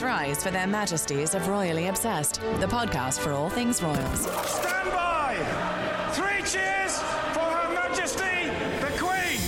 Ye. 0.00 0.04
Please 0.04 0.04
rise 0.04 0.42
for 0.42 0.50
their 0.50 0.66
majesties 0.66 1.34
of 1.34 1.48
Royally 1.48 1.88
Obsessed, 1.88 2.40
the 2.60 2.66
podcast 2.66 3.18
for 3.18 3.32
all 3.32 3.48
things 3.50 3.82
royals. 3.82 4.20
Stand 4.20 4.90
by! 4.90 5.36
Three 6.12 6.42
cheers 6.44 6.98
for 7.32 7.40
Her 7.40 7.74
Majesty 7.74 8.50
the 8.80 8.92
Queen! 8.98 9.40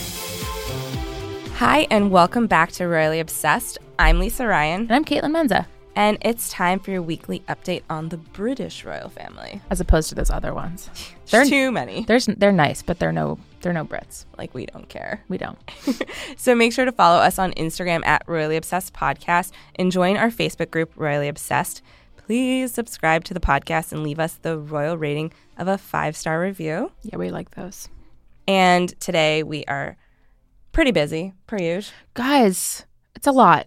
Hi, 1.56 1.86
and 1.90 2.10
welcome 2.10 2.46
back 2.46 2.72
to 2.72 2.86
Royally 2.86 3.20
Obsessed. 3.20 3.78
I'm 3.98 4.18
Lisa 4.18 4.46
Ryan, 4.46 4.82
And 4.82 4.92
I'm 4.92 5.04
Caitlin 5.04 5.32
Menza, 5.32 5.66
and 5.94 6.18
it's 6.22 6.50
time 6.50 6.80
for 6.80 6.90
your 6.90 7.02
weekly 7.02 7.40
update 7.48 7.82
on 7.90 8.08
the 8.08 8.16
British 8.16 8.84
royal 8.84 9.08
family. 9.08 9.60
as 9.70 9.80
opposed 9.80 10.08
to 10.08 10.14
those 10.14 10.30
other 10.30 10.52
ones. 10.54 10.90
There's 11.30 11.48
too 11.48 11.70
many. 11.70 12.04
There's 12.04 12.26
they're 12.26 12.50
nice, 12.52 12.82
but 12.82 12.98
they're 12.98 13.12
no 13.12 13.38
they're 13.60 13.72
no 13.72 13.84
Brits. 13.84 14.24
Like, 14.38 14.54
we 14.54 14.66
don't 14.66 14.88
care. 14.88 15.22
We 15.28 15.38
don't. 15.38 15.58
So 16.36 16.54
make 16.54 16.72
sure 16.72 16.84
to 16.86 16.92
follow 16.92 17.18
us 17.18 17.38
on 17.38 17.52
Instagram 17.52 18.04
at 18.06 18.22
Royally 18.26 18.56
Obsessed 18.56 18.94
Podcast 18.94 19.52
and 19.74 19.92
join 19.92 20.16
our 20.16 20.30
Facebook 20.30 20.70
group, 20.70 20.92
Royally 20.96 21.28
Obsessed. 21.28 21.82
Please 22.16 22.72
subscribe 22.72 23.24
to 23.24 23.34
the 23.34 23.40
podcast 23.40 23.92
and 23.92 24.02
leave 24.02 24.18
us 24.18 24.34
the 24.34 24.56
royal 24.58 24.96
rating 24.96 25.32
of 25.58 25.68
a 25.68 25.76
five 25.76 26.16
star 26.16 26.40
review. 26.40 26.92
Yeah, 27.02 27.16
we 27.16 27.30
like 27.30 27.50
those. 27.50 27.88
And 28.48 28.98
today 29.00 29.42
we 29.42 29.64
are 29.64 29.96
pretty 30.72 30.92
busy, 30.92 31.34
per 31.46 31.58
usual. 31.58 31.92
Guys, 32.14 32.86
it's 33.14 33.26
a 33.26 33.32
lot. 33.32 33.66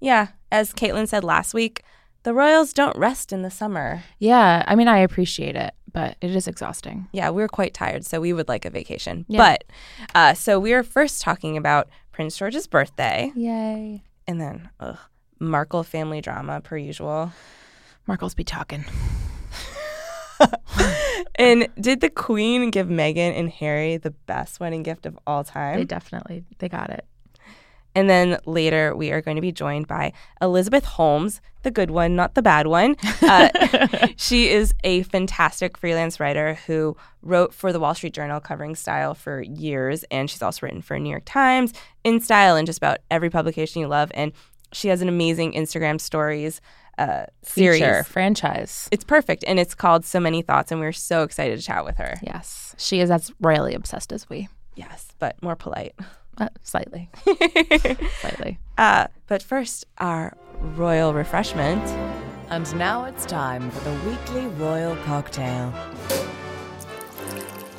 Yeah, 0.00 0.28
as 0.50 0.72
Caitlin 0.72 1.08
said 1.08 1.24
last 1.24 1.52
week, 1.52 1.82
the 2.22 2.32
royals 2.34 2.72
don't 2.72 2.96
rest 2.96 3.32
in 3.32 3.42
the 3.42 3.50
summer. 3.50 4.04
Yeah, 4.18 4.64
I 4.66 4.74
mean 4.74 4.88
I 4.88 4.98
appreciate 4.98 5.56
it, 5.56 5.74
but 5.96 6.18
it 6.20 6.36
is 6.36 6.46
exhausting. 6.46 7.08
Yeah, 7.12 7.30
we're 7.30 7.48
quite 7.48 7.72
tired, 7.72 8.04
so 8.04 8.20
we 8.20 8.34
would 8.34 8.48
like 8.48 8.66
a 8.66 8.70
vacation. 8.70 9.24
Yeah. 9.28 9.38
But 9.38 9.64
uh, 10.14 10.34
so 10.34 10.60
we 10.60 10.74
are 10.74 10.82
first 10.82 11.22
talking 11.22 11.56
about 11.56 11.88
Prince 12.12 12.36
George's 12.36 12.66
birthday, 12.66 13.32
Yay. 13.34 14.04
and 14.26 14.38
then 14.38 14.68
ugh, 14.78 14.98
Markle 15.38 15.82
family 15.82 16.20
drama 16.20 16.60
per 16.60 16.76
usual. 16.76 17.32
Markle's 18.06 18.34
be 18.34 18.44
talking. 18.44 18.84
And 21.38 21.68
did 21.78 22.00
the 22.00 22.08
Queen 22.08 22.70
give 22.70 22.88
Meghan 22.88 23.38
and 23.38 23.50
Harry 23.50 23.98
the 23.98 24.10
best 24.10 24.58
wedding 24.58 24.82
gift 24.82 25.04
of 25.04 25.18
all 25.26 25.44
time? 25.44 25.78
They 25.78 25.84
definitely 25.84 26.44
they 26.58 26.68
got 26.68 26.88
it. 26.90 27.04
And 27.96 28.10
then 28.10 28.38
later 28.44 28.94
we 28.94 29.10
are 29.10 29.22
going 29.22 29.36
to 29.36 29.40
be 29.40 29.52
joined 29.52 29.88
by 29.88 30.12
Elizabeth 30.42 30.84
Holmes, 30.84 31.40
the 31.62 31.70
good 31.70 31.90
one, 31.90 32.14
not 32.14 32.34
the 32.34 32.42
bad 32.42 32.68
one. 32.68 32.94
Uh, 33.22 33.48
she 34.16 34.48
is 34.48 34.72
a 34.84 35.02
fantastic 35.04 35.76
freelance 35.76 36.20
writer 36.20 36.54
who 36.66 36.96
wrote 37.22 37.52
for 37.52 37.72
the 37.72 37.80
Wall 37.80 37.92
Street 37.92 38.12
Journal 38.12 38.38
covering 38.38 38.76
style 38.76 39.14
for 39.14 39.42
years. 39.42 40.04
And 40.10 40.30
she's 40.30 40.42
also 40.42 40.64
written 40.64 40.80
for 40.80 40.98
New 40.98 41.10
York 41.10 41.24
Times, 41.24 41.72
In 42.04 42.20
Style, 42.20 42.54
and 42.54 42.66
just 42.66 42.78
about 42.78 42.98
every 43.10 43.30
publication 43.30 43.80
you 43.80 43.88
love. 43.88 44.12
And 44.14 44.32
she 44.72 44.88
has 44.88 45.02
an 45.02 45.08
amazing 45.08 45.54
Instagram 45.54 46.00
stories 46.00 46.60
uh, 46.98 47.26
series. 47.42 47.80
Feature, 47.80 48.04
franchise. 48.04 48.88
It's 48.92 49.04
perfect. 49.04 49.44
And 49.46 49.58
it's 49.58 49.74
called 49.74 50.04
So 50.04 50.20
Many 50.20 50.42
Thoughts. 50.42 50.70
And 50.70 50.80
we're 50.80 50.92
so 50.92 51.22
excited 51.22 51.58
to 51.58 51.64
chat 51.64 51.84
with 51.84 51.96
her. 51.96 52.18
Yes. 52.22 52.74
She 52.78 53.00
is 53.00 53.10
as 53.10 53.32
royally 53.40 53.74
obsessed 53.74 54.12
as 54.12 54.28
we. 54.28 54.48
Yes, 54.76 55.08
but 55.18 55.42
more 55.42 55.56
polite. 55.56 55.94
Uh, 56.38 56.48
slightly. 56.62 57.08
slightly. 58.20 58.58
Uh, 58.76 59.06
but 59.26 59.42
first, 59.42 59.86
our 59.98 60.36
royal 60.60 61.14
refreshment. 61.14 61.82
And 62.50 62.76
now 62.76 63.04
it's 63.04 63.26
time 63.26 63.70
for 63.70 63.80
the 63.88 64.08
weekly 64.08 64.46
royal 64.46 64.96
cocktail. 65.04 65.72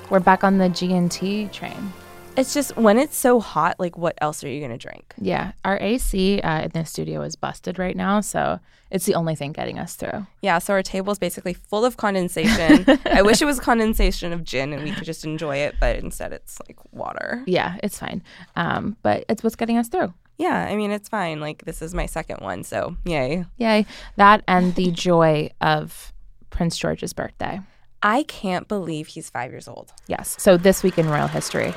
We're 0.10 0.20
back 0.20 0.44
on 0.44 0.58
the 0.58 0.70
G&T 0.70 1.50
train. 1.50 1.94
It's 2.38 2.54
just 2.54 2.78
when 2.78 3.00
it's 3.00 3.18
so 3.18 3.40
hot, 3.40 3.80
like, 3.80 3.98
what 3.98 4.16
else 4.22 4.44
are 4.44 4.48
you 4.48 4.60
going 4.60 4.72
to 4.72 4.78
drink? 4.78 5.16
Yeah, 5.20 5.54
our 5.66 5.80
AC 5.82 6.40
uh, 6.42 6.62
in 6.62 6.70
the 6.70 6.86
studio 6.86 7.24
is 7.24 7.36
busted 7.36 7.80
right 7.80 7.96
now, 7.96 8.22
so 8.22 8.60
it's 8.92 9.06
the 9.06 9.16
only 9.16 9.36
thing 9.36 9.54
getting 9.54 9.80
us 9.80 9.96
through. 9.96 10.28
Yeah, 10.42 10.60
so 10.60 10.74
our 10.74 10.84
table 10.84 11.12
is 11.12 11.18
basically 11.18 11.54
full 11.54 11.84
of 11.84 11.98
condensation. 11.98 12.86
I 13.06 13.24
wish 13.24 13.42
it 13.42 13.46
was 13.46 13.60
condensation 13.60 14.32
of 14.34 14.44
gin 14.44 14.72
and 14.72 14.84
we 14.84 14.92
could 14.92 15.04
just 15.04 15.26
enjoy 15.26 15.58
it, 15.58 15.76
but 15.80 15.98
instead 15.98 16.32
it's 16.32 16.60
like 16.68 16.78
water. 16.94 17.44
Yeah, 17.48 17.78
it's 17.82 17.98
fine. 17.98 18.22
Um, 18.56 18.98
but 19.02 19.26
it's 19.30 19.44
what's 19.44 19.56
getting 19.56 19.78
us 19.78 19.88
through. 19.88 20.14
Yeah, 20.38 20.68
I 20.70 20.76
mean, 20.76 20.92
it's 20.92 21.10
fine. 21.10 21.40
Like, 21.40 21.66
this 21.66 21.82
is 21.82 21.96
my 21.96 22.06
second 22.06 22.42
one, 22.42 22.64
so 22.64 22.96
yay. 23.04 23.46
Yay. 23.58 23.88
That 24.18 24.44
and 24.48 24.76
the 24.76 24.92
joy 24.92 25.50
of 25.60 26.14
Prince 26.52 26.78
George's 26.78 27.14
birthday. 27.14 27.62
I 28.04 28.24
can't 28.24 28.68
believe 28.68 29.08
he's 29.08 29.30
five 29.30 29.52
years 29.52 29.68
old. 29.68 29.92
Yes. 30.06 30.36
So 30.40 30.56
this 30.56 30.84
week 30.84 31.00
in 31.00 31.10
royal 31.10 31.28
history. 31.28 31.74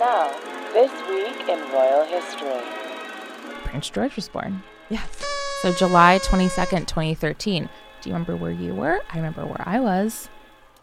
And 0.00 0.08
now, 0.08 0.72
this 0.72 0.90
week 1.08 1.48
in 1.48 1.58
royal 1.72 2.04
history. 2.04 2.62
Prince 3.64 3.90
George 3.90 4.16
was 4.16 4.28
born. 4.28 4.62
Yes. 4.88 5.24
So 5.60 5.72
July 5.74 6.18
22nd, 6.22 6.86
2013. 6.86 7.68
Do 8.00 8.08
you 8.08 8.14
remember 8.14 8.34
where 8.36 8.50
you 8.50 8.74
were? 8.74 9.00
I 9.10 9.16
remember 9.16 9.44
where 9.44 9.62
I 9.66 9.78
was. 9.78 10.30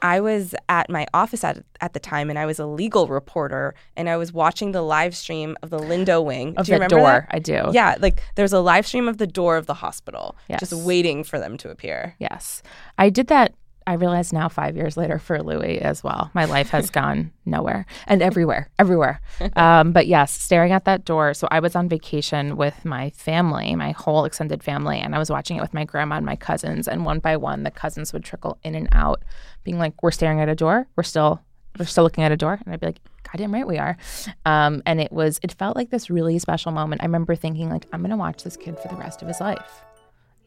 I 0.03 0.19
was 0.19 0.53
at 0.69 0.91
my 0.91 1.07
office 1.15 1.43
at, 1.43 1.63
at 1.81 1.93
the 1.93 1.99
time 1.99 2.29
and 2.29 2.37
I 2.37 2.45
was 2.45 2.59
a 2.59 2.67
legal 2.67 3.07
reporter 3.07 3.73
and 3.95 4.07
I 4.07 4.17
was 4.17 4.31
watching 4.31 4.71
the 4.71 4.83
live 4.83 5.15
stream 5.15 5.57
of 5.63 5.71
the 5.71 5.79
Lindo 5.79 6.23
wing. 6.23 6.53
Of 6.55 6.67
do 6.67 6.73
you 6.73 6.77
the 6.77 6.83
remember 6.83 6.97
door. 6.97 7.25
that? 7.27 7.35
I 7.35 7.39
do. 7.39 7.71
Yeah, 7.73 7.95
like 7.99 8.21
there's 8.35 8.53
a 8.53 8.59
live 8.59 8.85
stream 8.85 9.07
of 9.07 9.17
the 9.17 9.25
door 9.25 9.57
of 9.57 9.65
the 9.65 9.73
hospital, 9.73 10.35
just 10.59 10.73
waiting 10.73 11.23
for 11.23 11.39
them 11.39 11.57
to 11.57 11.71
appear. 11.71 12.15
Yes. 12.19 12.61
I 12.99 13.09
did 13.09 13.27
that. 13.27 13.55
I 13.87 13.93
realize 13.93 14.33
now, 14.33 14.49
five 14.49 14.75
years 14.75 14.97
later, 14.97 15.17
for 15.17 15.41
Louis 15.41 15.79
as 15.79 16.03
well. 16.03 16.29
My 16.33 16.43
life 16.43 16.69
has 16.71 16.89
gone 16.89 17.31
nowhere 17.45 17.85
and 18.05 18.21
everywhere, 18.21 18.69
everywhere. 18.77 19.21
Um, 19.55 19.93
but 19.93 20.07
yes, 20.07 20.33
staring 20.33 20.73
at 20.73 20.83
that 20.83 21.05
door. 21.05 21.33
So 21.33 21.47
I 21.49 21.61
was 21.61 21.73
on 21.73 21.87
vacation 21.87 22.57
with 22.57 22.83
my 22.83 23.11
family, 23.11 23.73
my 23.75 23.91
whole 23.91 24.25
extended 24.25 24.61
family, 24.61 24.99
and 24.99 25.15
I 25.15 25.19
was 25.19 25.29
watching 25.29 25.55
it 25.55 25.61
with 25.61 25.73
my 25.73 25.85
grandma 25.85 26.17
and 26.17 26.25
my 26.25 26.35
cousins. 26.35 26.89
And 26.89 27.05
one 27.05 27.19
by 27.19 27.37
one, 27.37 27.63
the 27.63 27.71
cousins 27.71 28.11
would 28.11 28.25
trickle 28.25 28.59
in 28.61 28.75
and 28.75 28.89
out, 28.91 29.23
being 29.63 29.79
like, 29.79 30.03
"We're 30.03 30.11
staring 30.11 30.41
at 30.41 30.49
a 30.49 30.55
door. 30.55 30.87
We're 30.97 31.03
still, 31.03 31.41
we're 31.79 31.85
still 31.85 32.03
looking 32.03 32.25
at 32.25 32.33
a 32.33 32.37
door." 32.37 32.59
And 32.65 32.73
I'd 32.73 32.81
be 32.81 32.87
like, 32.87 32.99
"Goddamn 33.23 33.53
right 33.53 33.65
we 33.65 33.77
are." 33.77 33.97
Um, 34.45 34.83
and 34.85 34.99
it 34.99 35.13
was, 35.13 35.39
it 35.43 35.53
felt 35.53 35.77
like 35.77 35.91
this 35.91 36.09
really 36.09 36.39
special 36.39 36.73
moment. 36.73 37.01
I 37.01 37.05
remember 37.05 37.35
thinking, 37.35 37.69
like, 37.69 37.85
I'm 37.93 38.01
gonna 38.01 38.17
watch 38.17 38.43
this 38.43 38.57
kid 38.57 38.77
for 38.79 38.89
the 38.89 38.95
rest 38.95 39.21
of 39.21 39.29
his 39.29 39.39
life 39.39 39.81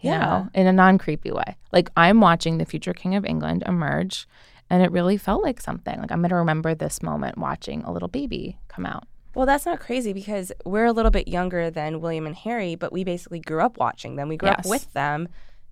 you 0.00 0.10
Yeah. 0.10 0.20
know, 0.20 0.48
in 0.54 0.66
a 0.66 0.72
non 0.72 0.98
creepy 0.98 1.30
way. 1.30 1.56
Like 1.72 1.90
I'm 1.96 2.20
watching 2.20 2.58
the 2.58 2.64
future 2.64 2.92
King 2.94 3.14
of 3.14 3.24
England 3.24 3.62
emerge, 3.66 4.26
and 4.68 4.82
it 4.82 4.90
really 4.92 5.16
felt 5.16 5.42
like 5.42 5.60
something. 5.60 5.98
Like 6.00 6.10
I'm 6.12 6.20
going 6.20 6.30
to 6.30 6.36
remember 6.36 6.74
this 6.74 7.02
moment 7.02 7.38
watching 7.38 7.82
a 7.82 7.92
little 7.92 8.08
baby 8.08 8.58
come 8.68 8.86
out. 8.86 9.04
Well, 9.34 9.46
that's 9.46 9.64
not 9.66 9.78
crazy 9.78 10.12
because 10.12 10.50
we're 10.64 10.86
a 10.86 10.92
little 10.92 11.12
bit 11.12 11.28
younger 11.28 11.70
than 11.70 12.00
William 12.00 12.26
and 12.26 12.34
Harry, 12.34 12.74
but 12.74 12.92
we 12.92 13.04
basically 13.04 13.38
grew 13.38 13.60
up 13.60 13.78
watching 13.78 14.16
them. 14.16 14.28
We 14.28 14.36
grew 14.36 14.48
up 14.48 14.66
with 14.66 14.92
them. 14.92 15.28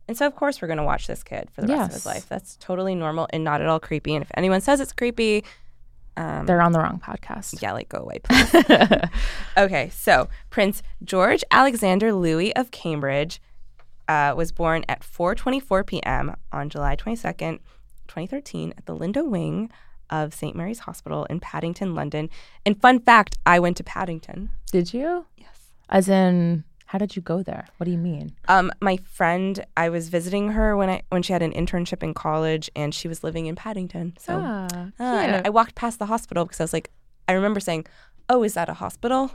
And 0.07 0.17
so, 0.17 0.27
of 0.27 0.37
course, 0.37 0.63
we're 0.63 0.69
going 0.69 0.79
to 0.79 0.85
watch 0.85 1.07
this 1.09 1.23
kid 1.25 1.51
for 1.53 1.61
the 1.63 1.67
rest 1.69 1.89
of 1.89 1.95
his 1.95 2.07
life. 2.07 2.29
That's 2.29 2.57
totally 2.57 2.95
normal 2.95 3.27
and 3.31 3.43
not 3.45 3.61
at 3.61 3.67
all 3.67 3.81
creepy. 3.81 4.15
And 4.15 4.23
if 4.23 4.31
anyone 4.35 4.61
says 4.61 4.79
it's 4.81 4.93
creepy, 4.93 5.45
um, 6.17 6.47
They're 6.47 6.63
on 6.63 6.73
the 6.73 6.79
wrong 6.79 7.01
podcast. 7.05 7.61
yeah, 7.61 7.73
like 7.73 7.89
go 7.89 7.99
away, 7.99 8.21
please. 8.23 8.55
okay, 9.59 9.91
so 9.91 10.29
Prince 10.51 10.83
George 11.05 11.45
Alexander 11.51 12.13
Louis 12.13 12.55
of 12.57 12.71
Cambridge 12.71 13.41
uh, 14.09 14.35
was 14.37 14.53
born 14.53 14.85
at 14.89 15.01
4:24 15.03 15.87
p.m. 15.87 16.35
on 16.53 16.69
July 16.71 16.97
22nd, 16.97 17.59
2013, 18.09 18.75
at 18.77 18.87
the 18.87 18.97
Lindo 18.97 19.29
Wing 19.29 19.71
of 20.11 20.33
St 20.35 20.57
Mary's 20.57 20.81
Hospital 20.81 21.27
in 21.27 21.39
Paddington, 21.41 21.95
London. 21.95 22.31
And 22.65 22.81
fun 22.81 23.01
fact, 23.01 23.37
I 23.45 23.59
went 23.61 23.77
to 23.77 23.85
Paddington. 23.85 24.51
Did 24.73 24.95
you? 24.95 25.27
Yes. 25.37 25.59
As 25.91 26.09
in, 26.09 26.65
how 26.87 26.97
did 26.99 27.15
you 27.17 27.21
go 27.21 27.43
there? 27.43 27.67
What 27.77 27.85
do 27.85 27.91
you 27.91 27.99
mean? 27.99 28.35
Um, 28.49 28.73
my 28.81 28.97
friend, 29.05 29.63
I 29.77 29.91
was 29.91 30.09
visiting 30.09 30.51
her 30.53 30.75
when 30.77 30.89
I 30.89 31.03
when 31.11 31.23
she 31.23 31.35
had 31.35 31.43
an 31.43 31.53
internship 31.53 32.03
in 32.03 32.15
college, 32.15 32.71
and 32.75 32.95
she 32.95 33.09
was 33.09 33.23
living 33.23 33.45
in 33.47 33.57
Paddington. 33.57 34.17
So, 34.19 34.41
Ah, 34.43 34.67
uh, 34.99 35.43
I 35.45 35.51
walked 35.51 35.75
past 35.75 35.99
the 35.99 36.07
hospital 36.07 36.47
because 36.47 36.61
I 36.61 36.65
was 36.65 36.73
like, 36.73 36.91
I 37.29 37.33
remember 37.33 37.61
saying, 37.61 37.87
"Oh, 38.29 38.43
is 38.43 38.55
that 38.55 38.69
a 38.69 38.75
hospital?" 38.75 39.31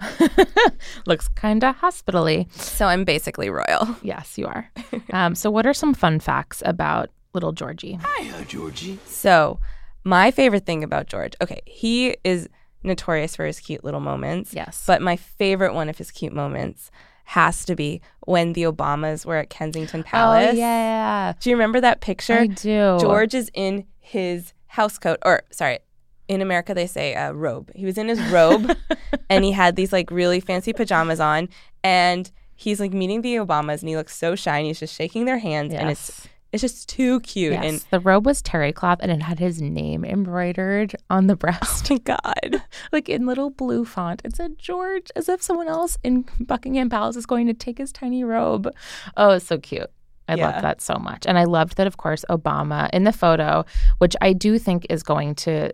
Looks 1.05 1.27
kind 1.29 1.63
of 1.63 1.75
hospitally. 1.77 2.47
so 2.51 2.85
I'm 2.87 3.03
basically 3.03 3.49
royal. 3.49 3.95
Yes, 4.03 4.37
you 4.37 4.47
are. 4.47 4.69
um, 5.11 5.35
so, 5.35 5.49
what 5.49 5.65
are 5.65 5.73
some 5.73 5.93
fun 5.93 6.19
facts 6.19 6.61
about 6.65 7.09
little 7.33 7.51
Georgie? 7.51 7.99
Hiya, 8.19 8.45
Georgie. 8.47 8.99
So, 9.05 9.59
my 10.03 10.29
favorite 10.31 10.65
thing 10.65 10.83
about 10.83 11.07
George, 11.07 11.33
okay, 11.41 11.61
he 11.65 12.15
is 12.23 12.49
notorious 12.83 13.35
for 13.35 13.45
his 13.45 13.59
cute 13.59 13.83
little 13.83 14.01
moments. 14.01 14.53
Yes. 14.53 14.83
But 14.85 15.01
my 15.01 15.15
favorite 15.15 15.73
one 15.73 15.87
of 15.89 15.97
his 15.97 16.11
cute 16.11 16.33
moments 16.33 16.91
has 17.25 17.63
to 17.65 17.75
be 17.75 18.01
when 18.25 18.51
the 18.53 18.63
Obamas 18.63 19.25
were 19.25 19.37
at 19.37 19.49
Kensington 19.49 20.03
Palace. 20.03 20.49
Oh 20.53 20.57
yeah, 20.57 21.33
Do 21.39 21.49
you 21.49 21.55
remember 21.55 21.79
that 21.79 22.01
picture? 22.01 22.33
I 22.39 22.47
do. 22.47 22.97
George 22.99 23.33
is 23.33 23.49
in 23.53 23.85
his 24.01 24.51
house 24.67 24.97
coat, 24.97 25.19
or 25.23 25.43
sorry, 25.51 25.79
in 26.27 26.41
America 26.41 26.73
they 26.73 26.87
say 26.87 27.15
uh, 27.15 27.31
robe. 27.31 27.71
He 27.75 27.85
was 27.85 27.97
in 27.97 28.07
his 28.07 28.21
robe, 28.31 28.75
and 29.29 29.43
he 29.43 29.51
had 29.51 29.75
these 29.75 29.91
like 29.93 30.09
really 30.11 30.39
fancy 30.39 30.73
pajamas 30.73 31.19
on, 31.19 31.49
and 31.83 32.31
he's 32.55 32.79
like 32.79 32.93
meeting 32.93 33.21
the 33.21 33.35
Obamas, 33.35 33.79
and 33.81 33.89
he 33.89 33.95
looks 33.95 34.15
so 34.15 34.35
shy, 34.35 34.57
and 34.57 34.67
he's 34.67 34.79
just 34.79 34.95
shaking 34.95 35.25
their 35.25 35.39
hands, 35.39 35.73
and 35.73 35.89
it's 35.89 36.27
it's 36.51 36.61
just 36.61 36.87
too 36.87 37.19
cute. 37.21 37.53
Yes. 37.53 37.65
And 37.65 37.85
the 37.89 37.99
robe 37.99 38.27
was 38.27 38.39
terry 38.43 38.71
cloth 38.71 38.99
and 39.01 39.11
it 39.11 39.23
had 39.23 39.39
his 39.39 39.59
name 39.59 40.05
embroidered 40.05 40.95
on 41.09 41.25
the 41.25 41.35
breast. 41.35 41.91
oh 41.91 41.95
my 41.95 41.99
god, 41.99 42.63
like 42.91 43.09
in 43.09 43.25
little 43.25 43.49
blue 43.49 43.83
font. 43.85 44.21
It 44.23 44.35
said 44.35 44.59
George, 44.59 45.09
as 45.15 45.27
if 45.27 45.41
someone 45.41 45.67
else 45.67 45.97
in 46.03 46.25
Buckingham 46.39 46.89
Palace 46.91 47.15
is 47.15 47.25
going 47.25 47.47
to 47.47 47.55
take 47.55 47.79
his 47.79 47.91
tiny 47.91 48.23
robe. 48.23 48.69
Oh, 49.17 49.31
it's 49.31 49.47
so 49.47 49.57
cute. 49.57 49.89
I 50.27 50.35
Yeah. 50.35 50.51
loved 50.51 50.63
that 50.63 50.79
so 50.81 50.95
much. 50.99 51.25
And 51.25 51.39
I 51.39 51.43
loved 51.45 51.75
that, 51.77 51.87
of 51.87 51.97
course, 51.97 52.23
Obama 52.29 52.87
in 52.93 53.03
the 53.03 53.11
photo, 53.11 53.65
which 53.97 54.15
I 54.21 54.31
do 54.33 54.59
think 54.59 54.85
is 54.91 55.01
going 55.01 55.33
to 55.35 55.71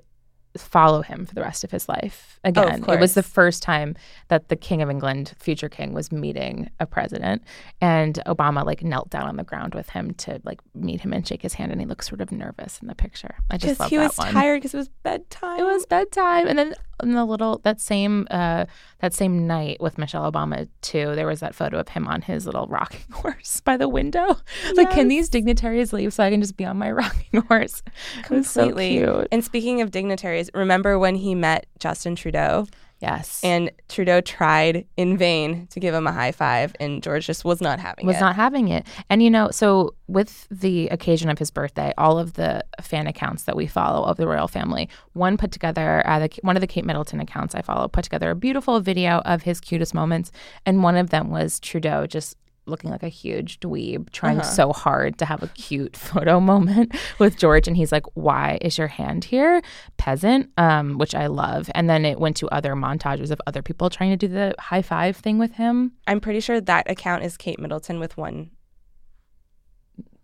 follow 0.57 1.01
him 1.01 1.25
for 1.25 1.35
the 1.35 1.41
rest 1.41 1.63
of 1.63 1.71
his 1.71 1.87
life. 1.87 2.39
Again, 2.43 2.83
it 2.87 2.99
was 2.99 3.13
the 3.13 3.23
first 3.23 3.61
time 3.61 3.95
that 4.29 4.49
the 4.49 4.55
King 4.55 4.81
of 4.81 4.89
England, 4.89 5.33
future 5.37 5.69
king, 5.69 5.93
was 5.93 6.11
meeting 6.11 6.69
a 6.79 6.85
president. 6.85 7.43
And 7.81 8.19
Obama 8.25 8.65
like 8.65 8.83
knelt 8.83 9.09
down 9.09 9.27
on 9.27 9.35
the 9.35 9.43
ground 9.43 9.75
with 9.75 9.89
him 9.89 10.13
to 10.15 10.41
like 10.43 10.59
meet 10.73 11.01
him 11.01 11.13
and 11.13 11.27
shake 11.27 11.41
his 11.41 11.53
hand. 11.53 11.71
And 11.71 11.79
he 11.79 11.87
looked 11.87 12.05
sort 12.05 12.21
of 12.21 12.31
nervous 12.31 12.79
in 12.81 12.87
the 12.87 12.95
picture. 12.95 13.35
I 13.49 13.57
just 13.57 13.79
love 13.79 13.89
he 13.89 13.97
was 13.97 14.17
one. 14.17 14.31
tired 14.31 14.57
because 14.57 14.73
it 14.73 14.77
was 14.77 14.89
bedtime. 15.03 15.59
It 15.59 15.63
was 15.63 15.85
bedtime, 15.85 16.47
and 16.47 16.57
then 16.57 16.73
in 17.03 17.13
the 17.13 17.25
little 17.25 17.59
that 17.63 17.79
same 17.79 18.27
uh, 18.31 18.65
that 18.99 19.13
same 19.13 19.47
night 19.47 19.79
with 19.79 19.97
Michelle 19.97 20.29
Obama 20.29 20.67
too, 20.81 21.15
there 21.15 21.27
was 21.27 21.39
that 21.39 21.55
photo 21.55 21.79
of 21.79 21.89
him 21.89 22.07
on 22.07 22.21
his 22.21 22.45
little 22.45 22.67
rocking 22.69 23.11
horse 23.11 23.61
by 23.61 23.77
the 23.77 23.89
window. 23.89 24.37
Like, 24.75 24.91
can 24.91 25.07
these 25.07 25.29
dignitaries 25.29 25.91
leave 25.91 26.13
so 26.13 26.23
I 26.23 26.29
can 26.29 26.41
just 26.41 26.55
be 26.55 26.63
on 26.63 26.77
my 26.77 26.91
rocking 26.91 27.41
horse? 27.41 27.81
Was 28.29 28.49
so 28.49 28.67
completely. 28.67 29.25
And 29.31 29.43
speaking 29.43 29.81
of 29.81 29.91
dignitaries, 29.91 30.38
remember 30.53 30.97
when 30.97 31.15
he 31.15 31.35
met 31.35 31.65
Justin 31.79 32.15
Trudeau? 32.15 32.67
Yes, 33.01 33.39
And 33.45 33.71
Trudeau 33.87 34.19
tried 34.19 34.85
in 34.97 35.17
vain 35.17 35.67
to 35.67 35.79
give 35.79 35.95
him 35.95 36.05
a 36.05 36.11
high 36.11 36.33
five, 36.33 36.75
and 36.81 37.01
George 37.01 37.27
just 37.27 37.45
was 37.45 37.61
not 37.61 37.79
having 37.79 38.05
was 38.05 38.15
it. 38.15 38.17
Was 38.17 38.21
not 38.21 38.35
having 38.35 38.67
it. 38.67 38.85
And 39.09 39.23
you 39.23 39.29
know, 39.29 39.51
so 39.51 39.95
with 40.07 40.47
the 40.51 40.89
occasion 40.89 41.29
of 41.29 41.39
his 41.39 41.49
birthday, 41.49 41.93
all 41.97 42.19
of 42.19 42.33
the 42.33 42.61
fan 42.81 43.07
accounts 43.07 43.43
that 43.43 43.55
we 43.55 43.67
follow 43.67 44.03
of 44.03 44.17
the 44.17 44.27
royal 44.27 44.49
family, 44.49 44.89
one 45.13 45.37
put 45.37 45.51
together, 45.51 46.05
uh, 46.05 46.19
the, 46.19 46.29
one 46.41 46.57
of 46.57 46.61
the 46.61 46.67
Kate 46.67 46.83
Middleton 46.83 47.21
accounts 47.21 47.55
I 47.55 47.61
follow, 47.61 47.87
put 47.87 48.03
together 48.03 48.31
a 48.31 48.35
beautiful 48.35 48.81
video 48.81 49.19
of 49.19 49.43
his 49.43 49.61
cutest 49.61 49.93
moments, 49.93 50.33
and 50.65 50.83
one 50.83 50.97
of 50.97 51.09
them 51.09 51.29
was 51.29 51.61
Trudeau 51.61 52.05
just 52.05 52.35
looking 52.69 52.89
like 52.89 53.03
a 53.03 53.09
huge 53.09 53.59
dweeb, 53.59 54.11
trying 54.11 54.41
so 54.43 54.71
hard 54.71 55.17
to 55.19 55.25
have 55.25 55.43
a 55.43 55.47
cute 55.47 55.97
photo 55.97 56.39
moment 56.39 56.95
with 57.19 57.37
George, 57.37 57.67
and 57.67 57.75
he's 57.75 57.91
like, 57.91 58.05
"Why 58.13 58.57
is 58.61 58.77
your 58.77 58.87
hand 58.87 59.25
here, 59.25 59.61
peasant?" 59.97 60.49
Um, 60.57 60.97
which 60.97 61.15
I 61.15 61.27
love. 61.27 61.69
And 61.75 61.89
then 61.89 62.05
it 62.05 62.19
went 62.19 62.37
to 62.37 62.47
other 62.49 62.73
montages 62.73 63.31
of 63.31 63.41
other 63.47 63.61
people 63.61 63.89
trying 63.89 64.11
to 64.11 64.17
do 64.17 64.27
the 64.27 64.55
high 64.59 64.81
five 64.81 65.17
thing 65.17 65.37
with 65.37 65.53
him. 65.53 65.93
I'm 66.07 66.19
pretty 66.19 66.39
sure 66.39 66.61
that 66.61 66.89
account 66.89 67.23
is 67.23 67.37
Kate 67.37 67.59
Middleton 67.59 67.99
with 67.99 68.17
one 68.17 68.51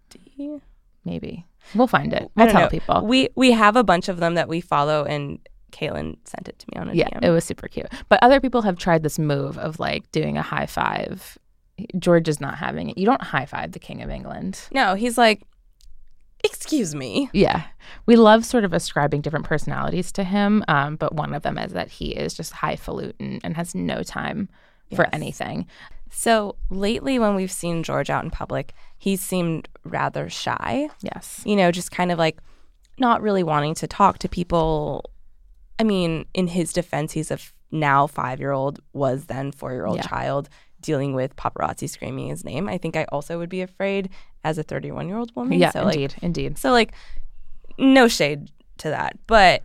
D. 0.09 0.59
Maybe 1.03 1.45
we'll 1.73 1.87
find 1.87 2.13
it. 2.13 2.29
We'll 2.35 2.47
tell 2.47 2.61
know. 2.61 2.69
people. 2.69 3.05
We 3.05 3.29
we 3.35 3.51
have 3.51 3.75
a 3.75 3.83
bunch 3.83 4.09
of 4.09 4.17
them 4.17 4.35
that 4.35 4.47
we 4.47 4.61
follow, 4.61 5.03
and 5.03 5.39
Caitlin 5.71 6.17
sent 6.25 6.47
it 6.47 6.59
to 6.59 6.65
me 6.73 6.79
on 6.79 6.89
a 6.89 6.93
yeah, 6.93 7.09
DM. 7.09 7.23
it 7.23 7.29
was 7.31 7.43
super 7.43 7.67
cute. 7.67 7.87
But 8.09 8.19
other 8.21 8.39
people 8.39 8.61
have 8.61 8.77
tried 8.77 9.03
this 9.03 9.19
move 9.19 9.57
of 9.57 9.79
like 9.79 10.11
doing 10.11 10.37
a 10.37 10.41
high 10.41 10.65
five. 10.65 11.37
George 11.99 12.27
is 12.27 12.39
not 12.39 12.55
having 12.57 12.89
it. 12.89 12.97
You 12.97 13.05
don't 13.05 13.21
high 13.21 13.45
five 13.45 13.71
the 13.73 13.79
King 13.79 14.01
of 14.01 14.09
England. 14.09 14.59
no, 14.71 14.95
he's 14.95 15.17
like, 15.17 15.43
excuse 16.43 16.93
me. 16.93 17.29
Yeah. 17.33 17.63
We 18.05 18.15
love 18.15 18.45
sort 18.45 18.63
of 18.63 18.73
ascribing 18.73 19.21
different 19.21 19.45
personalities 19.45 20.11
to 20.13 20.23
him. 20.23 20.63
Um, 20.67 20.95
but 20.95 21.13
one 21.15 21.33
of 21.33 21.41
them 21.43 21.57
is 21.57 21.73
that 21.73 21.89
he 21.89 22.09
is 22.11 22.33
just 22.33 22.53
highfalutin 22.53 23.39
and 23.43 23.55
has 23.55 23.73
no 23.73 24.03
time 24.03 24.49
for 24.95 25.07
anything. 25.11 25.65
So 26.11 26.55
lately, 26.69 27.17
when 27.17 27.33
we've 27.35 27.51
seen 27.51 27.81
George 27.83 28.09
out 28.11 28.23
in 28.23 28.29
public, 28.29 28.73
he 28.97 29.15
seemed 29.15 29.67
rather 29.83 30.29
shy. 30.29 30.89
Yes. 31.01 31.41
You 31.45 31.55
know, 31.55 31.71
just 31.71 31.91
kind 31.91 32.11
of 32.11 32.19
like 32.19 32.37
not 32.99 33.21
really 33.21 33.43
wanting 33.43 33.73
to 33.75 33.87
talk 33.87 34.19
to 34.19 34.29
people. 34.29 35.09
I 35.79 35.83
mean, 35.83 36.25
in 36.33 36.47
his 36.47 36.71
defense, 36.71 37.11
he's 37.13 37.31
a 37.31 37.35
f- 37.35 37.53
now 37.71 38.05
five 38.07 38.39
year 38.39 38.51
old, 38.51 38.79
was 38.93 39.25
then 39.25 39.51
four 39.51 39.73
year 39.73 39.85
old 39.87 39.97
Yeah. 39.97 40.03
child 40.03 40.47
dealing 40.85 41.13
with 41.13 41.35
paparazzi 41.35 41.89
screaming 41.89 42.27
his 42.29 42.43
name. 42.45 42.69
I 42.69 42.77
think 42.77 42.95
I 42.95 43.03
also 43.05 43.37
would 43.39 43.49
be 43.49 43.61
afraid 43.61 44.09
as 44.43 44.57
a 44.57 44.63
31 44.63 45.07
year 45.07 45.17
old 45.17 45.35
woman. 45.35 45.59
Yeah, 45.59 45.71
so, 45.71 45.83
like, 45.83 45.95
indeed. 45.95 46.15
indeed. 46.21 46.57
So 46.57 46.71
like 46.71 46.93
no 47.77 48.07
shade 48.07 48.51
to 48.77 48.89
that, 48.89 49.17
but 49.27 49.63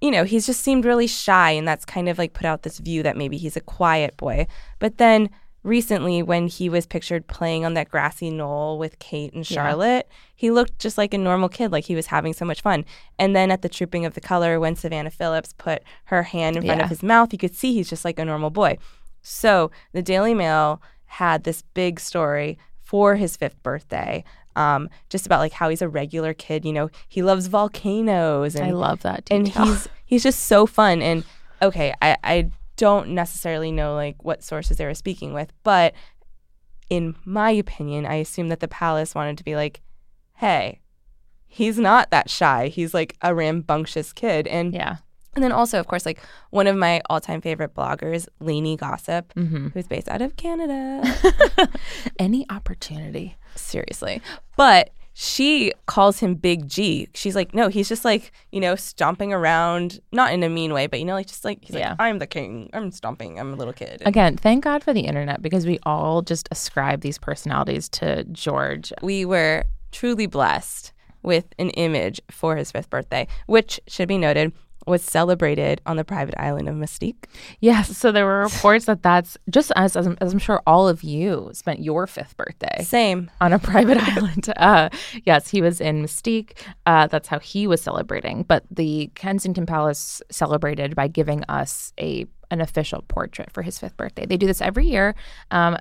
you 0.00 0.10
know, 0.10 0.24
he's 0.24 0.46
just 0.46 0.60
seemed 0.62 0.84
really 0.84 1.06
shy 1.06 1.50
and 1.52 1.66
that's 1.68 1.84
kind 1.84 2.08
of 2.08 2.18
like 2.18 2.32
put 2.32 2.44
out 2.44 2.62
this 2.62 2.78
view 2.78 3.02
that 3.04 3.16
maybe 3.16 3.36
he's 3.36 3.56
a 3.56 3.60
quiet 3.60 4.16
boy. 4.16 4.46
But 4.80 4.98
then 4.98 5.30
recently 5.62 6.24
when 6.24 6.48
he 6.48 6.68
was 6.68 6.86
pictured 6.86 7.24
playing 7.28 7.64
on 7.64 7.74
that 7.74 7.88
grassy 7.88 8.28
knoll 8.30 8.78
with 8.80 8.98
Kate 8.98 9.32
and 9.32 9.48
Yeah. 9.48 9.54
Charlotte, 9.62 10.08
he 10.34 10.50
looked 10.50 10.80
just 10.80 10.98
like 10.98 11.14
a 11.14 11.18
normal 11.18 11.48
kid, 11.48 11.70
like 11.70 11.84
he 11.84 11.94
was 11.94 12.06
having 12.06 12.32
so 12.32 12.44
much 12.44 12.62
fun. 12.62 12.84
And 13.16 13.36
then 13.36 13.52
at 13.52 13.62
the 13.62 13.68
Trooping 13.68 14.04
of 14.04 14.14
the 14.14 14.20
Color 14.20 14.58
when 14.58 14.74
Savannah 14.74 15.10
Phillips 15.10 15.52
put 15.56 15.84
her 16.06 16.24
hand 16.24 16.56
in 16.56 16.64
front 16.64 16.78
Yeah. 16.80 16.84
of 16.84 16.90
his 16.90 17.04
mouth, 17.04 17.32
you 17.32 17.38
could 17.38 17.54
see 17.54 17.72
he's 17.72 17.88
just 17.88 18.04
like 18.04 18.18
a 18.18 18.24
normal 18.24 18.50
boy. 18.50 18.78
So 19.22 19.70
the 19.92 20.02
Daily 20.02 20.34
Mail 20.34 20.82
had 21.06 21.44
this 21.44 21.62
big 21.74 22.00
story 22.00 22.58
for 22.80 23.16
his 23.16 23.36
fifth 23.36 23.62
birthday, 23.62 24.24
um, 24.56 24.90
just 25.08 25.24
about 25.24 25.40
like 25.40 25.52
how 25.52 25.68
he's 25.68 25.82
a 25.82 25.88
regular 25.88 26.34
kid. 26.34 26.64
You 26.64 26.72
know, 26.72 26.90
he 27.08 27.22
loves 27.22 27.46
volcanoes 27.46 28.54
and 28.54 28.66
I 28.66 28.70
love 28.72 29.00
that 29.02 29.24
detail. 29.24 29.38
and 29.38 29.48
he's 29.48 29.88
he's 30.04 30.22
just 30.22 30.40
so 30.40 30.66
fun. 30.66 31.00
And 31.00 31.24
okay, 31.60 31.94
I 32.02 32.16
I 32.22 32.50
don't 32.76 33.10
necessarily 33.10 33.70
know 33.70 33.94
like 33.94 34.22
what 34.24 34.42
sources 34.42 34.76
they 34.76 34.84
were 34.84 34.94
speaking 34.94 35.32
with, 35.32 35.52
but 35.62 35.94
in 36.90 37.14
my 37.24 37.50
opinion, 37.50 38.04
I 38.04 38.16
assume 38.16 38.48
that 38.48 38.60
the 38.60 38.68
palace 38.68 39.14
wanted 39.14 39.38
to 39.38 39.44
be 39.44 39.56
like, 39.56 39.80
hey. 40.34 40.80
He's 41.46 41.78
not 41.78 42.10
that 42.10 42.30
shy. 42.30 42.68
He's 42.68 42.94
like 42.94 43.14
a 43.20 43.34
rambunctious 43.34 44.14
kid. 44.14 44.46
And 44.46 44.72
yeah. 44.72 44.96
And 45.34 45.42
then 45.42 45.52
also, 45.52 45.78
of 45.80 45.86
course, 45.86 46.04
like 46.06 46.20
one 46.50 46.66
of 46.66 46.76
my 46.76 47.00
all-time 47.08 47.40
favorite 47.40 47.74
bloggers, 47.74 48.28
Lainey 48.40 48.76
Gossip, 48.76 49.32
Mm-hmm. 49.34 49.68
who's 49.68 49.86
based 49.86 50.08
out 50.08 50.20
of 50.22 50.36
Canada. 50.36 51.02
Any 52.18 52.46
opportunity. 52.50 53.36
Seriously. 53.54 54.20
But 54.56 54.90
she 55.14 55.72
calls 55.86 56.20
him 56.20 56.34
Big 56.34 56.66
G. 56.68 57.08
She's 57.14 57.34
like, 57.36 57.54
no, 57.54 57.68
he's 57.68 57.88
just 57.88 58.04
like, 58.04 58.32
you 58.50 58.60
know, 58.60 58.74
stomping 58.76 59.32
around, 59.32 60.00
not 60.10 60.32
in 60.32 60.42
a 60.42 60.48
mean 60.48 60.72
way, 60.72 60.86
but 60.86 60.98
you 60.98 61.04
know, 61.04 61.12
like 61.14 61.26
just 61.26 61.44
like 61.44 61.58
he's 61.62 61.76
Yeah. 61.76 61.90
like, 61.90 62.00
I'm 62.00 62.18
the 62.18 62.26
king. 62.26 62.70
I'm 62.72 62.90
stomping. 62.90 63.38
I'm 63.38 63.52
a 63.52 63.56
little 63.56 63.74
kid. 63.74 64.02
Again, 64.06 64.36
thank 64.38 64.64
God 64.64 64.82
for 64.82 64.94
the 64.94 65.02
internet 65.02 65.42
because 65.42 65.66
we 65.66 65.78
all 65.82 66.22
just 66.22 66.48
ascribe 66.50 67.02
these 67.02 67.18
personalities 67.18 67.88
to 67.90 68.24
George. 68.24 68.90
We 69.02 69.24
were 69.26 69.64
truly 69.90 70.26
blessed 70.26 70.92
with 71.22 71.44
an 71.58 71.70
image 71.70 72.20
for 72.30 72.56
his 72.56 72.72
fifth 72.72 72.88
birthday, 72.88 73.28
which 73.46 73.78
should 73.86 74.08
be 74.08 74.16
noted 74.18 74.52
was 74.86 75.02
celebrated 75.02 75.80
on 75.86 75.96
the 75.96 76.04
private 76.04 76.34
island 76.40 76.68
of 76.68 76.74
Mustique. 76.76 77.24
Yes. 77.60 77.96
So 77.96 78.10
there 78.12 78.24
were 78.24 78.42
reports 78.42 78.86
that 78.86 79.02
that's 79.02 79.36
just 79.50 79.72
as, 79.76 79.96
as, 79.96 80.06
I'm- 80.06 80.18
as 80.20 80.32
I'm 80.32 80.38
sure 80.38 80.62
all 80.66 80.88
of 80.88 81.02
you 81.02 81.50
spent 81.52 81.80
your 81.80 82.06
fifth 82.06 82.36
birthday 82.36 82.82
Same. 82.82 83.30
on 83.40 83.52
a 83.52 83.58
private 83.70 83.98
island. 83.98 84.52
Uh, 84.56 84.88
yes, 85.24 85.48
he 85.48 85.60
was 85.62 85.80
in 85.80 86.02
Mustique. 86.02 86.52
Uh, 86.86 87.06
that's 87.06 87.28
how 87.28 87.38
he 87.38 87.66
was 87.66 87.80
celebrating. 87.82 88.42
But 88.42 88.64
the 88.70 89.10
Kensington 89.14 89.66
Palace 89.66 90.20
celebrated 90.30 90.94
by 90.96 91.08
giving 91.08 91.44
us 91.44 91.92
a 92.00 92.26
an 92.50 92.60
official 92.60 93.02
portrait 93.08 93.50
for 93.50 93.62
his 93.62 93.78
fifth 93.78 93.96
birthday. 93.96 94.26
They 94.26 94.36
do 94.36 94.46
this 94.46 94.60
every 94.60 94.86
year. 94.86 95.14
Um, 95.50 95.78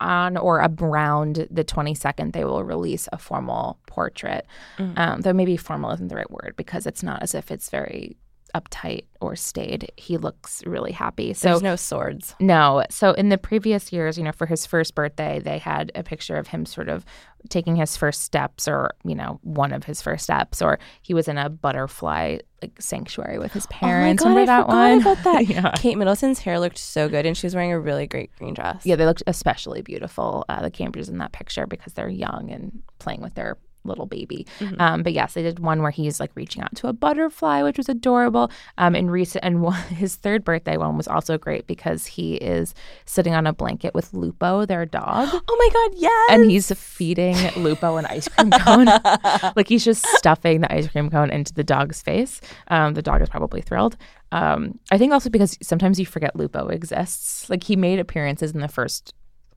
on 0.00 0.36
or 0.36 0.58
around 0.80 1.46
the 1.50 1.64
22nd, 1.64 2.32
they 2.32 2.44
will 2.44 2.64
release 2.64 3.08
a 3.12 3.18
formal 3.18 3.78
portrait. 3.86 4.44
Um, 4.78 5.20
though 5.20 5.32
maybe 5.32 5.56
formal 5.56 5.92
isn't 5.92 6.08
the 6.08 6.16
right 6.16 6.30
word 6.30 6.54
because 6.56 6.86
it's 6.86 7.02
not 7.02 7.22
as 7.22 7.34
if 7.34 7.50
it's 7.50 7.70
very 7.70 8.16
uptight 8.54 9.04
or 9.20 9.34
staid. 9.36 9.90
He 9.96 10.16
looks 10.16 10.62
really 10.66 10.92
happy. 10.92 11.32
So 11.34 11.48
There's 11.48 11.62
no 11.62 11.76
swords. 11.76 12.34
no. 12.40 12.84
So 12.90 13.12
in 13.12 13.28
the 13.28 13.38
previous 13.38 13.92
years, 13.92 14.16
you 14.18 14.24
know, 14.24 14.32
for 14.32 14.46
his 14.46 14.66
first 14.66 14.94
birthday, 14.94 15.40
they 15.40 15.58
had 15.58 15.90
a 15.94 16.02
picture 16.02 16.36
of 16.36 16.48
him 16.48 16.66
sort 16.66 16.88
of 16.88 17.04
taking 17.50 17.76
his 17.76 17.96
first 17.96 18.22
steps 18.22 18.66
or, 18.68 18.92
you 19.04 19.14
know, 19.14 19.38
one 19.42 19.72
of 19.72 19.84
his 19.84 20.00
first 20.00 20.24
steps 20.24 20.62
or 20.62 20.78
he 21.02 21.12
was 21.14 21.28
in 21.28 21.36
a 21.36 21.48
butterfly 21.50 22.38
like 22.62 22.80
sanctuary 22.80 23.38
with 23.38 23.52
his 23.52 23.66
parents. 23.66 24.22
oh 24.26 24.28
my 24.30 24.44
God, 24.46 24.66
Remember 24.66 24.70
that 24.70 24.74
I 24.74 24.90
one? 24.94 25.00
forgot 25.00 25.20
about 25.20 25.32
that. 25.32 25.46
yeah. 25.48 25.72
Kate 25.76 25.98
Middleton's 25.98 26.38
hair 26.38 26.58
looked 26.58 26.78
so 26.78 27.08
good, 27.08 27.26
and 27.26 27.36
she 27.36 27.46
was 27.46 27.54
wearing 27.54 27.72
a 27.72 27.78
really 27.80 28.06
great 28.06 28.30
green 28.38 28.54
dress. 28.54 28.86
Yeah, 28.86 28.96
they 28.96 29.04
looked 29.04 29.22
especially 29.26 29.82
beautiful, 29.82 30.44
uh, 30.48 30.62
the 30.62 30.70
Cambridges 30.70 31.08
in 31.10 31.18
that 31.18 31.32
picture 31.32 31.66
because 31.66 31.92
they're 31.92 32.08
young 32.08 32.50
and 32.50 32.82
playing 32.98 33.20
with 33.20 33.34
their 33.34 33.58
little 33.84 34.06
baby. 34.06 34.46
Um, 34.78 35.02
but 35.02 35.12
yes, 35.12 35.34
they 35.34 35.42
did 35.42 35.58
one 35.58 35.82
where 35.82 35.90
he's 35.90 36.20
like 36.20 36.30
reaching 36.34 36.62
out 36.62 36.74
to 36.76 36.88
a 36.88 36.92
butterfly, 36.92 37.62
which 37.62 37.78
was 37.78 37.88
adorable. 37.88 38.50
Um, 38.78 38.94
and 38.94 39.10
recent 39.10 39.44
and 39.44 39.62
one, 39.62 39.80
his 39.88 40.16
third 40.16 40.44
birthday 40.44 40.76
one 40.76 40.96
was 40.96 41.08
also 41.08 41.38
great 41.38 41.66
because 41.66 42.06
he 42.06 42.34
is 42.36 42.74
sitting 43.04 43.34
on 43.34 43.46
a 43.46 43.52
blanket 43.52 43.94
with 43.94 44.12
Lupo, 44.12 44.66
their 44.66 44.86
dog. 44.86 45.28
Oh 45.46 45.56
my 45.56 45.68
God, 45.72 45.98
yes. 46.00 46.28
And 46.30 46.50
he's 46.50 46.72
feeding 46.72 47.36
Lupo 47.56 47.96
an 47.96 48.06
ice 48.06 48.28
cream 48.28 48.50
cone. 48.50 48.86
like 49.56 49.68
he's 49.68 49.84
just 49.84 50.04
stuffing 50.16 50.62
the 50.62 50.72
ice 50.72 50.88
cream 50.88 51.10
cone 51.10 51.30
into 51.30 51.52
the 51.52 51.62
dog's 51.62 52.02
face. 52.02 52.40
Um, 52.68 52.94
the 52.94 53.02
dog 53.02 53.22
is 53.22 53.28
probably 53.28 53.60
thrilled. 53.60 53.96
Um, 54.32 54.78
I 54.90 54.98
think 54.98 55.12
also 55.12 55.30
because 55.30 55.56
sometimes 55.62 56.00
you 56.00 56.06
forget 56.06 56.34
Lupo 56.34 56.68
exists. 56.68 57.48
Like 57.48 57.62
he 57.62 57.76
made 57.76 58.00
appearances 58.00 58.52
in 58.52 58.60
the 58.60 58.68
first 58.68 59.14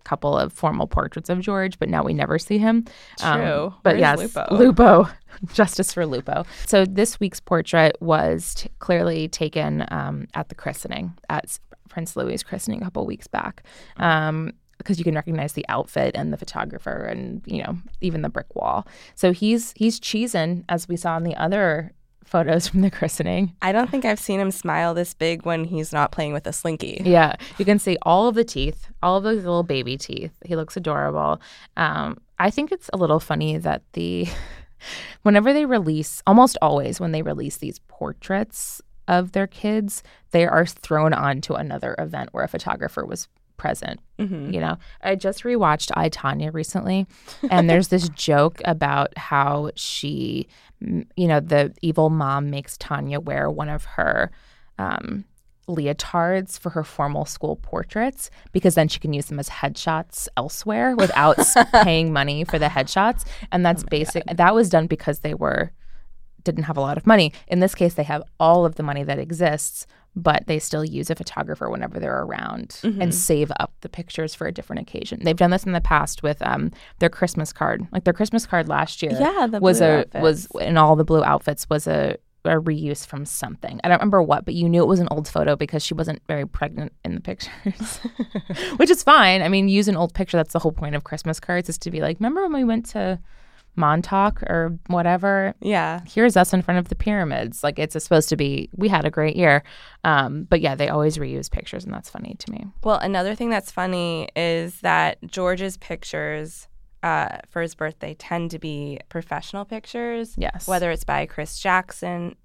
couple 0.07 0.37
of 0.37 0.53
formal 0.53 0.87
portraits 0.87 1.29
of 1.29 1.41
George, 1.41 1.77
but 1.79 1.89
now 1.89 2.01
we 2.03 2.13
never 2.13 2.39
see 2.39 2.57
him. 2.57 2.85
Um, 3.21 3.41
True. 3.41 3.73
but 3.83 3.97
Where's 3.97 3.99
yes, 3.99 4.19
Lupo? 4.19 4.55
Lupo. 4.55 5.09
Justice 5.53 5.93
for 5.93 6.05
Lupo. 6.05 6.45
So 6.65 6.85
this 6.85 7.19
week's 7.19 7.41
portrait 7.41 7.97
was 8.01 8.55
t- 8.55 8.69
clearly 8.79 9.27
taken 9.27 9.85
um, 9.91 10.27
at 10.33 10.49
the 10.49 10.55
christening, 10.55 11.13
at 11.29 11.59
Prince 11.89 12.15
Louis's 12.15 12.41
christening 12.43 12.81
a 12.81 12.85
couple 12.85 13.05
weeks 13.05 13.27
back. 13.27 13.63
Um, 13.97 14.53
because 14.77 14.99
you 14.99 15.03
can 15.03 15.15
recognize 15.15 15.53
the 15.53 15.65
outfit 15.69 16.15
and 16.15 16.31
the 16.31 16.37
photographer 16.37 17.03
and 17.05 17.41
you 17.45 17.63
know 17.63 17.75
even 17.99 18.21
the 18.21 18.29
brick 18.29 18.55
wall. 18.55 18.87
So 19.15 19.33
he's 19.33 19.73
he's 19.75 19.99
cheesing 19.99 20.63
as 20.69 20.87
we 20.87 20.95
saw 20.95 21.17
in 21.17 21.23
the 21.23 21.35
other 21.35 21.91
photos 22.27 22.67
from 22.67 22.81
the 22.81 22.91
christening. 22.91 23.55
I 23.61 23.71
don't 23.71 23.89
think 23.89 24.05
I've 24.05 24.19
seen 24.19 24.39
him 24.39 24.51
smile 24.51 24.93
this 24.93 25.13
big 25.13 25.45
when 25.45 25.63
he's 25.63 25.93
not 25.93 26.11
playing 26.11 26.33
with 26.33 26.45
a 26.45 26.53
slinky. 26.53 27.01
Yeah, 27.03 27.35
you 27.57 27.65
can 27.65 27.79
see 27.79 27.97
all 28.01 28.27
of 28.27 28.35
the 28.35 28.43
teeth, 28.43 28.87
all 29.01 29.17
of 29.17 29.23
those 29.23 29.37
little 29.37 29.63
baby 29.63 29.97
teeth. 29.97 30.31
He 30.45 30.55
looks 30.55 30.77
adorable. 30.77 31.41
Um, 31.75 32.17
I 32.39 32.49
think 32.49 32.71
it's 32.71 32.89
a 32.93 32.97
little 32.97 33.19
funny 33.19 33.57
that 33.57 33.81
the 33.93 34.27
whenever 35.23 35.53
they 35.53 35.65
release, 35.65 36.21
almost 36.27 36.57
always 36.61 36.99
when 36.99 37.11
they 37.11 37.21
release 37.21 37.57
these 37.57 37.79
portraits 37.87 38.81
of 39.07 39.31
their 39.31 39.47
kids, 39.47 40.03
they 40.31 40.45
are 40.45 40.65
thrown 40.65 41.13
onto 41.13 41.53
another 41.53 41.95
event 41.97 42.29
where 42.33 42.43
a 42.43 42.49
photographer 42.49 43.05
was 43.05 43.27
present. 43.57 43.99
You 44.51 44.59
know, 44.59 44.77
I 45.01 45.15
just 45.15 45.43
rewatched 45.43 45.91
I 45.95 46.09
Tonya 46.09 46.53
recently, 46.53 47.05
and 47.49 47.69
there's 47.69 47.89
this 47.89 48.09
joke 48.15 48.61
about 48.65 49.17
how 49.17 49.71
she, 49.75 50.47
you 50.79 51.27
know, 51.27 51.39
the 51.39 51.73
evil 51.81 52.09
mom 52.09 52.49
makes 52.49 52.77
Tonya 52.77 53.23
wear 53.23 53.49
one 53.49 53.69
of 53.69 53.85
her 53.85 54.31
um, 54.79 55.25
leotards 55.67 56.57
for 56.57 56.69
her 56.71 56.83
formal 56.83 57.25
school 57.25 57.57
portraits 57.57 58.29
because 58.51 58.75
then 58.75 58.87
she 58.87 58.99
can 58.99 59.13
use 59.13 59.25
them 59.25 59.39
as 59.39 59.49
headshots 59.49 60.27
elsewhere 60.37 60.95
without 60.95 61.37
paying 61.83 62.13
money 62.13 62.43
for 62.43 62.57
the 62.57 62.67
headshots. 62.67 63.25
And 63.51 63.65
that's 63.65 63.83
basic. 63.83 64.23
That 64.25 64.55
was 64.55 64.69
done 64.69 64.87
because 64.87 65.19
they 65.19 65.33
were 65.33 65.71
didn't 66.43 66.63
have 66.63 66.77
a 66.77 66.81
lot 66.81 66.97
of 66.97 67.05
money. 67.05 67.33
In 67.47 67.59
this 67.59 67.75
case, 67.75 67.95
they 67.95 68.03
have 68.03 68.23
all 68.39 68.65
of 68.65 68.75
the 68.75 68.83
money 68.83 69.03
that 69.03 69.19
exists, 69.19 69.85
but 70.23 70.47
they 70.47 70.57
still 70.59 70.83
use 70.83 71.09
a 71.09 71.15
photographer 71.15 71.69
whenever 71.69 71.99
they're 71.99 72.23
around 72.23 72.79
and 72.83 73.13
save 73.13 73.51
up 73.59 73.71
the 73.81 73.89
pictures 73.89 74.33
for 74.33 74.47
a 74.47 74.51
different 74.51 74.81
occasion. 74.81 75.21
They've 75.23 75.35
done 75.37 75.51
this 75.51 75.63
in 75.63 75.71
the 75.73 75.81
past 75.81 76.23
with 76.23 76.41
um, 76.41 76.71
their 76.99 77.09
Christmas 77.09 77.53
card. 77.53 77.87
Like 77.91 78.03
their 78.03 78.13
Christmas 78.13 78.45
card 78.45 78.67
last 78.67 79.01
year 79.03 79.11
Yeah, 79.19 79.47
the 79.47 79.59
was 79.59 79.79
a 79.79 79.99
outfits. 79.99 80.21
was 80.23 80.47
in 80.59 80.75
all 80.77 80.95
the 80.95 81.05
blue 81.05 81.23
outfits 81.23 81.69
was 81.69 81.87
a 81.87 82.17
a 82.45 82.51
reuse 82.61 83.05
from 83.05 83.25
something. 83.25 83.79
I 83.83 83.89
don't 83.89 83.97
remember 83.99 84.21
what, 84.23 84.45
but 84.45 84.53
you 84.53 84.69
knew 84.69 84.81
it 84.81 84.87
was 84.87 85.01
an 85.01 85.09
old 85.11 85.27
photo 85.27 85.57
because 85.57 85.83
she 85.83 85.93
wasn't 85.93 86.21
very 86.27 86.47
pregnant 86.47 86.93
in 87.03 87.13
the 87.15 87.19
pictures, 87.21 87.99
which 88.77 88.89
is 88.89 89.03
fine. 89.03 89.41
I 89.41 89.49
mean, 89.49 89.67
use 89.67 89.89
an 89.89 89.97
old 89.97 90.13
picture. 90.13 90.37
That's 90.37 90.53
the 90.53 90.59
whole 90.59 90.71
point 90.71 90.95
of 90.95 91.03
Christmas 91.03 91.41
cards 91.41 91.67
is 91.67 91.77
to 91.79 91.91
be 91.91 91.99
like, 91.99 92.19
remember 92.19 92.43
when 92.43 92.53
we 92.53 92.63
went 92.63 92.85
to 92.91 93.19
Montauk 93.77 94.43
or 94.43 94.77
whatever? 94.87 95.53
Yeah. 95.61 96.01
Here's 96.07 96.35
us 96.35 96.53
in 96.53 96.61
front 96.61 96.79
of 96.79 96.89
the 96.89 96.95
pyramids. 96.95 97.63
Like 97.63 97.79
it's 97.79 98.01
supposed 98.03 98.29
to 98.29 98.35
be. 98.35 98.69
We 98.75 98.89
had 98.89 99.05
a 99.05 99.11
great 99.11 99.35
year, 99.35 99.63
um, 100.03 100.43
but 100.49 100.61
yeah, 100.61 100.75
they 100.75 100.89
always 100.89 101.17
reuse 101.17 101.49
pictures, 101.49 101.85
and 101.85 101.93
that's 101.93 102.09
funny 102.09 102.35
to 102.39 102.51
me. 102.51 102.65
Well, 102.83 102.97
another 102.97 103.35
thing 103.35 103.49
that's 103.49 103.71
funny 103.71 104.29
is 104.35 104.81
that 104.81 105.17
George's 105.25 105.77
pictures 105.77 106.67
uh, 107.03 107.37
for 107.49 107.61
his 107.61 107.75
birthday 107.75 108.15
tend 108.17 108.51
to 108.51 108.59
be 108.59 108.99
professional 109.09 109.65
pictures. 109.65 110.33
Yes. 110.37 110.67
Whether 110.67 110.91
it's 110.91 111.03
by 111.03 111.25
Chris 111.25 111.59
Jackson 111.59 112.35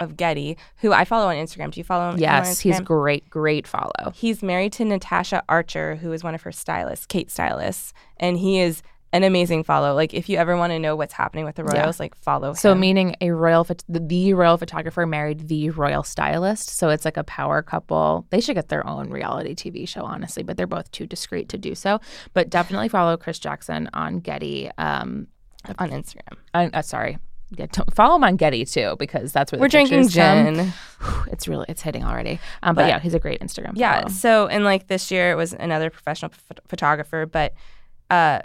of 0.00 0.16
Getty, 0.16 0.56
who 0.78 0.92
I 0.92 1.04
follow 1.04 1.28
on 1.28 1.36
Instagram. 1.36 1.70
Do 1.70 1.80
you 1.80 1.84
follow 1.84 2.10
him? 2.10 2.18
Yes, 2.18 2.60
he's 2.60 2.80
great. 2.80 3.30
Great 3.30 3.66
follow. 3.66 4.12
He's 4.14 4.42
married 4.42 4.72
to 4.74 4.84
Natasha 4.84 5.42
Archer, 5.48 5.96
who 5.96 6.12
is 6.12 6.24
one 6.24 6.34
of 6.34 6.42
her 6.42 6.52
stylists, 6.52 7.06
Kate 7.06 7.30
stylists, 7.30 7.92
and 8.18 8.38
he 8.38 8.58
is 8.60 8.82
an 9.14 9.22
amazing 9.24 9.64
follow. 9.64 9.94
Like 9.94 10.12
if 10.12 10.28
you 10.28 10.36
ever 10.36 10.56
want 10.56 10.72
to 10.72 10.78
know 10.78 10.94
what's 10.96 11.14
happening 11.14 11.46
with 11.46 11.54
the 11.54 11.62
Yeah. 11.72 11.80
royals, 11.82 11.98
like 11.98 12.14
follow 12.16 12.50
him. 12.50 12.54
So 12.56 12.74
meaning 12.74 13.16
a 13.22 13.30
royal, 13.30 13.64
phot- 13.64 13.82
the, 13.88 14.00
the 14.00 14.34
royal 14.34 14.58
photographer 14.58 15.06
married 15.06 15.48
the 15.48 15.70
royal 15.70 16.02
stylist. 16.02 16.68
So 16.68 16.90
it's 16.90 17.06
like 17.06 17.16
a 17.16 17.24
power 17.24 17.62
couple. 17.62 18.26
They 18.30 18.40
should 18.42 18.56
get 18.56 18.68
their 18.68 18.86
own 18.86 19.08
reality 19.10 19.54
TV 19.54 19.88
show, 19.88 20.02
honestly, 20.04 20.42
but 20.42 20.56
they're 20.58 20.66
both 20.66 20.90
too 20.90 21.06
discreet 21.06 21.48
to 21.50 21.56
do 21.58 21.74
so. 21.74 22.00
But 22.34 22.50
definitely 22.50 22.88
follow 22.90 23.16
Chris 23.16 23.38
Jackson 23.38 23.88
on 23.94 24.20
Getty. 24.20 24.70
Um, 24.76 25.28
on 25.78 25.88
Instagram, 25.90 26.36
I, 26.52 26.66
uh, 26.66 26.82
sorry. 26.82 27.16
To, 27.56 27.84
follow 27.94 28.16
him 28.16 28.24
on 28.24 28.36
Getty 28.36 28.64
too 28.64 28.96
because 28.98 29.32
that's 29.32 29.52
where 29.52 29.58
the 29.58 29.62
we're 29.62 29.68
drinking 29.68 30.02
pictures 30.08 30.16
come. 30.16 30.54
gin. 30.56 30.72
It's 31.30 31.46
really 31.46 31.66
it's 31.68 31.82
hitting 31.82 32.02
already. 32.04 32.40
Um, 32.64 32.74
but, 32.74 32.82
But- 32.82 32.88
yeah, 32.88 32.98
he's 32.98 33.14
a 33.14 33.20
great 33.20 33.40
Instagram. 33.40 33.72
Yeah. 33.76 34.00
follow. 34.00 34.08
So, 34.08 34.46
and 34.48 34.64
like 34.64 34.88
this 34.88 35.10
year, 35.12 35.30
it 35.30 35.36
was 35.36 35.52
another 35.52 35.88
professional 35.88 36.30
ph- 36.30 36.58
photographer. 36.66 37.26
But, 37.26 37.54
uh, 38.10 38.40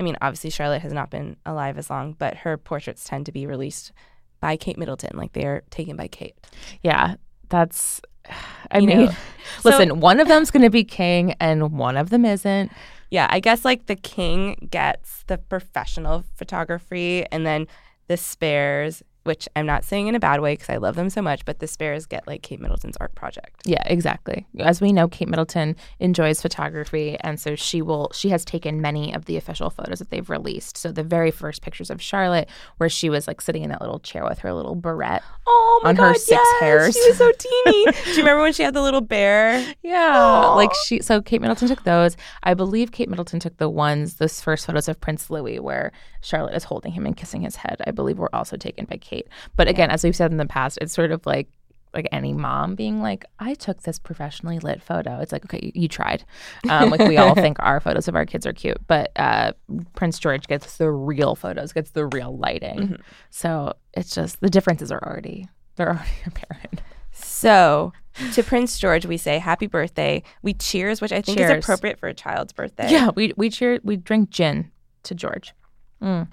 I 0.00 0.02
mean, 0.02 0.16
obviously, 0.22 0.50
Charlotte 0.50 0.82
has 0.82 0.92
not 0.92 1.10
been 1.10 1.36
alive 1.46 1.76
as 1.78 1.90
long, 1.90 2.14
but 2.18 2.38
her 2.38 2.56
portraits 2.56 3.04
tend 3.04 3.26
to 3.26 3.32
be 3.32 3.46
released 3.46 3.92
by 4.40 4.56
Kate 4.56 4.78
Middleton. 4.78 5.16
Like 5.16 5.34
they 5.34 5.44
are 5.44 5.62
taken 5.70 5.96
by 5.96 6.08
Kate. 6.08 6.34
yeah. 6.82 7.16
That's. 7.50 8.00
I 8.70 8.78
You 8.78 8.86
mean, 8.86 9.04
know, 9.06 9.12
so- 9.60 9.68
listen. 9.70 10.00
one 10.00 10.18
of 10.20 10.28
them's 10.28 10.50
going 10.50 10.62
to 10.62 10.70
be 10.70 10.84
king, 10.84 11.34
and 11.40 11.72
one 11.72 11.96
of 11.96 12.10
them 12.10 12.24
isn't. 12.24 12.72
Yeah. 13.10 13.26
I 13.30 13.40
guess 13.40 13.64
like 13.64 13.86
the 13.86 13.96
king 13.96 14.68
gets 14.70 15.24
the 15.26 15.36
professional 15.38 16.24
photography, 16.36 17.26
and 17.30 17.44
then 17.44 17.66
the 18.08 18.16
spares, 18.16 19.02
which 19.24 19.48
I'm 19.54 19.66
not 19.66 19.84
saying 19.84 20.06
in 20.06 20.14
a 20.14 20.20
bad 20.20 20.40
way 20.40 20.54
because 20.54 20.70
I 20.70 20.76
love 20.76 20.96
them 20.96 21.10
so 21.10 21.22
much, 21.22 21.44
but 21.44 21.58
the 21.58 21.66
spares 21.66 22.06
get 22.06 22.26
like 22.26 22.42
Kate 22.42 22.60
Middleton's 22.60 22.96
art 23.00 23.14
project. 23.14 23.62
Yeah, 23.64 23.82
exactly. 23.86 24.46
As 24.58 24.80
we 24.80 24.92
know, 24.92 25.08
Kate 25.08 25.28
Middleton 25.28 25.76
enjoys 25.98 26.40
photography, 26.40 27.16
and 27.20 27.38
so 27.38 27.54
she 27.54 27.82
will. 27.82 28.10
She 28.14 28.30
has 28.30 28.44
taken 28.44 28.80
many 28.80 29.14
of 29.14 29.26
the 29.26 29.36
official 29.36 29.70
photos 29.70 29.98
that 29.98 30.10
they've 30.10 30.28
released. 30.28 30.76
So 30.76 30.90
the 30.90 31.02
very 31.02 31.30
first 31.30 31.62
pictures 31.62 31.90
of 31.90 32.00
Charlotte, 32.00 32.48
where 32.78 32.88
she 32.88 33.10
was 33.10 33.26
like 33.26 33.40
sitting 33.40 33.62
in 33.62 33.70
that 33.70 33.80
little 33.80 34.00
chair 34.00 34.24
with 34.24 34.38
her 34.40 34.52
little 34.52 34.74
barrette. 34.74 35.22
Oh 35.46 35.80
my 35.82 35.90
On 35.90 35.96
god, 35.96 36.08
her 36.08 36.14
six 36.14 36.30
yes, 36.30 36.60
hairs. 36.60 36.94
She 36.94 37.08
was 37.08 37.18
so 37.18 37.30
teeny. 37.32 37.84
Do 38.04 38.10
you 38.10 38.16
remember 38.18 38.42
when 38.42 38.52
she 38.52 38.62
had 38.62 38.74
the 38.74 38.82
little 38.82 39.00
bear? 39.00 39.64
Yeah, 39.82 40.46
like 40.54 40.72
she. 40.86 41.00
So 41.02 41.20
Kate 41.20 41.40
Middleton 41.40 41.68
took 41.68 41.84
those. 41.84 42.16
I 42.42 42.54
believe 42.54 42.92
Kate 42.92 43.08
Middleton 43.08 43.40
took 43.40 43.58
the 43.58 43.68
ones, 43.68 44.14
those 44.14 44.40
first 44.40 44.66
photos 44.66 44.88
of 44.88 45.00
Prince 45.00 45.28
Louis, 45.30 45.60
where 45.60 45.92
Charlotte 46.22 46.54
is 46.54 46.64
holding 46.64 46.92
him 46.92 47.06
and 47.06 47.16
kissing 47.16 47.42
his 47.42 47.56
head. 47.56 47.80
I 47.86 47.90
believe 47.90 48.18
were 48.18 48.34
also 48.34 48.56
taken 48.56 48.86
by 48.86 48.96
Kate. 48.96 49.09
But 49.56 49.68
again, 49.68 49.90
as 49.90 50.04
we've 50.04 50.16
said 50.16 50.30
in 50.30 50.36
the 50.36 50.46
past, 50.46 50.78
it's 50.80 50.92
sort 50.92 51.12
of 51.12 51.24
like 51.26 51.48
like 51.92 52.08
any 52.12 52.32
mom 52.32 52.76
being 52.76 53.02
like, 53.02 53.24
I 53.40 53.54
took 53.54 53.82
this 53.82 53.98
professionally 53.98 54.60
lit 54.60 54.80
photo. 54.80 55.18
It's 55.18 55.32
like, 55.32 55.44
okay, 55.46 55.58
you, 55.60 55.72
you 55.82 55.88
tried. 55.88 56.24
Um, 56.68 56.90
like 56.90 57.00
we 57.00 57.16
all 57.16 57.34
think 57.44 57.56
our 57.58 57.80
photos 57.80 58.06
of 58.06 58.14
our 58.14 58.24
kids 58.24 58.46
are 58.46 58.52
cute, 58.52 58.78
but 58.86 59.10
uh, 59.16 59.52
Prince 59.96 60.20
George 60.20 60.46
gets 60.46 60.76
the 60.76 60.90
real 60.90 61.34
photos, 61.34 61.72
gets 61.72 61.90
the 61.90 62.06
real 62.06 62.36
lighting. 62.36 62.96
So 63.30 63.74
it's 63.94 64.14
just 64.14 64.40
the 64.40 64.50
differences 64.50 64.92
are 64.92 65.02
already 65.02 65.48
they're 65.76 65.88
already 65.88 66.10
apparent. 66.26 66.82
So, 67.12 67.92
to 68.34 68.42
Prince 68.42 68.78
George, 68.78 69.06
we 69.06 69.16
say 69.16 69.38
happy 69.38 69.66
birthday. 69.66 70.22
We 70.42 70.54
cheers, 70.54 71.00
which 71.00 71.12
I 71.12 71.22
think 71.22 71.38
Cheers. 71.38 71.58
is 71.58 71.64
appropriate 71.64 71.98
for 71.98 72.08
a 72.08 72.14
child's 72.14 72.52
birthday. 72.52 72.90
Yeah, 72.90 73.10
we 73.14 73.32
we 73.36 73.50
cheer 73.50 73.80
we 73.82 73.96
drink 73.96 74.30
gin 74.30 74.70
to 75.04 75.14
George. 75.14 75.54
Mm. 76.02 76.28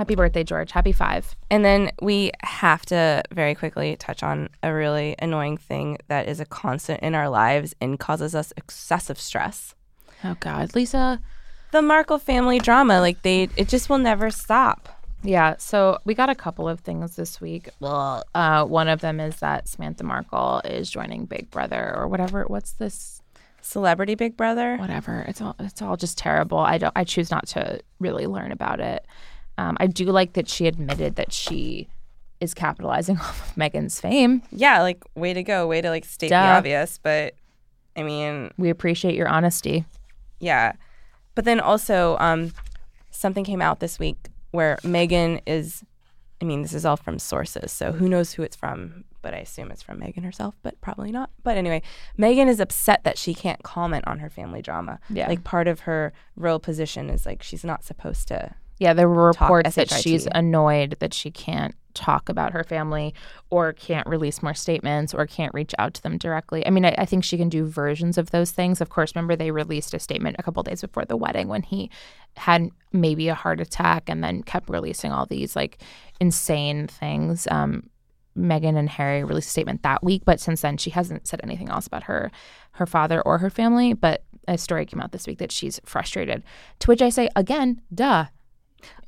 Happy 0.00 0.14
birthday, 0.14 0.42
George. 0.42 0.72
Happy 0.72 0.92
five. 0.92 1.36
And 1.50 1.62
then 1.62 1.90
we 2.00 2.30
have 2.42 2.86
to 2.86 3.22
very 3.32 3.54
quickly 3.54 3.96
touch 3.96 4.22
on 4.22 4.48
a 4.62 4.72
really 4.72 5.14
annoying 5.18 5.58
thing 5.58 5.98
that 6.08 6.26
is 6.26 6.40
a 6.40 6.46
constant 6.46 7.02
in 7.02 7.14
our 7.14 7.28
lives 7.28 7.74
and 7.82 8.00
causes 8.00 8.34
us 8.34 8.50
excessive 8.56 9.20
stress. 9.20 9.74
Oh 10.24 10.38
God, 10.40 10.74
Lisa. 10.74 11.20
The 11.72 11.82
Markle 11.82 12.16
family 12.16 12.58
drama, 12.58 12.98
like 12.98 13.20
they, 13.20 13.50
it 13.58 13.68
just 13.68 13.90
will 13.90 13.98
never 13.98 14.30
stop. 14.30 14.88
Yeah, 15.22 15.56
so 15.58 15.98
we 16.06 16.14
got 16.14 16.30
a 16.30 16.34
couple 16.34 16.66
of 16.66 16.80
things 16.80 17.16
this 17.16 17.38
week. 17.38 17.68
Well, 17.78 18.24
uh, 18.34 18.64
one 18.64 18.88
of 18.88 19.02
them 19.02 19.20
is 19.20 19.36
that 19.40 19.68
Samantha 19.68 20.02
Markle 20.02 20.62
is 20.64 20.90
joining 20.90 21.26
Big 21.26 21.50
Brother 21.50 21.94
or 21.94 22.08
whatever. 22.08 22.44
What's 22.46 22.72
this? 22.72 23.20
Celebrity 23.60 24.14
Big 24.14 24.38
Brother. 24.38 24.78
Whatever. 24.78 25.26
It's 25.28 25.42
all 25.42 25.56
it's 25.58 25.82
all 25.82 25.98
just 25.98 26.16
terrible. 26.16 26.56
I 26.56 26.78
don't. 26.78 26.94
I 26.96 27.04
choose 27.04 27.30
not 27.30 27.46
to 27.48 27.80
really 27.98 28.26
learn 28.26 28.50
about 28.50 28.80
it. 28.80 29.04
Um, 29.60 29.76
I 29.78 29.86
do 29.86 30.06
like 30.06 30.32
that 30.32 30.48
she 30.48 30.66
admitted 30.66 31.16
that 31.16 31.32
she 31.32 31.88
is 32.40 32.54
capitalizing 32.54 33.18
off 33.24 33.50
of 33.50 33.56
Meghan's 33.56 34.00
fame. 34.00 34.42
Yeah, 34.50 34.80
like 34.82 35.02
way 35.14 35.34
to 35.34 35.42
go, 35.42 35.66
way 35.66 35.80
to 35.82 35.90
like 35.90 36.04
state 36.06 36.30
Duh. 36.30 36.40
the 36.40 36.48
obvious. 36.58 36.98
But 37.02 37.34
I 37.96 38.02
mean, 38.02 38.50
We 38.56 38.70
appreciate 38.70 39.14
your 39.14 39.28
honesty. 39.28 39.84
yeah. 40.38 40.72
But 41.36 41.44
then 41.44 41.60
also, 41.60 42.16
um, 42.18 42.52
something 43.10 43.44
came 43.44 43.62
out 43.62 43.80
this 43.80 43.98
week 43.98 44.16
where 44.50 44.76
Meghan 44.82 45.40
is. 45.46 45.84
I 46.42 46.46
mean, 46.46 46.62
this 46.62 46.72
is 46.72 46.86
all 46.86 46.96
from 46.96 47.18
sources, 47.18 47.70
so 47.70 47.92
who 47.92 48.08
knows 48.08 48.32
who 48.32 48.42
it's 48.42 48.56
from? 48.56 49.04
But 49.22 49.34
I 49.34 49.38
assume 49.38 49.70
it's 49.70 49.82
from 49.82 50.00
Meghan 50.00 50.24
herself, 50.24 50.54
but 50.62 50.80
probably 50.80 51.12
not. 51.12 51.28
But 51.42 51.58
anyway, 51.58 51.82
Meghan 52.18 52.48
is 52.48 52.60
upset 52.60 53.04
that 53.04 53.18
she 53.18 53.34
can't 53.34 53.62
comment 53.62 54.06
on 54.06 54.18
her 54.20 54.30
family 54.30 54.62
drama. 54.62 54.98
Yeah. 55.10 55.28
like 55.28 55.44
part 55.44 55.68
of 55.68 55.80
her 55.80 56.14
royal 56.36 56.58
position 56.58 57.10
is 57.10 57.26
like 57.26 57.42
she's 57.42 57.64
not 57.64 57.84
supposed 57.84 58.26
to. 58.28 58.54
Yeah, 58.80 58.94
there 58.94 59.08
were 59.10 59.26
reports 59.26 59.74
that 59.74 59.90
she's 59.90 60.26
annoyed 60.32 60.96
that 61.00 61.12
she 61.12 61.30
can't 61.30 61.74
talk 61.92 62.30
about 62.30 62.52
her 62.52 62.64
family 62.64 63.14
or 63.50 63.74
can't 63.74 64.06
release 64.06 64.42
more 64.42 64.54
statements 64.54 65.12
or 65.12 65.26
can't 65.26 65.52
reach 65.52 65.74
out 65.78 65.92
to 65.94 66.02
them 66.02 66.16
directly. 66.16 66.66
I 66.66 66.70
mean, 66.70 66.86
I, 66.86 66.94
I 66.96 67.04
think 67.04 67.22
she 67.22 67.36
can 67.36 67.50
do 67.50 67.66
versions 67.66 68.16
of 68.16 68.30
those 68.30 68.52
things. 68.52 68.80
Of 68.80 68.88
course, 68.88 69.14
remember 69.14 69.36
they 69.36 69.50
released 69.50 69.92
a 69.92 69.98
statement 69.98 70.36
a 70.38 70.42
couple 70.42 70.62
days 70.62 70.80
before 70.80 71.04
the 71.04 71.16
wedding 71.16 71.46
when 71.48 71.62
he 71.62 71.90
had 72.36 72.70
maybe 72.90 73.28
a 73.28 73.34
heart 73.34 73.60
attack 73.60 74.08
and 74.08 74.24
then 74.24 74.42
kept 74.42 74.70
releasing 74.70 75.12
all 75.12 75.26
these 75.26 75.54
like 75.54 75.82
insane 76.18 76.86
things. 76.86 77.46
Um, 77.50 77.90
Meghan 78.34 78.78
and 78.78 78.88
Harry 78.88 79.22
released 79.24 79.48
a 79.48 79.50
statement 79.50 79.82
that 79.82 80.02
week, 80.02 80.22
but 80.24 80.40
since 80.40 80.62
then 80.62 80.78
she 80.78 80.88
hasn't 80.88 81.26
said 81.26 81.40
anything 81.42 81.68
else 81.68 81.86
about 81.86 82.04
her 82.04 82.30
her 82.72 82.86
father 82.86 83.20
or 83.22 83.38
her 83.38 83.50
family. 83.50 83.92
But 83.92 84.22
a 84.48 84.56
story 84.56 84.86
came 84.86 85.00
out 85.00 85.12
this 85.12 85.26
week 85.26 85.38
that 85.38 85.52
she's 85.52 85.80
frustrated. 85.84 86.42
To 86.78 86.86
which 86.86 87.02
I 87.02 87.10
say 87.10 87.28
again, 87.36 87.82
duh. 87.94 88.26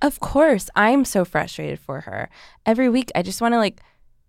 Of 0.00 0.20
course, 0.20 0.68
I'm 0.76 1.04
so 1.04 1.24
frustrated 1.24 1.78
for 1.78 2.00
her. 2.02 2.28
Every 2.66 2.88
week, 2.88 3.10
I 3.14 3.22
just 3.22 3.40
want 3.40 3.54
to 3.54 3.58
like. 3.58 3.80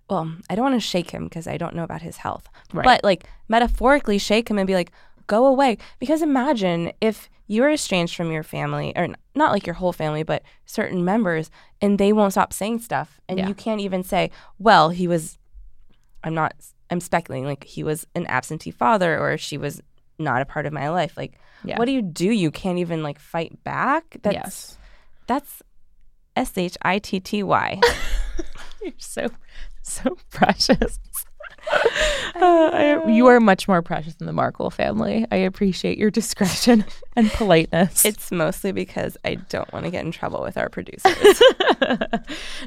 Well, 0.09 0.33
I 0.49 0.55
don't 0.55 0.63
want 0.65 0.75
to 0.75 0.79
shake 0.87 1.11
him 1.11 1.23
because 1.23 1.47
I 1.47 1.57
don't 1.57 1.75
know 1.75 1.83
about 1.83 2.01
his 2.01 2.17
health. 2.17 2.47
Right. 2.73 2.83
But 2.83 3.03
like 3.03 3.23
metaphorically, 3.47 4.17
shake 4.17 4.49
him 4.49 4.57
and 4.57 4.67
be 4.67 4.75
like, 4.75 4.91
"Go 5.27 5.45
away." 5.45 5.77
Because 5.99 6.21
imagine 6.21 6.91
if 7.01 7.29
you're 7.47 7.71
estranged 7.71 8.15
from 8.15 8.31
your 8.31 8.43
family, 8.43 8.93
or 8.95 9.07
not 9.35 9.51
like 9.51 9.65
your 9.65 9.75
whole 9.75 9.93
family, 9.93 10.23
but 10.23 10.43
certain 10.65 11.03
members, 11.05 11.49
and 11.81 11.97
they 11.99 12.11
won't 12.13 12.33
stop 12.33 12.53
saying 12.53 12.79
stuff, 12.79 13.19
and 13.29 13.39
Yeah. 13.39 13.47
you 13.47 13.53
can't 13.53 13.81
even 13.81 14.03
say, 14.03 14.29
"Well, 14.59 14.89
he 14.89 15.07
was." 15.07 15.37
I'm 16.23 16.33
not. 16.33 16.53
I'm 16.89 16.99
speculating. 16.99 17.45
Like 17.47 17.63
he 17.63 17.83
was 17.83 18.05
an 18.13 18.27
absentee 18.27 18.71
father, 18.71 19.17
or 19.19 19.37
she 19.37 19.57
was 19.57 19.81
not 20.19 20.41
a 20.41 20.45
part 20.45 20.65
of 20.65 20.73
my 20.73 20.89
life. 20.89 21.17
Like, 21.17 21.39
Yeah. 21.63 21.77
what 21.79 21.85
do 21.85 21.91
you 21.91 22.01
do? 22.01 22.29
You 22.29 22.51
can't 22.51 22.77
even 22.77 23.01
like 23.03 23.19
fight 23.19 23.63
back. 23.63 24.17
That's 24.21 24.35
yes. 24.35 24.77
That's 25.27 25.61
S 26.35 26.57
H 26.57 26.77
I 26.81 26.99
T 26.99 27.19
T 27.19 27.43
Y. 27.43 27.79
You're 28.83 28.93
so 28.97 29.27
so 29.81 30.17
precious. 30.31 30.99
Uh, 32.35 32.69
I- 32.73 33.07
you 33.09 33.27
are 33.27 33.39
much 33.39 33.67
more 33.69 33.81
precious 33.81 34.15
than 34.15 34.25
the 34.25 34.33
Markle 34.33 34.69
family. 34.69 35.25
I 35.31 35.35
appreciate 35.37 35.97
your 35.97 36.09
discretion 36.11 36.83
and 37.15 37.29
politeness. 37.31 38.03
It's 38.03 38.31
mostly 38.31 38.71
because 38.73 39.15
I 39.23 39.35
don't 39.35 39.71
want 39.71 39.85
to 39.85 39.91
get 39.91 40.03
in 40.03 40.11
trouble 40.11 40.41
with 40.41 40.57
our 40.57 40.67
producers. 40.67 41.13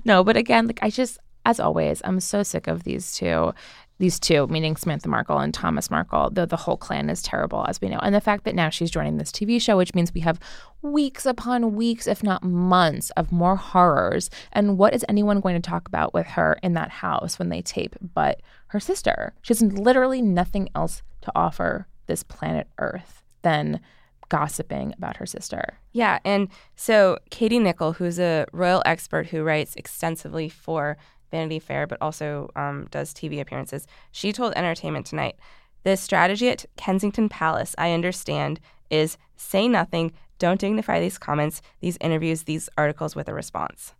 no, 0.05 0.25
but 0.25 0.37
again, 0.37 0.67
like 0.69 0.79
I 0.83 0.91
just, 0.91 1.19
as 1.45 1.61
always, 1.61 2.01
I'm 2.05 2.21
so 2.21 2.43
sick 2.43 2.69
of 2.69 2.85
these 2.85 3.15
two. 3.17 3.53
These 3.99 4.21
two, 4.21 4.47
meaning 4.49 4.77
Samantha 4.77 5.09
Markle 5.09 5.39
and 5.39 5.55
Thomas 5.55 5.91
Markle, 5.91 6.29
though 6.31 6.45
the 6.45 6.57
whole 6.57 6.77
clan 6.77 7.09
is 7.09 7.23
terrible, 7.23 7.65
as 7.67 7.81
we 7.81 7.89
know, 7.89 7.99
and 8.03 8.15
the 8.15 8.21
fact 8.21 8.45
that 8.45 8.55
now 8.55 8.69
she's 8.69 8.91
joining 8.91 9.17
this 9.17 9.33
TV 9.33 9.61
show, 9.61 9.77
which 9.77 9.95
means 9.95 10.13
we 10.13 10.21
have 10.21 10.39
weeks 10.83 11.25
upon 11.25 11.75
weeks, 11.75 12.07
if 12.07 12.23
not 12.23 12.45
months, 12.45 13.11
of 13.11 13.33
more 13.33 13.57
horrors. 13.57 14.29
And 14.53 14.77
what 14.77 14.95
is 14.95 15.05
anyone 15.09 15.41
going 15.41 15.61
to 15.61 15.67
talk 15.71 15.89
about 15.89 16.13
with 16.13 16.27
her 16.27 16.59
in 16.63 16.75
that 16.75 16.91
house 16.91 17.39
when 17.39 17.49
they 17.49 17.63
tape? 17.63 17.97
But 18.15 18.43
her 18.69 18.81
sister, 18.81 19.33
she 19.41 19.53
has 19.53 19.63
literally 19.63 20.21
nothing 20.21 20.69
else 20.75 21.03
to 21.23 21.33
offer 21.35 21.87
this 22.07 22.23
planet 22.23 22.69
Earth 22.79 23.23
than 23.43 23.81
gossiping 24.29 24.93
about 24.99 25.17
her 25.19 25.27
sister. 25.27 25.79
yeah, 25.93 26.19
and 26.25 26.49
so 26.75 27.17
Katie 27.31 27.61
Nicholl, 27.61 27.95
who's 27.95 28.19
a 28.19 28.45
royal 28.53 28.83
expert 28.85 29.29
who 29.29 29.43
writes 29.45 29.77
extensively 29.77 30.49
for 30.49 30.97
Vanity 31.31 31.59
Fair, 31.59 31.87
but 31.87 31.99
also 32.01 32.51
um, 32.57 32.87
does 32.91 33.13
TV 33.13 33.41
appearances, 33.41 33.87
she 34.13 34.33
told 34.33 34.53
Entertainment 34.55 35.07
Tonight, 35.07 35.37
the 35.83 35.97
strategy 35.97 36.49
at 36.49 36.67
Kensington 36.77 37.29
Palace, 37.29 37.75
I 37.79 37.93
understand, 37.93 38.61
is 38.91 39.17
say 39.37 39.69
nothing, 39.69 40.13
don't 40.39 40.61
dignify 40.61 41.01
these 41.01 41.19
comments, 41.19 41.63
these 41.81 41.99
interviews, 42.01 42.43
these 42.43 42.69
articles 42.77 43.15
with 43.15 43.29
a 43.29 43.35
response. 43.35 43.95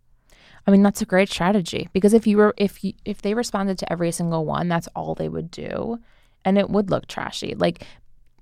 I 0.65 0.71
mean, 0.71 0.83
that's 0.83 1.01
a 1.01 1.05
great 1.05 1.29
strategy 1.29 1.89
because 1.93 2.13
if 2.13 2.27
you 2.27 2.37
were 2.37 2.53
if 2.57 2.83
you, 2.83 2.93
if 3.05 3.21
they 3.21 3.33
responded 3.33 3.77
to 3.79 3.91
every 3.91 4.11
single 4.11 4.45
one, 4.45 4.67
that's 4.67 4.89
all 4.95 5.15
they 5.15 5.29
would 5.29 5.49
do, 5.49 5.99
and 6.43 6.57
it 6.57 6.69
would 6.69 6.89
look 6.89 7.07
trashy. 7.07 7.55
Like 7.55 7.83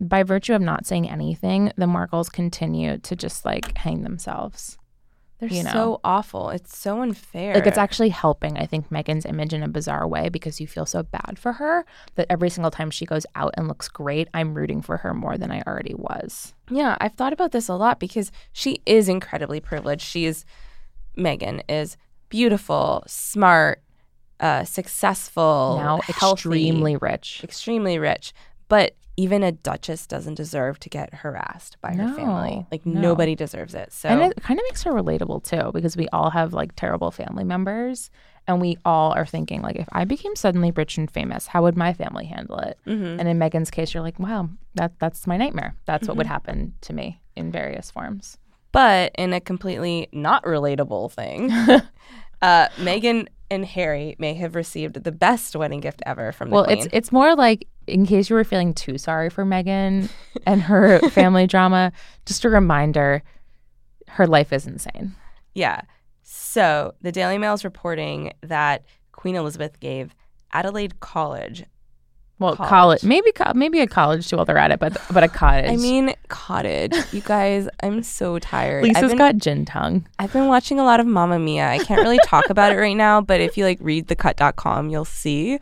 by 0.01 0.23
virtue 0.23 0.53
of 0.53 0.61
not 0.61 0.85
saying 0.85 1.09
anything, 1.09 1.71
the 1.77 1.85
Markles 1.85 2.31
continue 2.31 2.97
to 2.97 3.15
just 3.15 3.45
like 3.45 3.77
hang 3.77 4.01
themselves. 4.01 4.77
They're 5.39 5.49
You 5.49 5.63
know. 5.63 5.71
so 5.71 6.01
awful. 6.03 6.49
It's 6.49 6.77
so 6.77 7.01
unfair. 7.01 7.55
Like 7.55 7.67
it's 7.67 7.77
actually 7.77 8.09
helping, 8.09 8.57
I 8.57 8.65
think, 8.65 8.89
Meghan's 8.89 9.25
image 9.25 9.53
in 9.53 9.63
a 9.63 9.67
bizarre 9.67 10.07
way 10.07 10.29
because 10.29 10.61
you 10.61 10.67
feel 10.67 10.85
so 10.85 11.03
bad 11.03 11.37
for 11.37 11.53
her 11.53 11.85
that 12.15 12.27
every 12.29 12.49
single 12.49 12.71
time 12.71 12.89
she 12.89 13.05
goes 13.05 13.25
out 13.35 13.53
and 13.57 13.67
looks 13.67 13.89
great, 13.89 14.29
I'm 14.33 14.53
rooting 14.53 14.81
for 14.81 14.97
her 14.97 15.13
more 15.13 15.37
than 15.37 15.51
I 15.51 15.61
already 15.67 15.93
was. 15.93 16.53
Yeah, 16.69 16.95
I've 17.01 17.15
thought 17.15 17.33
about 17.33 17.51
this 17.51 17.67
a 17.67 17.75
lot 17.75 17.99
because 17.99 18.31
she 18.53 18.81
is 18.85 19.09
incredibly 19.09 19.59
privileged. 19.59 20.03
She 20.03 20.25
is, 20.25 20.45
Meghan 21.17 21.61
is 21.67 21.97
beautiful, 22.29 23.03
smart, 23.05 23.81
uh, 24.39 24.63
successful, 24.63 25.77
now 25.81 25.99
healthy, 26.01 26.33
extremely 26.39 26.95
rich. 26.97 27.41
extremely 27.43 27.99
rich. 27.99 28.33
But 28.67 28.95
even 29.17 29.43
a 29.43 29.51
duchess 29.51 30.07
doesn't 30.07 30.35
deserve 30.35 30.79
to 30.79 30.89
get 30.89 31.13
harassed 31.13 31.77
by 31.81 31.93
her 31.93 32.13
family. 32.13 32.65
Like 32.71 32.85
no. 32.85 32.99
nobody 32.99 33.35
deserves 33.35 33.73
it. 33.73 33.93
So 33.93 34.09
And 34.09 34.21
it 34.21 34.41
kind 34.41 34.59
of 34.59 34.65
makes 34.69 34.83
her 34.83 34.91
relatable 34.91 35.43
too, 35.43 35.71
because 35.73 35.95
we 35.95 36.07
all 36.09 36.29
have 36.31 36.53
like 36.53 36.75
terrible 36.75 37.11
family 37.11 37.43
members, 37.45 38.09
and 38.47 38.61
we 38.61 38.77
all 38.85 39.13
are 39.13 39.25
thinking 39.25 39.61
like, 39.61 39.77
if 39.77 39.87
I 39.91 40.05
became 40.05 40.35
suddenly 40.35 40.71
rich 40.71 40.97
and 40.97 41.09
famous, 41.09 41.47
how 41.47 41.63
would 41.63 41.77
my 41.77 41.93
family 41.93 42.25
handle 42.25 42.59
it? 42.59 42.77
Mm-hmm. 42.85 43.19
And 43.19 43.27
in 43.27 43.39
Meghan's 43.39 43.71
case, 43.71 43.93
you're 43.93 44.03
like, 44.03 44.19
wow, 44.19 44.49
that 44.75 44.99
that's 44.99 45.25
my 45.25 45.37
nightmare. 45.37 45.75
That's 45.85 46.07
what 46.07 46.17
would 46.17 46.27
happen 46.27 46.73
to 46.81 46.93
me 46.93 47.21
in 47.35 47.51
various 47.51 47.89
forms. 47.89 48.37
But 48.71 49.13
in 49.17 49.31
a 49.31 49.39
completely 49.39 50.09
not 50.11 50.43
relatable 50.43 51.11
thing, 51.13 51.49
uh, 52.41 52.67
Meghan 52.77 53.27
and 53.49 53.65
Harry 53.65 54.15
may 54.19 54.33
have 54.33 54.55
received 54.55 55.03
the 55.03 55.11
best 55.11 55.55
wedding 55.55 55.79
gift 55.79 56.01
ever 56.05 56.31
from 56.31 56.49
the 56.49 56.55
Well, 56.55 56.65
Queen. 56.65 56.77
it's 56.79 56.87
it's 56.91 57.11
more 57.11 57.35
like 57.35 57.67
in 57.87 58.05
case 58.05 58.29
you 58.29 58.35
were 58.35 58.43
feeling 58.43 58.73
too 58.73 58.97
sorry 58.97 59.29
for 59.29 59.45
Meghan 59.45 60.09
and 60.45 60.61
her 60.61 60.99
family 61.09 61.47
drama, 61.47 61.91
just 62.25 62.45
a 62.45 62.49
reminder, 62.49 63.23
her 64.07 64.27
life 64.27 64.53
is 64.53 64.67
insane. 64.67 65.15
Yeah. 65.53 65.81
So 66.23 66.93
the 67.01 67.11
Daily 67.11 67.37
Mail 67.37 67.53
is 67.53 67.63
reporting 67.63 68.33
that 68.41 68.83
Queen 69.11 69.35
Elizabeth 69.35 69.79
gave 69.79 70.15
Adelaide 70.53 70.99
College. 70.99 71.65
Well, 72.37 72.55
College. 72.55 72.69
college, 72.69 73.03
maybe 73.03 73.31
maybe 73.53 73.79
a 73.79 73.87
college 73.87 74.27
too 74.27 74.35
while 74.35 74.43
they're 74.45 74.57
at 74.57 74.71
it, 74.71 74.79
but 74.79 74.97
but 75.09 75.23
a 75.23 75.29
cottage. 75.29 75.71
I 75.71 75.77
mean, 75.77 76.13
cottage. 76.27 76.93
You 77.13 77.21
guys, 77.21 77.69
I'm 77.81 78.03
so 78.03 78.39
tired. 78.39 78.83
Lisa's 78.83 79.11
been, 79.11 79.17
got 79.17 79.37
gin 79.37 79.63
tongue. 79.63 80.05
I've 80.19 80.33
been 80.33 80.47
watching 80.47 80.77
a 80.77 80.83
lot 80.83 80.99
of 80.99 81.05
Mamma 81.05 81.39
Mia. 81.39 81.69
I 81.69 81.77
can't 81.79 82.01
really 82.01 82.19
talk 82.25 82.49
about 82.49 82.73
it 82.73 82.75
right 82.75 82.97
now, 82.97 83.21
but 83.21 83.39
if 83.39 83.57
you 83.57 83.63
like 83.63 83.77
read 83.79 84.07
thecut.com, 84.07 84.89
you'll 84.89 85.05
see. 85.05 85.59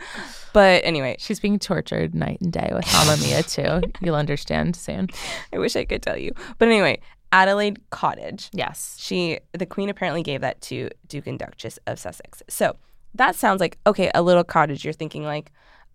But 0.53 0.83
anyway, 0.83 1.15
She's 1.19 1.39
being 1.39 1.59
tortured 1.59 2.15
night 2.15 2.39
and 2.41 2.51
day 2.51 2.71
with 2.73 2.91
Mamma 2.91 3.17
Mia 3.21 3.43
too. 3.43 3.81
You'll 4.01 4.15
understand 4.15 4.75
soon. 4.75 5.09
I 5.53 5.59
wish 5.59 5.75
I 5.75 5.85
could 5.85 6.01
tell 6.01 6.17
you. 6.17 6.31
But 6.57 6.69
anyway, 6.69 6.99
Adelaide 7.31 7.79
Cottage. 7.89 8.49
Yes. 8.51 8.95
She, 8.99 9.39
the 9.53 9.65
Queen 9.65 9.89
apparently 9.89 10.21
gave 10.21 10.41
that 10.41 10.61
to 10.61 10.89
Duke 11.07 11.27
and 11.27 11.37
Duchess 11.39 11.79
of 11.87 11.99
Sussex. 11.99 12.43
So 12.47 12.77
that 13.15 13.35
sounds 13.35 13.59
like, 13.59 13.77
okay, 13.87 14.11
a 14.13 14.21
little 14.21 14.43
cottage. 14.43 14.83
You're 14.83 14.93
thinking 14.93 15.23
like, 15.23 15.51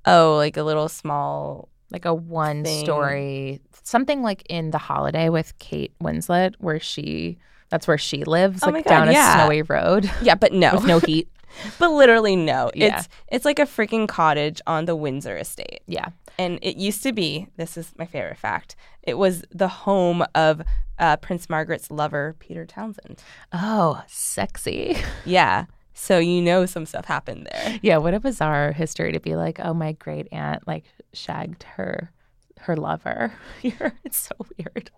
oh, 0.06 0.36
like 0.36 0.56
a 0.56 0.62
little 0.62 0.88
small 0.88 1.68
Like 1.90 2.04
a 2.04 2.14
one 2.14 2.64
Thing. 2.64 2.84
story, 2.84 3.60
something 3.82 4.22
like 4.22 4.42
in 4.48 4.70
The 4.70 4.78
Holiday 4.78 5.28
with 5.28 5.58
Kate 5.58 5.92
Winslet, 6.02 6.54
where 6.58 6.80
she, 6.80 7.38
that's 7.70 7.86
where 7.88 7.98
she 7.98 8.24
lives, 8.24 8.62
Oh 8.62 8.70
like 8.70 8.84
God, 8.84 8.90
down 9.06 9.12
yeah. 9.12 9.34
a 9.34 9.44
snowy 9.46 9.62
road 9.62 10.10
Yeah, 10.22 10.34
but 10.34 10.52
no. 10.52 10.74
with 10.74 10.84
no 10.86 10.98
heat. 11.06 11.28
but 11.78 11.90
literally 11.90 12.36
no. 12.36 12.70
Yeah. 12.74 12.98
It's 12.98 13.08
it's 13.28 13.44
like 13.46 13.58
a 13.58 13.62
freaking 13.66 14.06
cottage 14.06 14.60
on 14.66 14.84
the 14.84 14.94
Windsor 14.94 15.36
estate. 15.36 15.80
Yeah. 15.86 16.08
And 16.38 16.58
it 16.62 16.76
used 16.76 17.02
to 17.02 17.12
be, 17.12 17.48
this 17.56 17.76
is 17.76 17.92
my 17.98 18.06
favorite 18.06 18.38
fact, 18.38 18.76
it 19.02 19.14
was 19.18 19.42
the 19.50 19.66
home 19.68 20.24
of 20.34 20.62
uh, 21.00 21.16
Prince 21.16 21.48
Margaret's 21.48 21.90
lover, 21.90 22.36
Peter 22.38 22.64
Townsend. 22.66 23.22
Oh, 23.52 24.02
sexy. 24.06 24.96
Yeah. 25.24 25.64
So 25.98 26.18
you 26.18 26.40
know 26.40 26.64
some 26.64 26.86
stuff 26.86 27.06
happened 27.06 27.48
there. 27.50 27.80
Yeah, 27.82 27.96
what 27.96 28.14
a 28.14 28.20
bizarre 28.20 28.70
history 28.70 29.12
to 29.12 29.20
be 29.20 29.34
like, 29.34 29.58
oh, 29.60 29.74
my 29.74 29.92
great 29.92 30.28
aunt 30.32 30.66
like 30.66 30.84
shagged 31.12 31.64
her 31.64 32.12
her 32.60 32.76
lover. 32.76 33.32
it's 33.62 34.18
so 34.18 34.34
weird. 34.56 34.90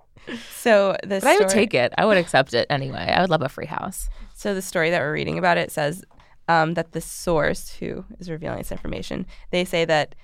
So 0.51 0.97
the 1.03 1.21
But 1.21 1.25
I 1.25 1.39
would 1.39 1.49
take 1.49 1.73
it. 1.73 1.95
I 1.97 2.05
would 2.05 2.19
accept 2.19 2.53
it 2.53 2.67
anyway. 2.69 3.13
I 3.15 3.23
would 3.23 3.31
love 3.31 3.43
a 3.43 3.49
free 3.49 3.67
house. 3.67 4.11
So 4.35 4.55
the 4.55 4.63
story 4.63 4.91
that 4.91 5.01
we're 5.01 5.13
reading 5.13 5.39
about 5.39 5.57
it 5.57 5.73
says 5.73 6.05
um, 6.49 6.75
that 6.75 6.93
the 6.93 7.01
source 7.01 7.71
who 7.75 8.05
is 8.19 8.31
revealing 8.31 8.59
this 8.59 8.71
information, 8.71 9.27
they 9.51 9.65
say 9.65 9.87
that 9.87 10.15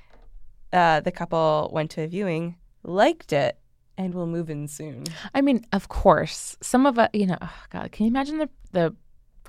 uh, 0.74 1.00
the 1.00 1.10
couple 1.10 1.70
went 1.72 1.90
to 1.92 2.02
a 2.02 2.06
viewing, 2.06 2.56
liked 2.82 3.32
it, 3.32 3.58
and 3.96 4.14
will 4.14 4.26
move 4.26 4.50
in 4.50 4.68
soon. 4.68 5.04
I 5.34 5.40
mean, 5.40 5.64
of 5.72 5.88
course, 5.88 6.58
some 6.60 6.84
of 6.84 6.98
us, 6.98 7.08
you 7.14 7.26
know, 7.26 7.38
oh 7.40 7.62
God, 7.70 7.90
can 7.92 8.04
you 8.04 8.10
imagine 8.10 8.38
the 8.38 8.50
the 8.72 8.94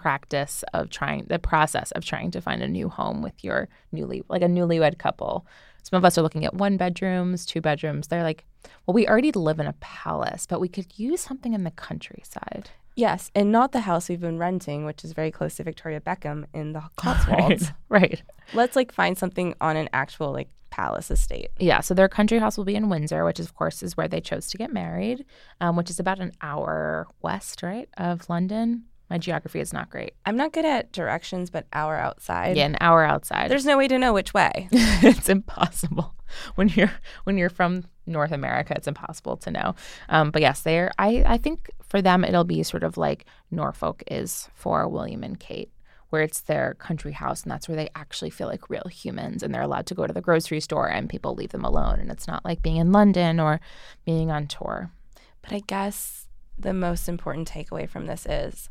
practice 0.08 0.64
of 0.74 0.90
trying 0.90 1.26
the 1.28 1.38
process 1.38 1.92
of 1.92 2.06
trying 2.06 2.32
to 2.32 2.40
find 2.40 2.64
a 2.64 2.68
new 2.68 2.88
home 2.88 3.22
with 3.22 3.44
your 3.44 3.68
newly 3.92 4.24
like 4.30 4.42
a 4.42 4.46
newlywed 4.46 4.98
couple. 4.98 5.46
Some 5.84 5.98
of 5.98 6.06
us 6.06 6.18
are 6.18 6.22
looking 6.22 6.46
at 6.46 6.54
one 6.54 6.78
bedrooms, 6.78 7.46
two 7.46 7.60
bedrooms. 7.60 8.08
They're 8.08 8.24
like, 8.24 8.46
well, 8.86 8.94
we 8.94 9.06
already 9.06 9.34
live 9.34 9.60
in 9.60 9.68
a 9.68 9.74
palace, 9.82 10.46
but 10.46 10.62
we 10.62 10.70
could 10.70 10.98
use 10.98 11.20
something 11.20 11.54
in 11.54 11.66
the 11.66 11.72
countryside. 11.72 12.70
Yes, 12.96 13.32
and 13.36 13.52
not 13.52 13.74
the 13.74 13.82
house 13.82 14.08
we've 14.08 14.22
been 14.22 14.40
renting, 14.40 14.86
which 14.86 15.04
is 15.04 15.12
very 15.12 15.30
close 15.30 15.56
to 15.56 15.64
Victoria 15.66 16.00
Beckham 16.00 16.46
in 16.54 16.72
the 16.72 16.84
Cotswolds. 16.96 17.74
Right. 17.90 18.02
right. 18.02 18.22
Let's 18.54 18.78
like 18.78 18.94
find 18.94 19.18
something 19.18 19.56
on 19.60 19.76
an 19.76 19.90
actual 19.92 20.32
like 20.32 20.48
palace 20.70 21.12
estate. 21.12 21.50
Yeah, 21.60 21.82
so 21.82 21.94
their 21.94 22.08
country 22.08 22.40
house 22.40 22.58
will 22.58 22.64
be 22.64 22.76
in 22.76 22.88
Windsor, 22.88 23.26
which 23.26 23.42
of 23.42 23.54
course 23.56 23.84
is 23.84 23.98
where 23.98 24.08
they 24.08 24.22
chose 24.22 24.48
to 24.52 24.58
get 24.58 24.72
married, 24.72 25.26
um, 25.60 25.76
which 25.76 25.90
is 25.90 26.00
about 26.00 26.20
an 26.20 26.32
hour 26.42 27.08
west, 27.22 27.62
right, 27.62 27.90
of 27.98 28.30
London. 28.30 28.86
My 29.10 29.18
geography 29.18 29.60
is 29.60 29.72
not 29.72 29.90
great. 29.90 30.14
I'm 30.26 30.36
not 30.36 30.52
good 30.52 30.66
at 30.66 30.92
directions, 30.92 31.50
but 31.50 31.66
hour 31.72 31.96
outside. 31.96 32.58
Yeah, 32.58 32.66
an 32.66 32.78
hour 32.82 33.04
outside. 33.04 33.50
There's 33.50 33.66
no 33.66 33.78
way 33.78 33.88
to 33.88 33.98
know 33.98 34.14
which 34.14 34.34
way. 34.34 34.68
it's 34.72 35.30
impossible 35.30 36.14
when 36.56 36.68
you're 36.70 36.92
when 37.24 37.38
you're 37.38 37.50
from 37.50 37.86
North 38.06 38.32
America. 38.32 38.74
It's 38.76 38.88
impossible 38.88 39.38
to 39.38 39.52
know. 39.52 39.76
Um, 40.10 40.32
but 40.32 40.42
yes, 40.42 40.62
they're. 40.62 40.92
I 41.00 41.24
I 41.26 41.38
think 41.38 41.70
for 41.84 42.02
them 42.02 42.26
it'll 42.26 42.44
be 42.44 42.64
sort 42.64 42.84
of 42.84 42.98
like 42.98 43.26
Norfolk 43.50 44.04
is 44.08 44.50
for 44.54 44.88
William 44.90 45.24
and 45.24 45.40
Kate, 45.40 45.72
where 46.10 46.22
it's 46.22 46.42
their 46.42 46.74
country 46.74 47.14
house 47.14 47.44
and 47.44 47.52
that's 47.52 47.70
where 47.70 47.78
they 47.78 47.90
actually 47.96 48.30
feel 48.30 48.48
like 48.48 48.70
real 48.70 48.90
humans 48.92 49.42
and 49.42 49.54
they're 49.54 49.62
allowed 49.62 49.86
to 49.88 49.96
go 49.96 50.06
to 50.06 50.14
the 50.14 50.22
grocery 50.22 50.60
store 50.60 50.90
and 50.90 51.10
people 51.10 51.34
leave 51.34 51.52
them 51.52 51.64
alone 51.64 52.00
and 52.00 52.12
it's 52.12 52.28
not 52.28 52.44
like 52.44 52.62
being 52.62 52.78
in 52.78 52.92
London 52.92 53.40
or 53.40 53.62
being 54.06 54.32
on 54.32 54.48
tour. 54.48 54.92
But 55.42 55.54
I 55.54 55.62
guess 55.66 56.28
the 56.58 56.74
most 56.74 57.08
important 57.08 57.50
takeaway 57.50 57.88
from 57.88 58.06
this 58.06 58.26
is 58.26 58.70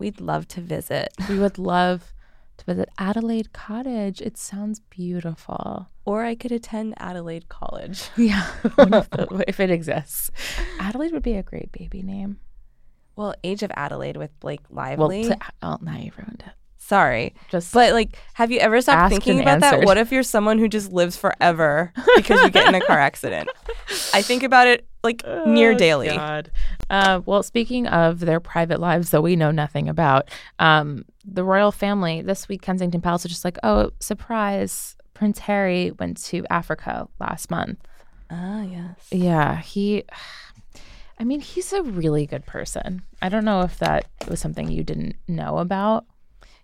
we'd 0.00 0.20
love 0.20 0.48
to 0.48 0.60
visit. 0.60 1.10
We 1.28 1.38
would 1.38 1.58
love 1.58 2.12
to 2.56 2.64
visit 2.64 2.88
Adelaide 2.98 3.52
Cottage. 3.52 4.20
It 4.20 4.36
sounds 4.36 4.80
beautiful. 4.80 5.88
Or 6.04 6.24
I 6.24 6.34
could 6.34 6.50
attend 6.50 6.94
Adelaide 6.96 7.48
College. 7.48 8.08
Yeah, 8.16 8.50
if, 8.64 9.10
the, 9.10 9.44
if 9.46 9.60
it 9.60 9.70
exists. 9.70 10.30
Adelaide 10.80 11.12
would 11.12 11.22
be 11.22 11.36
a 11.36 11.42
great 11.42 11.70
baby 11.70 12.02
name. 12.02 12.40
Well, 13.14 13.34
Age 13.44 13.62
of 13.62 13.70
Adelaide 13.76 14.16
with 14.16 14.38
Blake 14.40 14.62
Lively. 14.70 15.28
Well, 15.28 15.30
to, 15.30 15.52
oh, 15.62 15.78
now 15.82 15.98
you 15.98 16.10
ruined 16.16 16.42
it. 16.46 16.52
Sorry. 16.82 17.34
Just 17.50 17.72
But 17.72 17.92
like, 17.92 18.18
have 18.34 18.50
you 18.50 18.58
ever 18.58 18.80
stopped 18.80 19.10
thinking 19.12 19.40
about 19.40 19.60
that? 19.60 19.84
What 19.84 19.98
if 19.98 20.10
you're 20.10 20.22
someone 20.22 20.58
who 20.58 20.66
just 20.66 20.90
lives 20.90 21.16
forever 21.16 21.92
because 22.16 22.42
you 22.42 22.50
get 22.50 22.66
in 22.66 22.74
a 22.74 22.80
car 22.80 22.98
accident? 23.10 23.48
I 24.12 24.22
think 24.22 24.42
about 24.42 24.66
it 24.66 24.86
like 25.04 25.22
near 25.46 25.74
daily. 25.74 26.08
God. 26.08 26.50
Uh, 26.88 27.20
well, 27.26 27.42
speaking 27.42 27.86
of 27.86 28.20
their 28.20 28.40
private 28.40 28.80
lives 28.80 29.10
that 29.10 29.22
we 29.22 29.36
know 29.36 29.50
nothing 29.50 29.88
about, 29.88 30.30
um, 30.58 31.04
the 31.24 31.44
royal 31.44 31.70
family 31.70 32.22
this 32.22 32.48
week, 32.48 32.62
Kensington 32.62 33.00
Palace 33.00 33.22
just 33.24 33.44
like, 33.44 33.58
oh, 33.62 33.90
surprise! 34.00 34.96
Prince 35.14 35.38
Harry 35.40 35.92
went 35.92 36.16
to 36.24 36.44
Africa 36.48 37.06
last 37.20 37.50
month. 37.50 37.78
Ah, 38.30 38.62
yes. 38.62 39.06
Yeah, 39.10 39.60
he. 39.60 40.04
I 41.18 41.24
mean, 41.24 41.40
he's 41.40 41.74
a 41.74 41.82
really 41.82 42.24
good 42.24 42.46
person. 42.46 43.02
I 43.20 43.28
don't 43.28 43.44
know 43.44 43.60
if 43.60 43.76
that 43.78 44.06
was 44.26 44.40
something 44.40 44.70
you 44.70 44.82
didn't 44.82 45.16
know 45.28 45.58
about. 45.58 46.06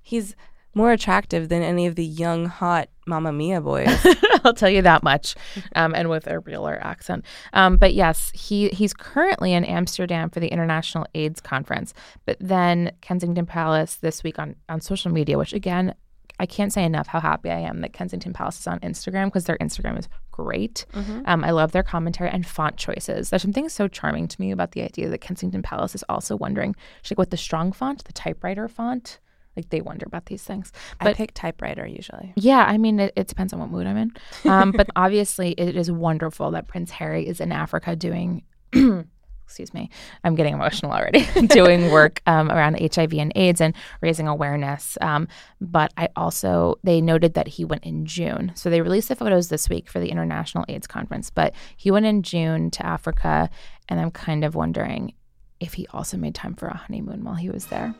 He's 0.06 0.36
more 0.72 0.92
attractive 0.92 1.48
than 1.48 1.62
any 1.62 1.86
of 1.88 1.96
the 1.96 2.04
young, 2.04 2.46
hot 2.46 2.88
Mamma 3.08 3.32
Mia 3.32 3.60
boys. 3.60 3.88
I'll 4.44 4.54
tell 4.54 4.70
you 4.70 4.82
that 4.82 5.02
much, 5.02 5.34
um, 5.74 5.96
and 5.96 6.08
with 6.08 6.28
a 6.28 6.38
realer 6.38 6.78
accent. 6.80 7.24
Um, 7.52 7.76
but 7.76 7.92
yes, 7.92 8.30
he 8.32 8.68
he's 8.68 8.94
currently 8.94 9.52
in 9.52 9.64
Amsterdam 9.64 10.30
for 10.30 10.38
the 10.38 10.46
International 10.46 11.06
AIDS 11.16 11.40
Conference. 11.40 11.92
But 12.24 12.36
then 12.38 12.92
Kensington 13.00 13.46
Palace 13.46 13.96
this 13.96 14.22
week 14.22 14.38
on 14.38 14.54
on 14.68 14.80
social 14.80 15.10
media, 15.10 15.38
which 15.38 15.52
again. 15.52 15.94
I 16.38 16.44
can't 16.44 16.70
say 16.70 16.84
enough 16.84 17.06
how 17.06 17.18
happy 17.18 17.50
I 17.50 17.60
am 17.60 17.80
that 17.80 17.94
Kensington 17.94 18.34
Palace 18.34 18.60
is 18.60 18.66
on 18.66 18.78
Instagram 18.80 19.28
because 19.28 19.46
their 19.46 19.56
Instagram 19.56 19.98
is 19.98 20.06
great. 20.30 20.84
Um, 21.24 21.42
I 21.42 21.50
love 21.50 21.72
their 21.72 21.82
commentary 21.82 22.28
and 22.28 22.46
font 22.46 22.76
choices. 22.76 23.30
There's 23.30 23.40
something 23.40 23.70
so 23.70 23.88
charming 23.88 24.28
to 24.28 24.38
me 24.38 24.50
about 24.50 24.72
the 24.72 24.82
idea 24.82 25.08
that 25.08 25.22
Kensington 25.22 25.62
Palace 25.62 25.94
is 25.94 26.04
also 26.10 26.36
wondering, 26.36 26.76
like, 27.10 27.18
with 27.18 27.30
the 27.30 27.38
strong 27.38 27.72
font, 27.72 28.04
the 28.04 28.12
typewriter 28.12 28.68
font, 28.68 29.18
like 29.56 29.70
they 29.70 29.80
wonder 29.80 30.04
about 30.06 30.26
these 30.26 30.42
things. 30.42 30.72
I 31.00 31.04
But 31.04 31.16
pick 31.16 31.32
typewriter 31.34 31.86
usually. 31.86 32.32
yeah, 32.36 32.64
I 32.64 32.78
mean, 32.78 33.00
it, 33.00 33.12
it 33.16 33.26
depends 33.28 33.52
on 33.52 33.60
what 33.60 33.70
mood 33.70 33.86
I'm 33.86 33.96
in. 33.96 34.12
Um, 34.44 34.72
but 34.72 34.88
obviously, 34.96 35.52
it 35.52 35.76
is 35.76 35.90
wonderful 35.90 36.50
that 36.52 36.68
Prince 36.68 36.90
Harry 36.92 37.26
is 37.26 37.40
in 37.40 37.52
Africa 37.52 37.96
doing. 37.96 38.42
excuse 39.46 39.72
me, 39.72 39.88
I'm 40.24 40.34
getting 40.34 40.54
emotional 40.54 40.90
already. 40.90 41.24
doing 41.46 41.92
work 41.92 42.20
um, 42.26 42.50
around 42.50 42.80
HIV 42.80 43.12
and 43.14 43.32
AIDS 43.36 43.60
and 43.60 43.74
raising 44.00 44.26
awareness. 44.26 44.98
Um, 45.00 45.28
but 45.60 45.92
I 45.96 46.08
also 46.16 46.74
they 46.82 47.00
noted 47.00 47.34
that 47.34 47.46
he 47.46 47.64
went 47.64 47.84
in 47.84 48.06
June, 48.06 48.50
so 48.56 48.68
they 48.68 48.80
released 48.82 49.08
the 49.08 49.14
photos 49.14 49.48
this 49.48 49.68
week 49.68 49.88
for 49.88 50.00
the 50.00 50.08
International 50.08 50.64
AIDS 50.68 50.88
Conference. 50.88 51.30
But 51.30 51.54
he 51.76 51.92
went 51.92 52.06
in 52.06 52.22
June 52.22 52.72
to 52.72 52.84
Africa, 52.84 53.48
and 53.88 54.00
I'm 54.00 54.10
kind 54.10 54.44
of 54.44 54.56
wondering 54.56 55.14
if 55.60 55.74
he 55.74 55.86
also 55.92 56.16
made 56.16 56.34
time 56.34 56.54
for 56.54 56.66
a 56.66 56.76
honeymoon 56.76 57.22
while 57.24 57.36
he 57.36 57.48
was 57.48 57.66
there. 57.66 57.94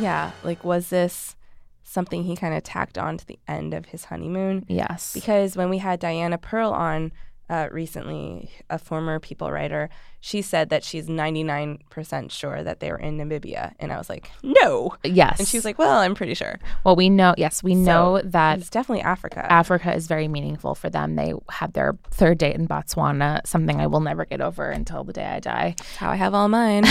Yeah. 0.00 0.32
Like, 0.44 0.64
was 0.64 0.88
this 0.90 1.36
something 1.82 2.24
he 2.24 2.36
kind 2.36 2.54
of 2.54 2.62
tacked 2.62 2.98
on 2.98 3.16
to 3.18 3.26
the 3.26 3.38
end 3.46 3.74
of 3.74 3.86
his 3.86 4.04
honeymoon? 4.06 4.64
Yes, 4.68 5.12
Because 5.14 5.56
when 5.56 5.70
we 5.70 5.78
had 5.78 6.00
Diana 6.00 6.38
Pearl 6.38 6.70
on 6.70 7.12
uh, 7.48 7.68
recently, 7.70 8.50
a 8.68 8.78
former 8.78 9.20
People 9.20 9.52
writer, 9.52 9.88
she 10.26 10.42
said 10.42 10.70
that 10.70 10.82
she's 10.82 11.06
99% 11.06 12.32
sure 12.32 12.64
that 12.64 12.80
they 12.80 12.90
were 12.90 12.98
in 12.98 13.16
Namibia. 13.16 13.74
And 13.78 13.92
I 13.92 13.96
was 13.96 14.08
like, 14.08 14.28
no. 14.42 14.96
yes, 15.04 15.38
And 15.38 15.46
she 15.46 15.56
was 15.56 15.64
like, 15.64 15.78
well, 15.78 16.00
I'm 16.00 16.16
pretty 16.16 16.34
sure. 16.34 16.58
Well, 16.82 16.96
we 16.96 17.08
know, 17.08 17.36
yes, 17.38 17.62
we 17.62 17.76
know 17.76 18.20
that 18.24 18.58
It's 18.58 18.68
definitely 18.68 19.04
Africa. 19.04 19.46
Africa 19.48 19.94
is 19.94 20.08
very 20.08 20.26
meaningful 20.26 20.74
for 20.74 20.90
them. 20.90 21.14
They 21.14 21.32
had 21.48 21.74
their 21.74 21.96
third 22.10 22.38
date 22.38 22.56
in 22.56 22.66
Botswana, 22.66 23.46
something 23.46 23.80
I 23.80 23.86
will 23.86 24.00
never 24.00 24.24
get 24.24 24.40
over 24.40 24.68
until 24.68 25.04
the 25.04 25.12
day 25.12 25.26
I 25.26 25.38
die. 25.38 25.74
That's 25.78 25.96
how 25.96 26.10
I 26.10 26.16
have 26.16 26.34
all 26.34 26.48
mine. 26.48 26.82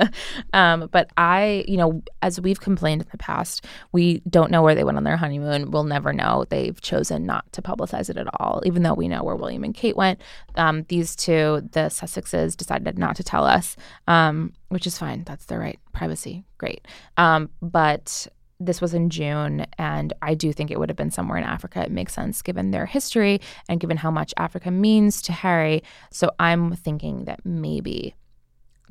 um, 0.54 0.88
but 0.90 1.10
I, 1.18 1.66
you 1.68 1.76
know, 1.76 2.02
as 2.22 2.40
we've 2.40 2.60
complained 2.60 3.02
in 3.02 3.08
the 3.10 3.18
past, 3.18 3.66
we 3.92 4.22
don't 4.30 4.50
know 4.50 4.62
where 4.62 4.74
they 4.74 4.84
went 4.84 4.96
on 4.96 5.04
their 5.04 5.18
honeymoon. 5.18 5.72
We'll 5.72 5.84
never 5.84 6.14
know. 6.14 6.46
They've 6.48 6.80
chosen 6.80 7.26
not 7.26 7.52
to 7.52 7.60
publicize 7.60 8.08
it 8.08 8.16
at 8.16 8.28
all, 8.40 8.62
even 8.64 8.82
though 8.82 8.94
we 8.94 9.08
know 9.08 9.22
where 9.22 9.36
William 9.36 9.62
and 9.62 9.74
Kate 9.74 9.94
went. 9.94 10.22
Um, 10.54 10.86
these 10.88 11.14
two, 11.14 11.68
the 11.72 11.90
Sussexes, 11.90 12.56
decided 12.56 12.77
not 12.96 13.16
to 13.16 13.24
tell 13.24 13.44
us, 13.44 13.76
um, 14.06 14.52
which 14.68 14.86
is 14.86 14.98
fine. 14.98 15.24
That's 15.24 15.46
their 15.46 15.58
right. 15.58 15.78
Privacy, 15.92 16.44
great. 16.58 16.86
Um, 17.16 17.50
but 17.60 18.26
this 18.60 18.80
was 18.80 18.92
in 18.94 19.08
June, 19.10 19.66
and 19.78 20.12
I 20.20 20.34
do 20.34 20.52
think 20.52 20.70
it 20.70 20.78
would 20.78 20.88
have 20.88 20.96
been 20.96 21.10
somewhere 21.10 21.38
in 21.38 21.44
Africa. 21.44 21.82
It 21.82 21.92
makes 21.92 22.12
sense 22.14 22.42
given 22.42 22.70
their 22.72 22.86
history 22.86 23.40
and 23.68 23.78
given 23.80 23.96
how 23.96 24.10
much 24.10 24.34
Africa 24.36 24.70
means 24.70 25.22
to 25.22 25.32
Harry. 25.32 25.82
So 26.10 26.30
I'm 26.40 26.74
thinking 26.74 27.24
that 27.26 27.44
maybe 27.44 28.14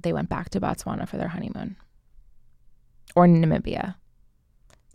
they 0.02 0.14
went 0.14 0.30
back 0.30 0.50
to 0.52 0.62
Botswana 0.62 1.08
for 1.08 1.18
their 1.18 1.28
honeymoon, 1.28 1.76
or 3.16 3.28
Namibia, 3.28 3.96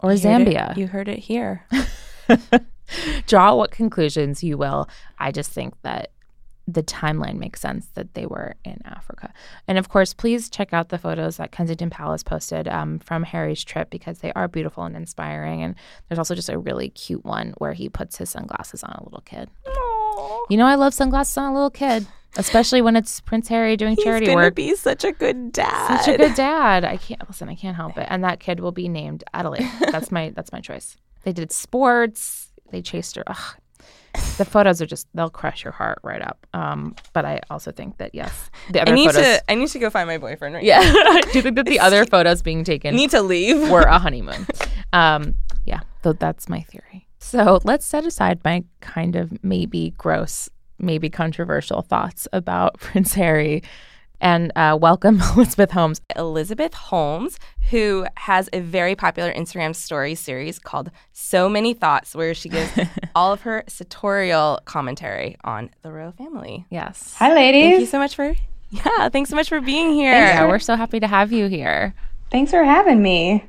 or 0.01 0.13
You 0.13 0.19
heard 0.29 0.47
Zambia. 0.47 0.77
you 0.77 0.87
heard 0.87 1.09
it 1.09 1.19
here. 1.19 1.67
Draw 3.27 3.55
what 3.55 3.71
conclusions 3.71 4.43
you 4.43 4.57
will. 4.57 4.89
I 5.19 5.33
just 5.33 5.51
think 5.51 5.75
that 5.83 6.13
the 6.69 6.83
timeline 6.83 7.39
makes 7.39 7.61
sense 7.61 7.89
that 7.95 8.15
they 8.15 8.25
were 8.25 8.55
in 8.65 8.81
Africa. 8.85 9.33
And 9.67 9.79
of 9.79 9.89
course, 9.89 10.15
please 10.15 10.49
check 10.49 10.73
out 10.73 10.91
the 10.91 10.99
photos 10.99 11.37
that 11.39 11.51
Kensington 11.51 11.91
Palace 11.91 12.23
posted 12.23 12.69
um, 12.69 13.01
from 13.01 13.25
Harry's 13.25 13.65
trip 13.65 13.91
because 13.91 14.19
they 14.19 14.33
are 14.35 14.47
beautiful 14.47 14.85
and 14.85 14.97
inspiring. 14.97 15.63
And 15.63 15.75
there's 16.09 16.19
also 16.19 16.35
just 16.37 16.49
a 16.49 16.59
really 16.59 16.91
cute 16.91 17.25
one 17.25 17.55
where 17.59 17.73
he 17.73 17.89
puts 17.89 18.17
his 18.17 18.31
sunglasses 18.31 18.85
on 18.85 18.93
a 18.93 19.03
little 19.05 19.23
kid. 19.25 19.51
You 20.51 20.57
know, 20.57 20.67
I 20.67 20.77
love 20.77 20.95
sunglasses 20.95 21.37
on 21.37 21.51
a 21.51 21.55
little 21.55 21.71
kid, 21.71 22.07
especially 22.37 22.81
when 22.81 22.97
it's 22.97 23.21
Prince 23.21 23.49
Harry 23.49 23.77
doing 23.77 23.97
He's 23.97 24.05
charity 24.05 24.27
gonna 24.27 24.37
work. 24.37 24.55
be 24.55 24.75
such 24.77 25.05
a 25.05 25.13
good 25.13 25.53
dad. 25.53 25.99
Such 25.99 26.15
a 26.15 26.19
good 26.19 26.35
dad. 26.35 26.85
I 26.85 26.97
can't 26.97 27.27
listen. 27.29 27.49
I 27.49 27.55
can't 27.55 27.77
help 27.77 27.97
it. 27.99 28.07
And 28.11 28.23
that 28.25 28.39
kid 28.41 28.61
will 28.61 28.73
be 28.73 28.89
named 28.89 29.25
Adelaide. 29.35 29.69
That's 29.91 30.11
my 30.13 30.31
that's 30.31 30.53
my 30.53 30.61
choice. 30.61 30.97
They 31.25 31.33
did 31.33 31.51
sports. 31.51 32.51
They 32.71 32.83
chased 32.83 33.17
her. 33.17 33.25
Ugh. 33.27 33.57
The 34.39 34.45
photos 34.45 34.81
are 34.83 34.87
just 34.87 35.07
they'll 35.15 35.31
crush 35.31 35.65
your 35.65 35.73
heart 35.73 35.99
right 36.03 36.21
up. 36.23 36.47
Um, 36.53 36.95
but 37.13 37.25
I 37.25 37.41
also 37.51 37.73
think 37.73 37.99
that 37.99 38.15
yes, 38.15 38.51
the 38.71 38.89
I 38.89 38.93
need 38.93 39.07
photos. 39.13 39.23
to. 39.23 39.51
I 39.51 39.55
need 39.55 39.69
to 39.69 39.79
go 39.79 39.91
find 39.91 40.07
my 40.07 40.19
boyfriend 40.19 40.55
right 40.55 40.65
yeah, 40.65 40.81
do 41.23 41.31
you 41.35 41.43
think 41.43 41.57
that 41.57 41.67
the 41.67 41.81
other 41.81 42.05
photos 42.15 42.43
being 42.43 42.65
taken 42.65 42.95
Need 42.95 43.11
to 43.11 43.23
leave. 43.23 43.71
were 43.71 43.83
a 43.83 43.99
honeymoon? 44.07 44.47
Um, 44.93 45.35
yeah, 45.67 45.81
so 46.03 46.13
that's 46.13 46.49
my 46.49 46.61
theory. 46.61 47.07
So 47.19 47.61
let's 47.65 47.87
set 47.87 48.05
aside 48.05 48.41
my 48.45 48.65
kind 48.81 49.17
of 49.17 49.33
maybe 49.45 49.95
gross, 49.97 50.49
maybe 50.79 51.09
controversial 51.09 51.81
thoughts 51.83 52.27
about 52.33 52.79
Prince 52.81 53.15
Harry, 53.15 53.63
and 54.23 54.53
uh, 54.57 54.79
welcome 54.81 55.21
Elizabeth 55.37 55.73
Holmes. 55.73 56.01
Elizabeth 56.17 56.73
Holmes, 56.73 57.39
who 57.71 58.07
has 58.17 58.49
a 58.53 58.61
very 58.61 58.95
popular 58.95 59.33
Instagram 59.35 59.77
story 59.77 60.15
series 60.15 60.59
called 60.59 60.91
So 61.13 61.49
Many 61.49 61.75
Thoughts, 61.75 62.15
where 62.15 62.33
she 62.33 62.49
gives 62.49 62.71
all 63.15 63.33
of 63.33 63.43
her 63.43 63.65
sartorial 63.67 64.61
commentary 64.65 65.37
on 65.45 65.69
the 65.83 65.93
royal 65.93 66.13
family. 66.13 66.65
Yes. 66.71 67.15
Hi, 67.19 67.35
ladies. 67.35 67.71
Thank 67.71 67.81
you 67.81 67.87
so 67.87 67.99
much 67.99 68.15
for 68.15 68.35
yeah, 68.71 69.11
thanks 69.11 69.29
so 69.29 69.37
much 69.37 69.51
for 69.51 69.61
being 69.61 69.93
here. 69.93 70.15
Yeah, 70.15 70.49
we're 70.49 70.59
so 70.59 70.77
happy 70.77 70.99
to 71.01 71.07
have 71.07 71.31
you 71.31 71.47
here. 71.47 71.95
Thanks 72.31 72.53
for 72.53 72.65
having 72.65 73.03
me. 73.03 73.45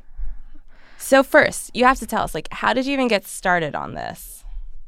So 0.98 1.24
first, 1.24 1.72
you 1.74 1.86
have 1.86 2.00
to 2.00 2.08
tell 2.08 2.24
us, 2.24 2.36
like, 2.36 2.50
how 2.52 2.74
did 2.74 2.86
you 2.86 2.92
even 2.92 3.08
get 3.08 3.26
started 3.26 3.74
on 3.74 3.94
this? 3.94 4.33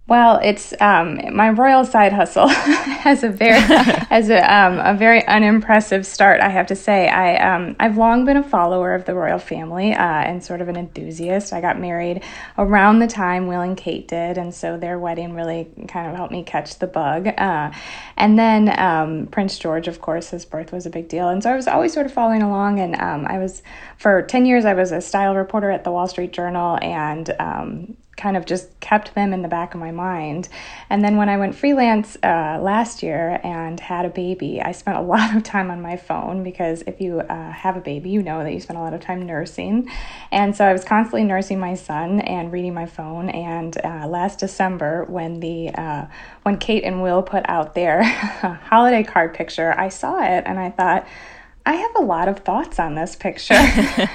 Well, 0.08 0.40
it's 0.44 0.72
um, 0.80 1.20
my 1.36 1.50
royal 1.50 1.84
side 1.84 2.14
hustle 2.14 2.48
has 2.48 3.24
a 3.24 3.30
very 3.30 3.60
has 3.60 4.30
a, 4.30 4.38
um, 4.56 4.78
a 4.78 4.94
very 4.96 5.26
unimpressive 5.26 6.06
start. 6.06 6.42
I 6.42 6.50
have 6.50 6.68
to 6.68 6.76
say, 6.76 7.10
I 7.10 7.38
um, 7.38 7.76
I've 7.80 7.98
long 7.98 8.24
been 8.24 8.38
a 8.38 8.44
follower 8.44 8.94
of 8.94 9.06
the 9.06 9.16
royal 9.16 9.40
family 9.40 9.94
uh, 9.94 9.98
and 9.98 10.44
sort 10.44 10.62
of 10.62 10.70
an 10.70 10.78
enthusiast. 10.78 11.54
I 11.54 11.60
got 11.60 11.80
married 11.80 12.22
around 12.56 13.00
the 13.00 13.08
time 13.08 13.48
Will 13.48 13.62
and 13.62 13.76
Kate 13.76 14.08
did, 14.08 14.38
and 14.38 14.54
so 14.54 14.78
their 14.78 15.00
wedding 15.00 15.34
really 15.34 15.72
kind 15.88 16.08
of 16.08 16.16
helped 16.16 16.32
me 16.32 16.44
catch 16.44 16.78
the 16.78 16.88
bug. 16.88 17.28
Uh, 17.28 17.72
and 18.16 18.38
then 18.38 18.80
um, 18.80 19.26
Prince 19.26 19.58
George, 19.58 19.88
of 19.88 20.02
course, 20.02 20.30
his 20.30 20.46
birth 20.46 20.72
was 20.72 20.86
a 20.86 20.92
big 20.92 21.10
deal, 21.10 21.30
and 21.30 21.42
so 21.42 21.50
I 21.52 21.56
was 21.56 21.68
always 21.68 21.94
sort 21.94 22.06
of 22.06 22.14
following 22.14 22.44
along. 22.44 22.80
And 22.80 22.96
um, 23.02 23.26
I 23.26 23.40
was 23.40 23.64
for 23.98 24.22
ten 24.22 24.46
years 24.46 24.66
I 24.66 24.76
was 24.76 24.92
a 24.92 25.02
style 25.02 25.34
reporter 25.34 25.72
at 25.72 25.84
the 25.84 25.92
Wall 25.92 26.08
Street 26.08 26.32
Journal, 26.32 26.78
and 26.80 27.36
um, 27.40 27.98
kind 28.18 28.38
of 28.38 28.46
just 28.46 28.80
kept 28.80 29.14
them 29.16 29.34
in 29.34 29.42
the 29.42 29.48
back 29.48 29.74
of 29.74 29.80
my 29.80 29.92
mind. 29.92 30.48
And 30.90 31.04
then 31.04 31.18
when 31.18 31.30
I 31.30 31.38
went 31.38 31.56
freelance 31.56 32.18
uh, 32.24 32.60
last 32.62 33.04
year 33.04 33.40
and 33.44 33.80
had 33.80 34.06
a 34.06 34.10
baby, 34.10 34.62
I 34.62 34.72
spent 34.72 34.98
a 34.98 35.02
lot 35.16 35.36
of 35.36 35.44
time 35.44 35.70
on 35.72 35.82
my 35.82 35.98
phone 35.98 36.44
because 36.44 36.84
if 36.88 37.02
you 37.02 37.20
uh, 37.20 37.52
have 37.52 37.76
a 37.78 37.82
baby, 37.82 38.10
you 38.10 38.22
know 38.22 38.44
that 38.44 38.54
you 38.54 38.60
spend 38.60 38.78
a 38.78 38.82
lot 38.82 38.94
of 38.94 39.02
time 39.02 39.26
nursing. 39.26 39.90
And 40.32 40.56
so 40.56 40.66
I 40.66 40.74
was 40.74 40.84
constantly 40.84 41.24
nursing 41.24 41.60
my 41.60 41.76
son 41.76 42.22
and 42.22 42.52
reading 42.52 42.74
my 42.74 42.86
phone. 42.86 43.30
And 43.30 43.78
uh, 43.84 44.08
last 44.08 44.40
December, 44.40 45.06
when 45.06 45.40
the 45.40 45.70
uh, 45.70 46.06
when 46.44 46.58
Kate 46.58 46.84
and 46.84 47.02
Will 47.02 47.24
put 47.24 47.48
out 47.50 47.76
their 47.76 48.04
holiday 48.04 49.04
card 49.04 49.34
picture, 49.34 49.74
I 49.78 49.90
saw 49.90 50.24
it 50.24 50.44
and 50.46 50.60
I 50.60 50.70
thought 50.70 51.08
I 51.66 51.74
have 51.74 51.96
a 51.96 52.02
lot 52.02 52.28
of 52.28 52.40
thoughts 52.40 52.78
on 52.80 52.94
this 52.94 53.16
picture, 53.16 53.54
and 53.56 54.12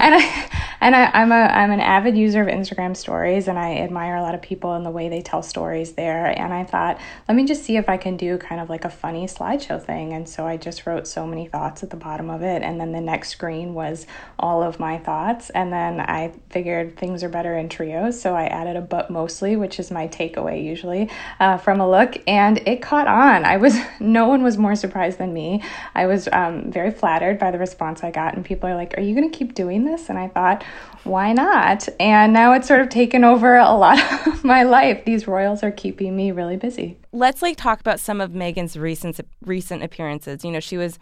I 0.00 0.48
and 0.80 0.96
I, 0.96 1.10
I'm 1.12 1.30
a 1.30 1.34
I'm 1.34 1.70
an 1.70 1.80
avid 1.80 2.16
user 2.16 2.42
of 2.42 2.48
Instagram 2.48 2.96
stories, 2.96 3.46
and 3.46 3.58
I 3.58 3.76
admire 3.76 4.16
a 4.16 4.22
lot 4.22 4.34
of 4.34 4.42
people 4.42 4.72
and 4.74 4.84
the 4.84 4.90
way 4.90 5.08
they 5.08 5.22
tell 5.22 5.42
stories 5.42 5.92
there. 5.92 6.26
And 6.26 6.52
I 6.52 6.64
thought, 6.64 7.00
let 7.28 7.36
me 7.36 7.44
just 7.44 7.62
see 7.62 7.76
if 7.76 7.88
I 7.88 7.96
can 7.96 8.16
do 8.16 8.38
kind 8.38 8.60
of 8.60 8.68
like 8.68 8.84
a 8.84 8.90
funny 8.90 9.26
slideshow 9.26 9.82
thing. 9.82 10.12
And 10.12 10.28
so 10.28 10.46
I 10.46 10.56
just 10.56 10.86
wrote 10.86 11.06
so 11.06 11.26
many 11.26 11.46
thoughts 11.46 11.82
at 11.82 11.90
the 11.90 11.96
bottom 11.96 12.30
of 12.30 12.42
it, 12.42 12.62
and 12.62 12.80
then 12.80 12.90
the 12.90 13.00
next 13.00 13.28
screen 13.28 13.74
was 13.74 14.06
all 14.38 14.62
of 14.62 14.80
my 14.80 14.98
thoughts. 14.98 15.50
And 15.50 15.72
then 15.72 16.00
I 16.00 16.32
figured 16.50 16.96
things 16.96 17.22
are 17.22 17.28
better 17.28 17.56
in 17.56 17.68
trios, 17.68 18.20
so 18.20 18.34
I 18.34 18.46
added 18.46 18.74
a 18.74 18.80
but 18.80 19.10
mostly, 19.10 19.54
which 19.54 19.78
is 19.78 19.90
my 19.90 20.08
takeaway 20.08 20.64
usually 20.64 21.10
uh, 21.38 21.58
from 21.58 21.80
a 21.80 21.88
look, 21.88 22.16
and 22.26 22.58
it 22.66 22.82
caught 22.82 23.06
on. 23.06 23.44
I 23.44 23.58
was 23.58 23.78
no 24.00 24.26
one 24.26 24.42
was 24.42 24.58
more 24.58 24.74
surprised 24.74 25.18
than 25.18 25.32
me. 25.32 25.62
I 25.94 26.06
was 26.06 26.28
um, 26.32 26.72
very 26.72 26.88
very 26.88 26.98
flattered 26.98 27.38
by 27.38 27.50
the 27.50 27.58
response 27.58 28.02
I 28.02 28.10
got. 28.10 28.34
And 28.34 28.44
people 28.44 28.68
are 28.68 28.74
like, 28.74 28.94
Are 28.96 29.00
you 29.00 29.14
going 29.14 29.30
to 29.30 29.36
keep 29.36 29.54
doing 29.54 29.84
this? 29.84 30.08
And 30.08 30.18
I 30.18 30.28
thought, 30.28 30.64
Why 31.04 31.32
not? 31.32 31.88
And 31.98 32.32
now 32.32 32.52
it's 32.52 32.68
sort 32.68 32.80
of 32.80 32.88
taken 32.88 33.24
over 33.24 33.56
a 33.56 33.72
lot 33.72 33.98
of 34.26 34.44
my 34.44 34.62
life. 34.62 35.04
These 35.04 35.26
royals 35.26 35.62
are 35.62 35.70
keeping 35.70 36.16
me 36.16 36.32
really 36.32 36.56
busy. 36.56 36.98
Let's 37.12 37.40
like 37.42 37.56
talk 37.56 37.80
about 37.80 38.00
some 38.00 38.20
of 38.20 38.32
Meghan's 38.32 38.76
recent 38.76 39.20
recent 39.40 39.82
appearances. 39.82 40.44
You 40.44 40.50
know, 40.50 40.60
she 40.60 40.76
was 40.76 40.98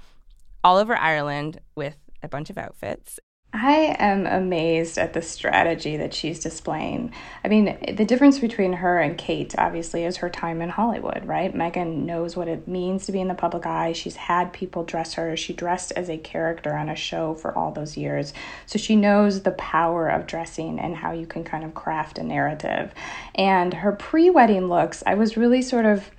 all 0.62 0.76
over 0.76 0.96
Ireland 0.96 1.60
with 1.74 1.96
a 2.22 2.28
bunch 2.28 2.50
of 2.50 2.58
outfits 2.58 3.18
I 3.58 3.96
am 3.98 4.26
amazed 4.26 4.98
at 4.98 5.14
the 5.14 5.22
strategy 5.22 5.96
that 5.96 6.12
she's 6.12 6.40
displaying. 6.40 7.12
I 7.42 7.48
mean, 7.48 7.78
the 7.96 8.04
difference 8.04 8.38
between 8.38 8.74
her 8.74 9.00
and 9.00 9.16
Kate, 9.16 9.54
obviously, 9.56 10.04
is 10.04 10.18
her 10.18 10.28
time 10.28 10.60
in 10.60 10.68
Hollywood, 10.68 11.24
right? 11.24 11.54
Meghan 11.54 12.04
knows 12.04 12.36
what 12.36 12.48
it 12.48 12.68
means 12.68 13.06
to 13.06 13.12
be 13.12 13.20
in 13.20 13.28
the 13.28 13.34
public 13.34 13.64
eye. 13.64 13.92
She's 13.92 14.16
had 14.16 14.52
people 14.52 14.84
dress 14.84 15.14
her. 15.14 15.36
She 15.38 15.54
dressed 15.54 15.92
as 15.92 16.10
a 16.10 16.18
character 16.18 16.76
on 16.76 16.90
a 16.90 16.94
show 16.94 17.34
for 17.34 17.56
all 17.56 17.72
those 17.72 17.96
years. 17.96 18.34
So 18.66 18.78
she 18.78 18.94
knows 18.94 19.42
the 19.42 19.52
power 19.52 20.08
of 20.08 20.26
dressing 20.26 20.78
and 20.78 20.94
how 20.94 21.12
you 21.12 21.26
can 21.26 21.42
kind 21.42 21.64
of 21.64 21.74
craft 21.74 22.18
a 22.18 22.22
narrative. 22.22 22.92
And 23.34 23.72
her 23.72 23.92
pre 23.92 24.28
wedding 24.28 24.68
looks, 24.68 25.02
I 25.06 25.14
was 25.14 25.36
really 25.36 25.62
sort 25.62 25.86
of. 25.86 26.10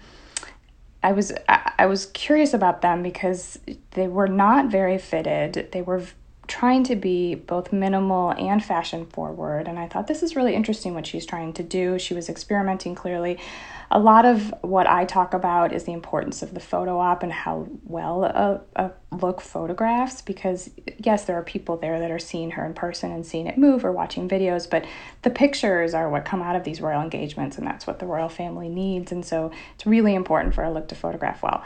I 1.04 1.12
was 1.12 1.32
I 1.48 1.86
was 1.86 2.08
curious 2.08 2.56
about 2.56 2.82
them 2.82 3.04
because 3.04 3.60
they 3.92 4.08
were 4.08 4.28
not 4.28 4.72
very 4.72 4.98
fitted. 4.98 5.70
They 5.72 5.84
were 5.84 6.04
trying 6.48 6.84
to 6.86 6.96
be 6.96 7.36
both 7.36 7.74
minimal 7.74 8.32
and 8.32 8.64
fashion 8.64 9.06
forward. 9.06 9.68
And 9.68 9.78
I 9.78 9.88
thought 9.88 10.08
this 10.08 10.24
is 10.24 10.36
really 10.36 10.56
interesting 10.56 10.94
what 10.94 11.06
she's 11.06 11.26
trying 11.26 11.54
to 11.54 11.64
do. 11.64 12.00
She 12.00 12.14
was 12.14 12.30
experimenting 12.30 12.96
clearly. 12.96 13.38
A 13.92 14.00
lot 14.00 14.26
of 14.26 14.54
what 14.62 14.88
I 14.88 15.06
talk 15.06 15.34
about 15.34 15.74
is 15.74 15.86
the 15.86 15.94
importance 15.94 16.42
of 16.42 16.54
the 16.54 16.60
photo 16.60 17.00
op 17.00 17.24
and 17.24 17.32
how 17.32 17.68
well 17.86 18.24
a, 18.24 18.62
a 18.76 18.92
look 19.16 19.40
photographs 19.40 20.22
because 20.22 20.70
yes 20.98 21.24
there 21.24 21.38
are 21.38 21.44
people 21.44 21.78
there 21.78 22.00
that 22.00 22.12
are 22.12 22.20
seeing 22.20 22.52
her 22.52 22.66
in 22.66 22.74
person 22.74 23.12
and 23.12 23.26
seeing 23.26 23.48
it 23.48 23.58
move 23.58 23.86
or 23.86 23.92
watching 23.94 24.28
videos 24.28 24.70
but 24.70 24.86
the 25.22 25.30
pictures 25.30 25.94
are 25.94 26.10
what 26.10 26.26
come 26.26 26.42
out 26.42 26.58
of 26.58 26.66
these 26.66 26.82
royal 26.82 27.02
engagements 27.02 27.58
and 27.58 27.66
that's 27.66 27.88
what 27.88 28.00
the 28.00 28.06
royal 28.06 28.28
family 28.28 28.68
needs 28.68 29.14
and 29.14 29.26
so 29.26 29.50
it's 29.74 29.86
really 29.86 30.14
important 30.14 30.54
for 30.54 30.66
a 30.66 30.72
look 30.72 30.90
to 30.90 30.96
photograph 30.96 31.42
well 31.42 31.64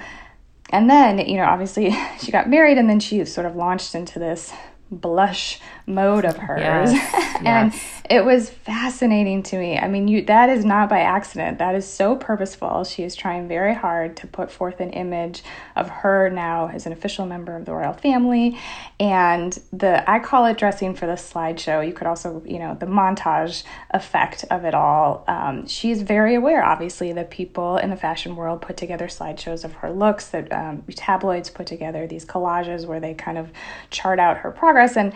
and 0.70 0.90
then 0.90 1.18
you 1.18 1.38
know 1.38 1.46
obviously 1.46 1.96
she 2.20 2.32
got 2.32 2.48
married 2.48 2.78
and 2.78 2.88
then 2.88 3.00
she 3.00 3.26
sort 3.26 3.48
of 3.48 3.56
launched 3.56 3.96
into 3.96 4.20
this 4.20 4.54
blush 4.92 5.60
mode 5.88 6.26
of 6.26 6.36
hers. 6.38 6.60
Yes, 6.62 7.38
and 7.46 7.74
yes. 7.74 8.02
it 8.10 8.26
was 8.26 8.50
fascinating 8.50 9.42
to 9.44 9.58
me. 9.58 9.78
I 9.78 9.88
mean 9.88 10.08
you 10.08 10.26
that 10.26 10.50
is 10.50 10.66
not 10.66 10.90
by 10.90 11.00
accident. 11.00 11.60
That 11.60 11.76
is 11.76 11.88
so 11.88 12.16
purposeful. 12.16 12.84
She 12.84 13.04
is 13.04 13.16
trying 13.16 13.48
very 13.48 13.74
hard 13.74 14.18
to 14.18 14.28
put 14.28 14.52
forth 14.52 14.82
an 14.82 14.92
image 14.92 15.44
of 15.76 15.90
her 15.90 16.30
now 16.30 16.68
as 16.68 16.86
an 16.86 16.92
official 16.92 17.26
member 17.26 17.56
of 17.56 17.66
the 17.66 17.72
royal 17.72 17.94
family. 17.94 18.60
And 19.00 19.58
the 19.72 20.10
i 20.10 20.20
call 20.20 20.46
it 20.46 20.58
dressing 20.58 20.94
for 20.94 21.06
the 21.06 21.14
slideshow. 21.14 21.86
You 21.86 21.94
could 21.94 22.08
also 22.08 22.44
you 22.46 22.60
know 22.60 22.76
the 22.78 22.86
montage 22.86 23.64
effect 23.92 24.44
of 24.52 24.66
it 24.66 24.74
all. 24.74 25.24
Um, 25.28 25.68
she's 25.68 26.02
very 26.02 26.36
aware 26.36 26.64
obviously 26.64 27.14
that 27.14 27.32
people 27.32 27.78
in 27.78 27.90
the 27.90 27.96
fashion 27.96 28.36
world 28.36 28.62
put 28.62 28.76
together 28.76 29.08
slideshows 29.08 29.64
of 29.64 29.72
her 29.74 29.92
looks 29.92 30.28
that 30.28 30.52
um, 30.52 30.84
tabloids 30.96 31.50
put 31.50 31.66
together 31.66 32.08
these 32.08 32.26
collages 32.26 32.86
where 32.86 33.00
they 33.00 33.14
kind 33.14 33.38
of 33.38 33.50
chart 33.90 34.20
out 34.20 34.38
her 34.38 34.52
progress 34.52 34.81
and 34.98 35.14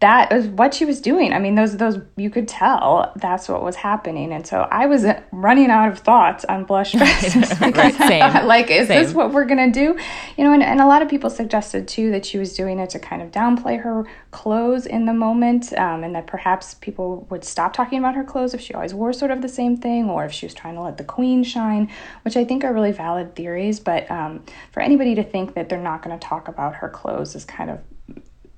that 0.00 0.32
was 0.32 0.46
what 0.46 0.74
she 0.74 0.84
was 0.84 1.00
doing. 1.00 1.32
I 1.32 1.40
mean, 1.40 1.56
those 1.56 1.76
those 1.76 1.98
you 2.16 2.30
could 2.30 2.46
tell 2.46 3.12
that's 3.16 3.48
what 3.48 3.64
was 3.64 3.74
happening, 3.74 4.32
and 4.32 4.46
so 4.46 4.60
I 4.70 4.86
was 4.86 5.04
running 5.32 5.70
out 5.70 5.90
of 5.90 5.98
thoughts 5.98 6.44
on 6.44 6.64
blush 6.64 6.92
dresses 6.98 7.48
because 7.58 7.96
same. 7.96 8.22
I 8.22 8.32
thought, 8.32 8.44
like, 8.44 8.70
is 8.70 8.86
same. 8.86 9.02
this 9.02 9.12
what 9.12 9.32
we're 9.32 9.44
gonna 9.44 9.72
do? 9.72 9.98
You 10.36 10.44
know, 10.44 10.52
and, 10.52 10.62
and 10.62 10.80
a 10.80 10.86
lot 10.86 11.02
of 11.02 11.08
people 11.08 11.30
suggested 11.30 11.88
too 11.88 12.12
that 12.12 12.24
she 12.24 12.38
was 12.38 12.54
doing 12.54 12.78
it 12.78 12.90
to 12.90 13.00
kind 13.00 13.22
of 13.22 13.32
downplay 13.32 13.80
her 13.82 14.06
clothes 14.30 14.86
in 14.86 15.06
the 15.06 15.14
moment, 15.14 15.72
um, 15.72 16.04
and 16.04 16.14
that 16.14 16.28
perhaps 16.28 16.74
people 16.74 17.26
would 17.28 17.42
stop 17.42 17.72
talking 17.72 17.98
about 17.98 18.14
her 18.14 18.24
clothes 18.24 18.54
if 18.54 18.60
she 18.60 18.74
always 18.74 18.94
wore 18.94 19.12
sort 19.12 19.32
of 19.32 19.42
the 19.42 19.48
same 19.48 19.76
thing, 19.76 20.08
or 20.08 20.24
if 20.24 20.30
she 20.30 20.46
was 20.46 20.54
trying 20.54 20.76
to 20.76 20.80
let 20.80 20.96
the 20.96 21.04
queen 21.04 21.42
shine, 21.42 21.90
which 22.22 22.36
I 22.36 22.44
think 22.44 22.62
are 22.62 22.72
really 22.72 22.92
valid 22.92 23.34
theories. 23.34 23.80
But 23.80 24.08
um, 24.12 24.44
for 24.70 24.80
anybody 24.80 25.16
to 25.16 25.24
think 25.24 25.54
that 25.54 25.68
they're 25.68 25.82
not 25.82 26.04
going 26.04 26.16
to 26.16 26.24
talk 26.24 26.46
about 26.46 26.76
her 26.76 26.88
clothes 26.88 27.34
is 27.34 27.44
kind 27.44 27.68
of 27.68 27.80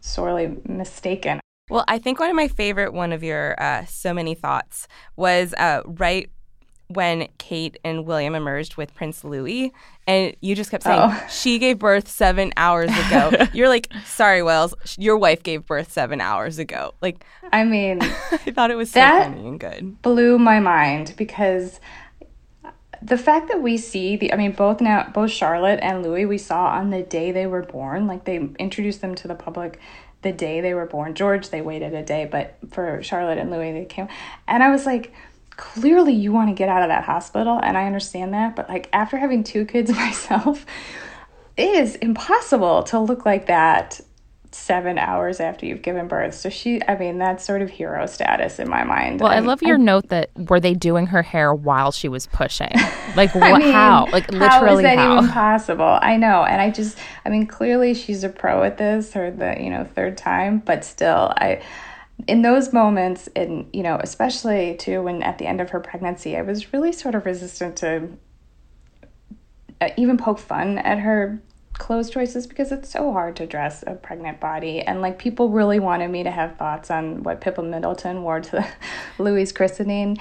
sorely 0.01 0.57
mistaken. 0.67 1.41
Well, 1.69 1.85
I 1.87 1.99
think 1.99 2.19
one 2.19 2.31
of 2.31 2.37
my 2.37 2.49
favorite 2.49 2.93
one 2.93 3.13
of 3.13 3.23
your 3.23 3.61
uh, 3.63 3.85
so 3.87 4.13
many 4.13 4.35
thoughts 4.35 4.89
was 5.17 5.55
uh, 5.55 5.83
right 5.87 6.31
when 6.91 7.29
Kate 7.39 7.79
and 7.85 8.05
William 8.05 8.35
emerged 8.35 8.77
with 8.77 8.93
Prince 8.97 9.23
Louis, 9.23 9.73
and 10.09 10.35
you 10.41 10.57
just 10.57 10.73
kept 10.73 10.83
saying 10.83 10.99
oh. 11.01 11.27
she 11.31 11.61
gave 11.61 11.79
birth 11.79 12.09
seven 12.09 12.53
hours 12.57 12.91
ago. 12.91 13.31
You're 13.53 13.69
like, 13.69 13.89
sorry, 14.05 14.43
Wills, 14.43 14.75
your 14.99 15.17
wife 15.17 15.45
gave 15.45 15.65
birth 15.67 15.93
seven 15.93 16.21
hours 16.21 16.59
ago. 16.59 16.95
Like, 17.01 17.25
I 17.53 17.63
mean, 17.63 18.03
I 18.03 18.51
thought 18.51 18.73
it 18.73 18.77
was 18.77 18.91
so 18.91 19.01
funny 19.01 19.47
and 19.47 19.61
good. 19.61 20.03
Blew 20.03 20.37
my 20.37 20.59
mind 20.59 21.15
because 21.17 21.79
the 23.03 23.19
fact 23.19 23.49
that 23.49 23.63
we 23.63 23.77
see 23.77 24.17
the 24.17 24.33
I 24.33 24.37
mean 24.37 24.53
both 24.53 24.81
now 24.81 25.09
both 25.13 25.31
Charlotte 25.31 25.81
and 25.83 26.03
Louis 26.03 26.27
we 26.27 26.39
saw 26.39 26.69
on 26.69 26.91
the 26.91 27.03
day 27.03 27.33
they 27.33 27.47
were 27.47 27.63
born, 27.63 28.07
like 28.07 28.25
they 28.25 28.37
introduced 28.59 29.01
them 29.01 29.15
to 29.17 29.29
the 29.29 29.35
public 29.35 29.79
the 30.23 30.33
day 30.33 30.61
they 30.61 30.75
were 30.75 30.87
born. 30.87 31.15
George 31.15 31.49
they 31.49 31.63
waited 31.63 31.95
a 31.95 32.03
day, 32.03 32.29
but 32.31 32.57
for 32.71 33.03
Charlotte 33.03 33.39
and 33.39 33.51
Louis 33.51 33.73
they 33.73 33.85
came. 33.85 34.09
And 34.47 34.63
I 34.63 34.71
was 34.71 34.87
like 34.87 35.13
clearly 35.51 36.15
you 36.15 36.33
want 36.33 36.49
to 36.49 36.55
get 36.55 36.69
out 36.69 36.83
of 36.83 36.89
that 36.89 37.05
hospital 37.05 37.59
and 37.63 37.77
I 37.77 37.87
understand 37.87 38.35
that, 38.35 38.57
but 38.57 38.69
like 38.69 38.89
after 38.93 39.17
having 39.17 39.45
two 39.45 39.65
kids 39.65 39.91
myself, 39.95 40.67
it 41.57 41.75
is 41.75 41.97
impossible 41.97 42.83
to 42.85 42.99
look 42.99 43.25
like 43.25 43.47
that 43.47 44.01
seven 44.53 44.99
hours 44.99 45.41
after 45.41 45.65
you've 45.65 45.83
given 45.83 46.09
birth. 46.09 46.35
So 46.35 46.51
she, 46.51 46.81
I 46.89 46.97
mean, 46.97 47.19
that's 47.19 47.45
sort 47.45 47.63
of 47.63 47.71
hero 47.71 48.07
status 48.07 48.59
in 48.59 48.69
my 48.69 48.85
mind. 48.85 49.21
Well, 49.21 49.31
I, 49.31 49.37
I 49.37 49.39
love 49.41 49.63
your 49.63 49.77
I, 49.77 49.81
note 49.81 50.09
that 50.09 50.31
were 50.37 50.61
they 50.61 50.75
doing 50.75 51.07
her 51.07 51.23
hair 51.23 51.55
while 51.55 51.93
she 51.93 52.09
was 52.09 52.27
pushing? 52.27 52.73
Like 53.17 53.35
what? 53.35 53.61
mean, 53.61 53.73
how? 53.73 54.07
Like 54.13 54.31
literally 54.31 54.49
how? 54.49 54.77
Is 54.77 54.83
that 54.83 54.99
how? 54.99 55.19
even 55.19 55.29
possible? 55.33 55.99
I 56.01 56.17
know, 56.17 56.45
and 56.45 56.61
I 56.61 56.71
just, 56.71 56.97
I 57.25 57.29
mean, 57.29 57.45
clearly 57.45 57.93
she's 57.93 58.23
a 58.23 58.29
pro 58.29 58.63
at 58.63 58.79
this, 58.79 59.17
or 59.17 59.33
the 59.33 59.57
you 59.61 59.69
know 59.69 59.83
third 59.83 60.17
time, 60.17 60.61
but 60.61 60.85
still, 60.85 61.33
I. 61.37 61.61
In 62.29 62.43
those 62.43 62.73
moments, 62.73 63.29
and 63.35 63.67
you 63.73 63.83
know, 63.83 63.99
especially 64.01 64.77
too 64.77 65.03
when 65.03 65.25
at 65.25 65.39
the 65.39 65.47
end 65.47 65.61
of 65.61 65.71
her 65.71 65.81
pregnancy, 65.81 66.37
I 66.37 66.43
was 66.43 66.73
really 66.73 66.93
sort 66.93 67.17
of 67.17 67.27
resistant 67.27 67.75
to 67.79 68.11
uh, 69.81 69.89
even 69.97 70.17
poke 70.17 70.39
fun 70.39 70.79
at 70.79 71.01
her 71.01 71.41
clothes 71.75 72.11
choices 72.11 72.47
because 72.47 72.73
it's 72.73 72.91
so 72.91 73.13
hard 73.13 73.37
to 73.37 73.47
dress 73.47 73.83
a 73.87 73.95
pregnant 73.95 74.39
body. 74.41 74.81
And 74.81 75.01
like 75.01 75.19
people 75.19 75.49
really 75.51 75.81
wanted 75.81 76.11
me 76.11 76.23
to 76.25 76.31
have 76.31 76.57
thoughts 76.57 76.91
on 76.91 77.23
what 77.23 77.41
Pippa 77.41 77.63
Middleton 77.63 78.23
wore 78.23 78.41
to 78.41 78.67
Louis' 79.19 79.53
christening. 79.53 80.19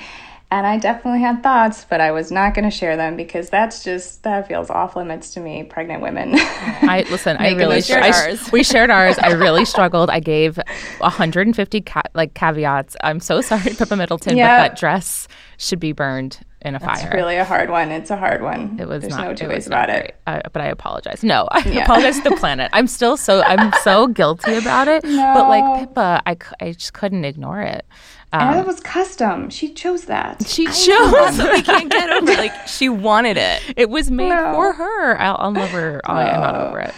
And 0.52 0.66
I 0.66 0.80
definitely 0.80 1.20
had 1.20 1.44
thoughts, 1.44 1.86
but 1.88 2.02
I 2.02 2.12
was 2.12 2.32
not 2.32 2.56
going 2.56 2.66
to 2.66 2.76
share 2.76 2.98
them 2.98 3.16
because 3.16 3.52
that's 3.52 3.84
just 3.84 4.24
that 4.24 4.48
feels 4.48 4.72
off 4.72 4.96
limits 4.96 5.32
to 5.36 5.40
me. 5.40 5.62
Pregnant 5.64 6.02
women. 6.02 6.32
I 6.36 7.06
listen. 7.12 7.38
I 7.40 7.52
really 7.54 7.76
we 7.76 7.82
shared 7.84 8.04
I- 8.04 8.10
ours. 8.30 8.52
we 8.52 8.64
shared 8.64 8.90
ours. 8.90 9.20
I 9.20 9.34
really 9.34 9.64
struggled. 9.74 10.10
I 10.10 10.20
gave 10.20 10.58
150 11.00 11.82
ca- 11.82 12.02
like 12.16 12.34
caveats. 12.34 12.96
I'm 13.04 13.20
so 13.20 13.42
sorry, 13.42 13.74
Pippa 13.76 13.96
Middleton, 13.96 14.38
Yeah. 14.38 14.64
but 14.64 14.70
that 14.70 14.80
dress 14.80 15.28
should 15.58 15.80
be 15.80 15.92
burned 15.92 16.40
in 16.62 16.76
a 16.76 16.78
it's 16.78 16.86
fire. 16.86 17.12
really 17.14 17.38
a 17.38 17.46
hard 17.46 17.70
one. 17.70 17.90
It's 17.92 18.10
a 18.12 18.18
hard 18.18 18.42
one. 18.42 18.78
It 18.80 18.88
was 18.88 19.02
There's 19.02 19.16
not. 19.16 19.28
no 19.28 19.34
two 19.34 19.48
ways 19.48 19.66
about 19.68 19.90
it. 19.90 20.16
I, 20.28 20.42
but 20.52 20.62
I 20.62 20.68
apologize. 20.68 21.24
No, 21.24 21.48
I 21.52 21.60
Yeah. 21.68 21.84
apologize 21.84 22.18
to 22.22 22.30
the 22.30 22.36
planet. 22.36 22.70
I'm 22.74 22.88
still 22.88 23.16
so. 23.18 23.42
I'm 23.44 23.72
so 23.84 24.08
guilty 24.20 24.56
about 24.56 24.88
it. 24.88 25.04
But 25.04 25.48
like 25.48 25.80
Pippa, 25.80 26.22
I, 26.26 26.38
I 26.60 26.72
just 26.74 26.94
couldn't 26.94 27.24
ignore 27.26 27.62
it. 27.62 27.86
and 28.34 28.56
Um, 28.56 28.58
it 28.60 28.68
was 28.68 28.80
custom. 28.82 29.50
She 29.50 29.74
chose 29.74 30.06
that. 30.06 30.46
she 30.48 30.66
chose. 30.66 31.38
we 31.38 31.62
can't 31.62 31.90
get 31.90 32.10
over 32.10 32.32
it. 32.32 32.38
Like 32.38 32.68
she 32.68 32.90
wanted 32.90 33.38
it. 33.38 33.62
It 33.78 33.90
was 33.90 34.12
made 34.12 34.30
No. 34.30 34.54
for 34.54 34.74
her. 34.74 35.20
I'll, 35.20 35.38
I'll 35.40 35.52
never. 35.52 36.02
I, 36.06 36.30
I'm 36.30 36.42
not 36.42 36.56
over 36.56 36.80
it. 36.82 36.94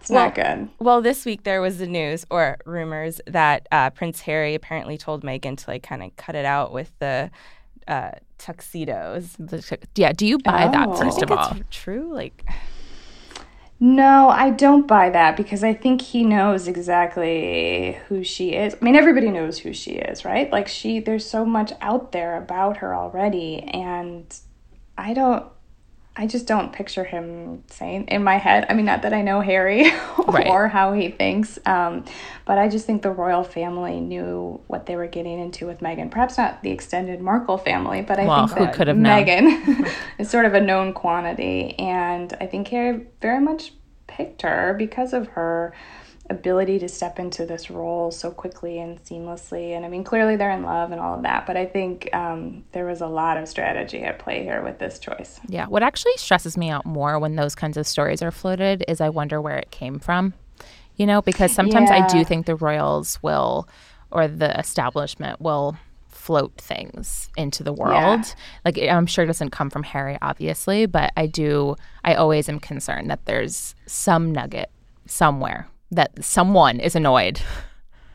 It's 0.00 0.10
not 0.10 0.34
good. 0.34 0.68
Well, 0.80 1.00
this 1.00 1.24
week 1.24 1.44
there 1.44 1.60
was 1.60 1.78
the 1.78 1.86
news 1.86 2.26
or 2.28 2.56
rumors 2.66 3.20
that 3.28 3.68
uh, 3.70 3.90
Prince 3.90 4.20
Harry 4.22 4.54
apparently 4.56 4.98
told 4.98 5.22
Meghan 5.22 5.56
to 5.58 5.70
like 5.70 5.84
kind 5.84 6.02
of 6.02 6.14
cut 6.16 6.34
it 6.34 6.44
out 6.44 6.72
with 6.72 6.90
the 6.98 7.30
uh, 7.86 8.10
tuxedos. 8.44 9.36
The- 9.38 9.78
Yeah. 9.94 10.12
Do 10.12 10.26
you 10.26 10.38
buy 10.38 10.68
that 10.68 10.88
Oh. 10.88 10.92
Do 10.92 10.98
you 10.98 11.04
first 11.04 11.18
think 11.20 11.30
of 11.30 11.38
all? 11.38 11.56
it's 11.56 11.76
true? 11.76 12.10
Like, 12.12 12.44
No, 13.80 14.28
I 14.28 14.50
don't 14.50 14.86
buy 14.86 15.10
that 15.10 15.36
because 15.36 15.64
I 15.64 15.74
think 15.74 16.02
he 16.02 16.22
knows 16.24 16.68
exactly 16.68 17.98
who 18.08 18.22
she 18.22 18.50
is. 18.54 18.76
I 18.80 18.84
mean, 18.84 18.94
everybody 18.94 19.28
knows 19.30 19.58
who 19.58 19.72
she 19.72 19.92
is, 19.92 20.24
right? 20.24 20.50
Like 20.52 20.68
she 20.68 21.00
there's 21.00 21.28
so 21.28 21.44
much 21.44 21.72
out 21.80 22.12
there 22.12 22.36
about 22.36 22.76
her 22.78 22.94
already 22.94 23.60
and 23.64 24.24
I 24.96 25.14
don't 25.14 25.46
I 26.14 26.26
just 26.26 26.46
don't 26.46 26.74
picture 26.74 27.04
him 27.04 27.64
saying 27.68 28.08
in 28.08 28.22
my 28.22 28.36
head. 28.36 28.66
I 28.68 28.74
mean, 28.74 28.84
not 28.84 29.00
that 29.02 29.14
I 29.14 29.22
know 29.22 29.40
Harry 29.40 29.90
Right. 30.28 30.46
or 30.46 30.68
how 30.68 30.92
he 30.92 31.08
thinks, 31.10 31.58
um, 31.64 32.04
but 32.44 32.58
I 32.58 32.68
just 32.68 32.84
think 32.86 33.00
the 33.00 33.10
royal 33.10 33.42
family 33.44 33.98
knew 33.98 34.60
what 34.66 34.84
they 34.84 34.94
were 34.96 35.06
getting 35.06 35.38
into 35.40 35.66
with 35.66 35.80
Meghan. 35.80 36.10
Perhaps 36.10 36.36
not 36.36 36.62
the 36.62 36.70
extended 36.70 37.20
Markle 37.20 37.56
family, 37.56 38.02
but 38.02 38.18
I 38.18 38.26
Well, 38.26 38.46
think 38.46 38.58
who 38.58 38.64
that 38.66 38.74
could 38.74 38.88
have? 38.88 38.96
Meghan 38.98 39.90
is 40.18 40.28
sort 40.28 40.44
of 40.44 40.52
a 40.52 40.60
known 40.60 40.92
quantity, 40.92 41.78
and 41.78 42.36
I 42.40 42.46
think 42.46 42.68
Harry 42.68 43.06
very 43.22 43.40
much 43.40 43.72
picked 44.06 44.42
her 44.42 44.74
because 44.78 45.14
of 45.14 45.28
her 45.28 45.72
ability 46.32 46.78
to 46.80 46.88
step 46.88 47.18
into 47.18 47.46
this 47.46 47.70
role 47.70 48.10
so 48.10 48.30
quickly 48.30 48.80
and 48.80 49.02
seamlessly. 49.04 49.76
And 49.76 49.84
I 49.84 49.88
mean, 49.88 50.02
clearly 50.02 50.36
they're 50.36 50.50
in 50.50 50.64
love 50.64 50.90
and 50.90 51.00
all 51.00 51.14
of 51.14 51.22
that, 51.22 51.46
but 51.46 51.56
I 51.56 51.66
think 51.66 52.08
um, 52.12 52.64
there 52.72 52.86
was 52.86 53.00
a 53.00 53.06
lot 53.06 53.36
of 53.36 53.48
strategy 53.48 54.02
at 54.02 54.18
play 54.18 54.42
here 54.42 54.62
with 54.62 54.78
this 54.78 54.98
choice. 54.98 55.38
Yeah. 55.46 55.66
What 55.66 55.82
actually 55.82 56.16
stresses 56.16 56.56
me 56.56 56.70
out 56.70 56.84
more 56.84 57.18
when 57.18 57.36
those 57.36 57.54
kinds 57.54 57.76
of 57.76 57.86
stories 57.86 58.22
are 58.22 58.30
floated 58.30 58.84
is 58.88 59.00
I 59.00 59.08
wonder 59.10 59.40
where 59.40 59.56
it 59.56 59.70
came 59.70 59.98
from. 59.98 60.34
You 60.96 61.06
know, 61.06 61.22
because 61.22 61.52
sometimes 61.52 61.90
I 61.90 62.06
do 62.06 62.22
think 62.22 62.44
the 62.44 62.54
royals 62.54 63.18
will, 63.22 63.66
or 64.10 64.28
the 64.28 64.56
establishment 64.58 65.40
will 65.40 65.76
float 66.06 66.52
things 66.58 67.30
into 67.36 67.64
the 67.64 67.72
world. 67.72 68.34
Like 68.64 68.78
I'm 68.78 69.06
sure 69.06 69.24
it 69.24 69.26
doesn't 69.26 69.50
come 69.50 69.70
from 69.70 69.82
Harry, 69.84 70.18
obviously, 70.20 70.84
but 70.84 71.12
I 71.16 71.26
do. 71.26 71.76
I 72.04 72.14
always 72.14 72.48
am 72.48 72.60
concerned 72.60 73.08
that 73.10 73.24
there's 73.24 73.74
some 73.86 74.32
nugget 74.32 74.70
somewhere 75.06 75.66
that 75.92 76.24
someone 76.24 76.80
is 76.80 76.96
annoyed. 76.96 77.40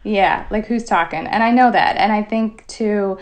Yeah, 0.04 0.46
like 0.50 0.66
who's 0.66 0.84
talking? 0.84 1.28
And 1.28 1.44
I 1.44 1.52
know 1.52 1.72
that. 1.72 1.98
And 1.98 2.12
I 2.12 2.24
think 2.24 2.66
too 2.68 3.18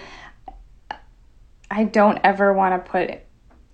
I 1.69 1.83
don't 1.83 2.19
ever 2.23 2.53
want 2.53 2.85
to 2.85 2.91
put 2.91 3.19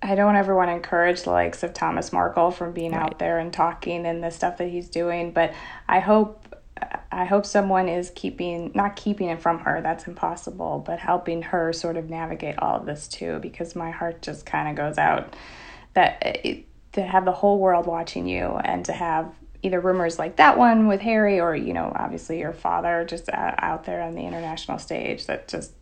I 0.04 0.16
don't 0.16 0.34
ever 0.34 0.56
want 0.56 0.68
to 0.68 0.74
encourage 0.74 1.22
the 1.22 1.30
likes 1.30 1.62
of 1.62 1.72
Thomas 1.72 2.12
Markle 2.12 2.50
from 2.50 2.72
being 2.72 2.92
out 2.92 3.20
there 3.20 3.38
and 3.38 3.52
talking 3.52 4.04
and 4.04 4.22
the 4.22 4.30
stuff 4.30 4.58
that 4.58 4.68
he's 4.68 4.88
doing, 4.88 5.30
but 5.32 5.54
I 5.88 6.00
hope 6.00 6.56
I 7.12 7.26
hope 7.26 7.46
someone 7.46 7.88
is 7.88 8.10
keeping 8.10 8.72
not 8.74 8.96
keeping 8.96 9.28
it 9.28 9.40
from 9.40 9.60
her, 9.60 9.80
that's 9.80 10.08
impossible, 10.08 10.82
but 10.84 10.98
helping 10.98 11.42
her 11.42 11.72
sort 11.72 11.96
of 11.96 12.10
navigate 12.10 12.58
all 12.58 12.76
of 12.76 12.86
this 12.86 13.06
too 13.06 13.38
because 13.38 13.76
my 13.76 13.92
heart 13.92 14.22
just 14.22 14.44
kind 14.44 14.68
of 14.68 14.74
goes 14.74 14.98
out 14.98 15.36
that 15.94 16.40
it, 16.44 16.64
to 16.92 17.02
have 17.02 17.24
the 17.24 17.32
whole 17.32 17.58
world 17.58 17.86
watching 17.86 18.26
you 18.26 18.46
and 18.64 18.84
to 18.86 18.92
have 18.92 19.32
either 19.62 19.80
rumors 19.80 20.18
like 20.18 20.36
that 20.36 20.58
one 20.58 20.88
with 20.88 21.00
Harry 21.00 21.40
or 21.40 21.54
you 21.54 21.72
know 21.72 21.92
obviously 21.94 22.38
your 22.40 22.52
father 22.52 23.04
just 23.08 23.28
uh, 23.28 23.54
out 23.58 23.84
there 23.84 24.02
on 24.02 24.14
the 24.14 24.22
international 24.22 24.78
stage 24.78 25.26
that 25.26 25.48
just 25.48 25.72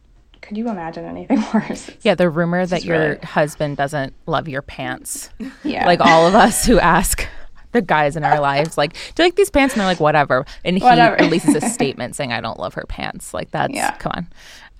could 0.43 0.57
you 0.57 0.69
imagine 0.69 1.05
anything 1.05 1.39
worse 1.55 1.89
It's- 1.89 1.97
Yeah, 2.03 2.15
the 2.15 2.29
rumor 2.31 2.65
that 2.67 2.85
your 2.85 2.99
really- 2.99 3.19
husband 3.21 3.77
doesn't 3.77 4.15
love 4.27 4.49
your 4.49 4.63
pants. 4.63 5.31
yeah 5.65 5.87
like 5.87 6.01
all 6.01 6.27
of 6.27 6.35
us 6.35 6.65
who 6.67 6.79
ask 6.79 7.27
the 7.73 7.81
guys 7.81 8.17
in 8.17 8.25
our 8.25 8.41
lives, 8.41 8.77
like, 8.77 8.95
do 9.15 9.23
you 9.23 9.27
like 9.29 9.37
these 9.37 9.49
pants? 9.49 9.75
And 9.75 9.81
they're 9.81 9.87
like, 9.87 10.01
whatever. 10.01 10.45
And 10.65 10.77
he 10.77 10.85
releases 11.21 11.55
a 11.55 11.61
statement 11.71 12.17
saying, 12.17 12.33
I 12.33 12.41
don't 12.41 12.59
love 12.59 12.75
her 12.75 12.85
pants. 12.89 13.33
Like, 13.33 13.53
that's, 13.53 13.73
Yeah. 13.73 13.93
come 13.99 14.11
on. 14.17 14.27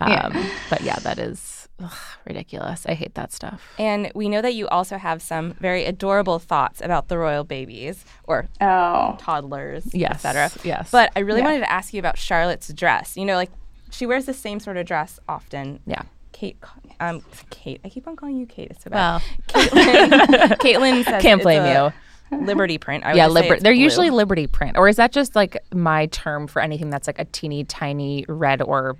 Um, 0.01 0.11
Yeah. 0.11 0.51
But 0.71 0.81
yeah, 0.81 0.97
that 1.05 1.21
is 1.21 1.60
ugh, 1.83 1.93
ridiculous. 2.27 2.85
I 2.87 2.95
hate 2.95 3.15
that 3.15 3.33
stuff. 3.33 3.63
and 3.79 4.11
we 4.15 4.29
know 4.29 4.43
that 4.43 4.55
you 4.55 4.69
also 4.69 4.97
have 4.99 5.23
some 5.23 5.55
very 5.55 5.85
adorable 5.85 6.39
thoughts 6.39 6.81
about 6.83 7.09
the 7.09 7.17
royal 7.19 7.45
babies 7.45 8.05
or 8.25 8.49
oh 8.61 9.17
toddlers, 9.19 9.89
Yes, 9.95 10.25
etc. 10.25 10.51
yes. 10.65 10.91
But 10.91 11.11
I 11.17 11.21
really 11.21 11.41
Yeah. 11.41 11.47
wanted 11.47 11.61
to 11.61 11.71
ask 11.71 11.93
you 11.95 11.99
about 12.01 12.19
Charlotte's 12.19 12.73
dress. 12.73 13.17
You 13.17 13.25
know, 13.25 13.37
like 13.37 13.51
she 13.91 14.07
wears 14.07 14.27
the 14.27 14.35
same 14.35 14.61
sort 14.61 14.77
of 14.77 14.87
dress 14.87 15.19
often. 15.29 15.81
Yeah. 15.87 16.03
Kate, 16.33 16.57
um, 17.01 17.23
Kate. 17.51 17.81
I 17.85 17.89
keep 17.91 18.07
on 18.09 18.17
calling 18.17 18.37
you 18.39 18.47
Kate. 18.47 18.69
It's 18.71 18.85
so 18.85 18.91
bad. 18.91 19.21
Well, 19.55 19.67
Caitlin, 19.67 20.49
Caitlin 20.61 21.05
says 21.05 21.21
Can't 21.21 21.41
it's 21.41 21.45
blame 21.45 21.63
a 21.63 21.93
Liberty 22.33 22.79
print. 22.79 23.05
I 23.05 23.09
would 23.09 23.17
yeah, 23.17 23.25
just 23.27 23.35
liber- 23.35 23.61
they're 23.61 23.73
blue. 23.75 23.83
usually 23.83 24.11
Liberty 24.11 24.47
print. 24.47 24.79
Or 24.79 24.89
is 24.89 24.97
that 24.97 25.11
just 25.13 25.35
like 25.35 25.57
my 25.75 26.07
term 26.07 26.47
for 26.47 26.63
anything 26.63 26.89
that's 26.89 27.07
like 27.09 27.19
a 27.19 27.25
teeny 27.27 27.65
tiny 27.65 28.25
red 28.29 28.63
or 28.63 28.97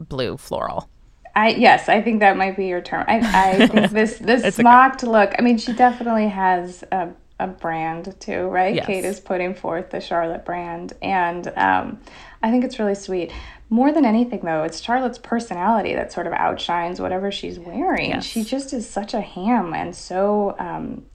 blue 0.00 0.36
floral? 0.38 0.88
I 1.34 1.48
yes, 1.50 1.88
I 1.88 2.02
think 2.02 2.20
that 2.20 2.36
might 2.36 2.56
be 2.56 2.66
your 2.66 2.80
term. 2.80 3.04
I, 3.08 3.18
I 3.18 3.66
think 3.66 3.90
this 3.90 4.18
this 4.18 4.56
smocked 4.56 5.02
look. 5.02 5.32
I 5.38 5.42
mean, 5.42 5.58
she 5.58 5.72
definitely 5.72 6.28
has 6.28 6.84
a, 6.92 7.10
a 7.38 7.46
brand 7.46 8.14
too, 8.20 8.42
right? 8.48 8.74
Yes. 8.74 8.86
Kate 8.86 9.04
is 9.04 9.20
putting 9.20 9.54
forth 9.54 9.90
the 9.90 10.00
Charlotte 10.00 10.44
brand, 10.44 10.92
and 11.00 11.46
um, 11.56 12.00
I 12.42 12.50
think 12.50 12.64
it's 12.64 12.78
really 12.78 12.94
sweet. 12.94 13.32
More 13.70 13.90
than 13.90 14.04
anything, 14.04 14.40
though, 14.44 14.64
it's 14.64 14.80
Charlotte's 14.80 15.16
personality 15.16 15.94
that 15.94 16.12
sort 16.12 16.26
of 16.26 16.34
outshines 16.34 17.00
whatever 17.00 17.32
she's 17.32 17.58
wearing. 17.58 18.10
Yes. 18.10 18.26
She 18.26 18.44
just 18.44 18.74
is 18.74 18.86
such 18.86 19.14
a 19.14 19.20
ham 19.22 19.72
and 19.72 19.96
so 19.96 20.54
um, 20.58 21.06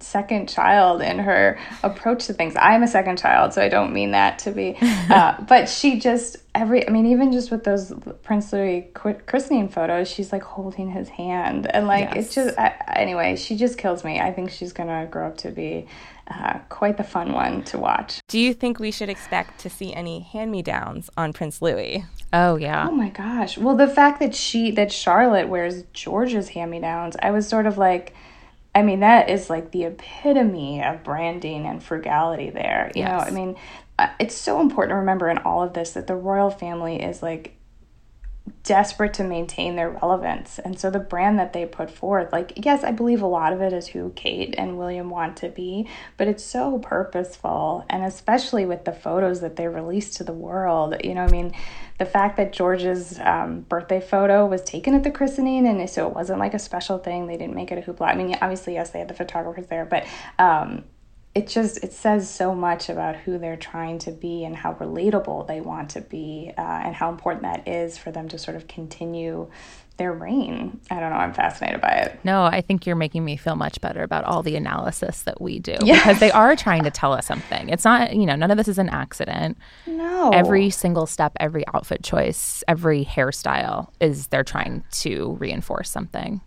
second 0.00 0.48
child 0.48 1.02
in 1.02 1.18
her 1.18 1.58
approach 1.82 2.26
to 2.26 2.34
things. 2.34 2.54
I'm 2.56 2.82
a 2.82 2.86
second 2.86 3.18
child, 3.18 3.52
so 3.52 3.62
I 3.62 3.68
don't 3.68 3.92
mean 3.92 4.12
that 4.12 4.38
to 4.40 4.52
be. 4.52 4.76
Uh, 5.08 5.40
but 5.44 5.70
she 5.70 5.98
just 5.98 6.36
every. 6.58 6.86
I 6.86 6.90
mean, 6.90 7.06
even 7.06 7.32
just 7.32 7.50
with 7.50 7.64
those 7.64 7.92
Prince 8.22 8.52
Louis 8.52 8.90
christening 8.92 9.68
photos, 9.68 10.08
she's 10.08 10.32
like 10.32 10.42
holding 10.42 10.90
his 10.90 11.08
hand, 11.08 11.70
and 11.72 11.86
like 11.86 12.16
it's 12.16 12.34
just. 12.34 12.58
I, 12.58 12.74
anyway, 12.94 13.36
she 13.36 13.56
just 13.56 13.78
kills 13.78 14.04
me. 14.04 14.20
I 14.20 14.32
think 14.32 14.50
she's 14.50 14.72
gonna 14.72 15.06
grow 15.06 15.28
up 15.28 15.38
to 15.38 15.50
be 15.50 15.86
uh, 16.28 16.58
quite 16.68 16.96
the 16.96 17.04
fun 17.04 17.32
one 17.32 17.62
to 17.64 17.78
watch. 17.78 18.20
Do 18.28 18.38
you 18.38 18.52
think 18.52 18.78
we 18.78 18.90
should 18.90 19.08
expect 19.08 19.60
to 19.60 19.70
see 19.70 19.94
any 19.94 20.20
hand-me-downs 20.20 21.08
on 21.16 21.32
Prince 21.32 21.62
Louis? 21.62 22.04
Oh, 22.32 22.56
yeah. 22.56 22.86
Oh 22.88 22.92
my 22.92 23.08
gosh. 23.08 23.56
Well, 23.56 23.76
the 23.76 23.88
fact 23.88 24.20
that 24.20 24.34
she 24.34 24.70
that 24.72 24.92
Charlotte 24.92 25.48
wears 25.48 25.84
George's 25.92 26.50
hand-me-downs, 26.50 27.16
I 27.22 27.30
was 27.30 27.48
sort 27.48 27.66
of 27.66 27.78
like 27.78 28.14
I 28.74 28.82
mean, 28.82 29.00
that 29.00 29.28
is 29.28 29.50
like 29.50 29.72
the 29.72 29.84
epitome 29.84 30.84
of 30.84 31.02
branding 31.02 31.66
and 31.66 31.82
frugality 31.82 32.50
there. 32.50 32.92
You 32.94 33.04
know, 33.04 33.18
I 33.18 33.30
mean, 33.30 33.56
it's 34.20 34.34
so 34.34 34.60
important 34.60 34.92
to 34.92 34.96
remember 34.96 35.28
in 35.28 35.38
all 35.38 35.62
of 35.62 35.72
this 35.72 35.92
that 35.92 36.06
the 36.06 36.16
royal 36.16 36.50
family 36.50 37.02
is 37.02 37.22
like 37.22 37.58
desperate 38.62 39.14
to 39.14 39.24
maintain 39.24 39.76
their 39.76 39.90
relevance. 39.90 40.58
And 40.58 40.78
so 40.78 40.90
the 40.90 40.98
brand 40.98 41.38
that 41.38 41.52
they 41.52 41.66
put 41.66 41.90
forth, 41.90 42.32
like, 42.32 42.52
yes, 42.56 42.84
I 42.84 42.92
believe 42.92 43.22
a 43.22 43.26
lot 43.26 43.52
of 43.52 43.60
it 43.60 43.72
is 43.72 43.88
who 43.88 44.10
Kate 44.14 44.54
and 44.56 44.78
William 44.78 45.10
want 45.10 45.36
to 45.38 45.48
be, 45.48 45.88
but 46.16 46.28
it's 46.28 46.44
so 46.44 46.78
purposeful. 46.78 47.84
And 47.88 48.04
especially 48.04 48.66
with 48.66 48.84
the 48.84 48.92
photos 48.92 49.40
that 49.40 49.56
they 49.56 49.68
released 49.68 50.16
to 50.16 50.24
the 50.24 50.32
world, 50.32 50.96
you 51.04 51.14
know, 51.14 51.22
I 51.22 51.30
mean, 51.30 51.54
the 51.98 52.06
fact 52.06 52.36
that 52.36 52.52
George's 52.52 53.18
um, 53.20 53.62
birthday 53.62 54.00
photo 54.00 54.46
was 54.46 54.62
taken 54.62 54.94
at 54.94 55.02
the 55.02 55.10
christening, 55.10 55.66
and 55.66 55.88
so 55.90 56.06
it 56.06 56.14
wasn't 56.14 56.38
like 56.38 56.54
a 56.54 56.58
special 56.58 56.98
thing. 56.98 57.26
They 57.26 57.36
didn't 57.36 57.54
make 57.54 57.72
it 57.72 57.78
a 57.78 57.90
hoopla. 57.90 58.08
I 58.08 58.14
mean, 58.14 58.36
obviously, 58.40 58.74
yes, 58.74 58.90
they 58.90 59.00
had 59.00 59.08
the 59.08 59.14
photographers 59.14 59.66
there, 59.66 59.84
but 59.84 60.06
um, 60.38 60.84
it 61.34 61.46
just 61.46 61.82
it 61.84 61.92
says 61.92 62.28
so 62.28 62.54
much 62.54 62.88
about 62.88 63.16
who 63.16 63.38
they're 63.38 63.56
trying 63.56 63.98
to 64.00 64.10
be 64.10 64.44
and 64.44 64.56
how 64.56 64.74
relatable 64.74 65.46
they 65.46 65.60
want 65.60 65.90
to 65.90 66.00
be, 66.00 66.52
uh, 66.58 66.60
and 66.84 66.94
how 66.94 67.10
important 67.10 67.42
that 67.42 67.68
is 67.68 67.96
for 67.98 68.10
them 68.10 68.28
to 68.28 68.38
sort 68.38 68.56
of 68.56 68.66
continue 68.66 69.48
their 69.98 70.12
reign. 70.12 70.80
I 70.92 71.00
don't 71.00 71.10
know. 71.10 71.16
I'm 71.16 71.34
fascinated 71.34 71.80
by 71.80 71.88
it. 71.90 72.20
No, 72.22 72.44
I 72.44 72.60
think 72.60 72.86
you're 72.86 72.94
making 72.94 73.24
me 73.24 73.36
feel 73.36 73.56
much 73.56 73.80
better 73.80 74.04
about 74.04 74.22
all 74.24 74.44
the 74.44 74.54
analysis 74.54 75.22
that 75.24 75.40
we 75.40 75.58
do 75.58 75.74
Yes. 75.82 75.98
because 76.04 76.20
they 76.20 76.30
are 76.30 76.54
trying 76.54 76.84
to 76.84 76.90
tell 76.92 77.12
us 77.12 77.26
something. 77.26 77.68
It's 77.68 77.84
not, 77.84 78.14
you 78.14 78.24
know, 78.24 78.36
none 78.36 78.52
of 78.52 78.56
this 78.56 78.68
is 78.68 78.78
an 78.78 78.88
accident. 78.90 79.58
No. 79.88 80.30
Every 80.30 80.70
single 80.70 81.06
step, 81.06 81.32
every 81.40 81.64
outfit 81.74 82.04
choice, 82.04 82.62
every 82.68 83.04
hairstyle 83.04 83.88
is 84.00 84.28
they're 84.28 84.44
trying 84.44 84.84
to 85.02 85.36
reinforce 85.40 85.90
something. 85.90 86.40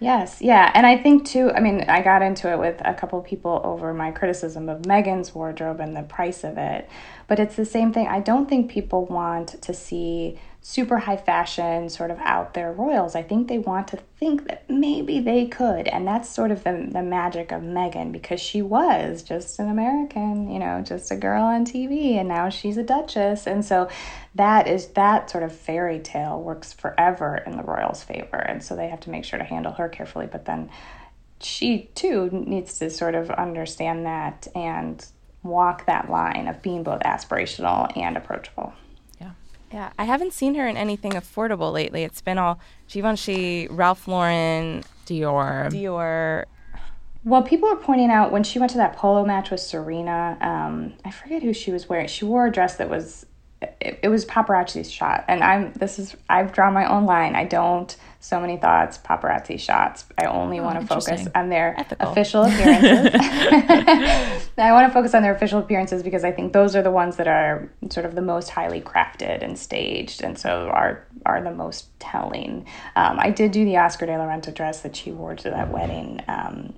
Yes, 0.00 0.42
yeah. 0.42 0.70
And 0.74 0.84
I 0.86 0.96
think 0.98 1.24
too, 1.24 1.50
I 1.52 1.60
mean, 1.60 1.82
I 1.88 2.02
got 2.02 2.20
into 2.20 2.50
it 2.50 2.58
with 2.58 2.80
a 2.84 2.94
couple 2.94 3.20
people 3.22 3.60
over 3.64 3.94
my 3.94 4.10
criticism 4.10 4.68
of 4.68 4.82
Meghan's 4.82 5.34
wardrobe 5.34 5.80
and 5.80 5.96
the 5.96 6.02
price 6.02 6.44
of 6.44 6.58
it. 6.58 6.88
But 7.26 7.38
it's 7.38 7.56
the 7.56 7.64
same 7.64 7.92
thing. 7.92 8.08
I 8.08 8.20
don't 8.20 8.48
think 8.48 8.70
people 8.70 9.06
want 9.06 9.62
to 9.62 9.72
see 9.72 10.38
super 10.60 10.98
high 10.98 11.16
fashion, 11.16 11.90
sort 11.90 12.10
of 12.10 12.18
out 12.20 12.54
there 12.54 12.72
royals. 12.72 13.14
I 13.14 13.22
think 13.22 13.48
they 13.48 13.58
want 13.58 13.86
to 13.88 13.98
think 14.18 14.48
that 14.48 14.68
maybe 14.68 15.20
they 15.20 15.46
could. 15.46 15.86
And 15.88 16.06
that's 16.08 16.28
sort 16.28 16.50
of 16.50 16.64
the, 16.64 16.88
the 16.90 17.02
magic 17.02 17.52
of 17.52 17.62
Megan 17.62 18.12
because 18.12 18.40
she 18.40 18.62
was 18.62 19.22
just 19.22 19.58
an 19.58 19.68
American, 19.68 20.50
you 20.50 20.58
know, 20.58 20.82
just 20.82 21.10
a 21.10 21.16
girl 21.16 21.44
on 21.44 21.66
TV. 21.66 22.14
And 22.14 22.28
now 22.28 22.48
she's 22.48 22.78
a 22.78 22.82
duchess. 22.82 23.46
And 23.46 23.62
so 23.62 23.88
that 24.34 24.66
is 24.66 24.88
that 24.88 25.30
sort 25.30 25.44
of 25.44 25.54
fairy 25.54 26.00
tale 26.00 26.40
works 26.40 26.72
forever 26.72 27.36
in 27.46 27.56
the 27.56 27.62
royals' 27.62 28.02
favor. 28.02 28.36
And 28.36 28.62
so 28.62 28.74
they 28.74 28.88
have 28.88 29.00
to 29.00 29.10
make 29.10 29.24
sure 29.24 29.38
to 29.38 29.44
handle 29.44 29.72
her 29.72 29.88
carefully. 29.88 30.26
But 30.26 30.44
then 30.44 30.70
she 31.40 31.90
too 31.94 32.30
needs 32.32 32.78
to 32.78 32.90
sort 32.90 33.14
of 33.14 33.30
understand 33.30 34.06
that 34.06 34.48
and 34.54 35.06
walk 35.42 35.86
that 35.86 36.10
line 36.10 36.48
of 36.48 36.62
being 36.62 36.82
both 36.82 37.00
aspirational 37.00 37.94
and 37.96 38.16
approachable. 38.16 38.72
Yeah, 39.20 39.32
yeah 39.72 39.92
I 39.98 40.04
haven't 40.04 40.32
seen 40.32 40.54
her 40.54 40.66
in 40.66 40.76
anything 40.76 41.12
affordable 41.12 41.72
lately. 41.72 42.02
It's 42.02 42.22
been 42.22 42.38
all 42.38 42.58
Givenchy, 42.88 43.68
Ralph 43.68 44.08
Lauren, 44.08 44.82
Dior. 45.06 45.70
Dior. 45.70 46.44
Well, 47.24 47.42
people 47.42 47.68
are 47.68 47.76
pointing 47.76 48.10
out 48.10 48.32
when 48.32 48.42
she 48.42 48.58
went 48.58 48.72
to 48.72 48.78
that 48.78 48.96
polo 48.96 49.24
match 49.24 49.50
with 49.50 49.60
Serena, 49.60 50.36
um, 50.40 50.92
I 51.04 51.10
forget 51.10 51.42
who 51.42 51.54
she 51.54 51.72
was 51.72 51.88
wearing. 51.88 52.06
She 52.06 52.24
wore 52.24 52.46
a 52.46 52.52
dress 52.52 52.76
that 52.76 52.90
was, 52.90 53.24
it, 53.80 54.00
it 54.02 54.08
was 54.08 54.24
paparazzi's 54.24 54.90
shot. 54.90 55.24
And 55.28 55.42
I'm, 55.42 55.72
this 55.74 55.98
is, 55.98 56.16
I've 56.28 56.52
drawn 56.52 56.72
my 56.72 56.86
own 56.90 57.04
line. 57.06 57.34
I 57.34 57.44
don't, 57.44 57.94
so 58.20 58.40
many 58.40 58.56
thoughts, 58.56 58.96
paparazzi 58.96 59.60
shots. 59.60 60.06
I 60.16 60.24
only 60.24 60.58
want 60.58 60.80
to 60.80 60.86
focus 60.86 61.28
on 61.34 61.50
their 61.50 61.78
Ethical. 61.78 62.10
official 62.10 62.42
appearances. 62.46 63.20
I 64.56 64.72
want 64.72 64.88
to 64.88 64.94
focus 64.94 65.14
on 65.14 65.22
their 65.22 65.34
official 65.34 65.58
appearances 65.58 66.02
because 66.02 66.24
I 66.24 66.32
think 66.32 66.54
those 66.54 66.74
are 66.74 66.82
the 66.82 66.90
ones 66.90 67.16
that 67.16 67.28
are 67.28 67.70
sort 67.90 68.06
of 68.06 68.14
the 68.14 68.22
most 68.22 68.48
highly 68.48 68.80
crafted 68.80 69.42
and 69.42 69.58
staged, 69.58 70.22
and 70.22 70.38
so 70.38 70.70
are 70.72 71.06
are 71.26 71.42
the 71.42 71.50
most 71.50 71.88
telling. 72.00 72.66
Um, 72.96 73.18
I 73.18 73.30
did 73.30 73.52
do 73.52 73.64
the 73.64 73.76
Oscar 73.76 74.06
de 74.06 74.16
la 74.16 74.24
Renta 74.24 74.54
dress 74.54 74.80
that 74.80 74.96
she 74.96 75.12
wore 75.12 75.34
to 75.34 75.50
that 75.50 75.70
wedding. 75.70 76.22
Um, 76.26 76.74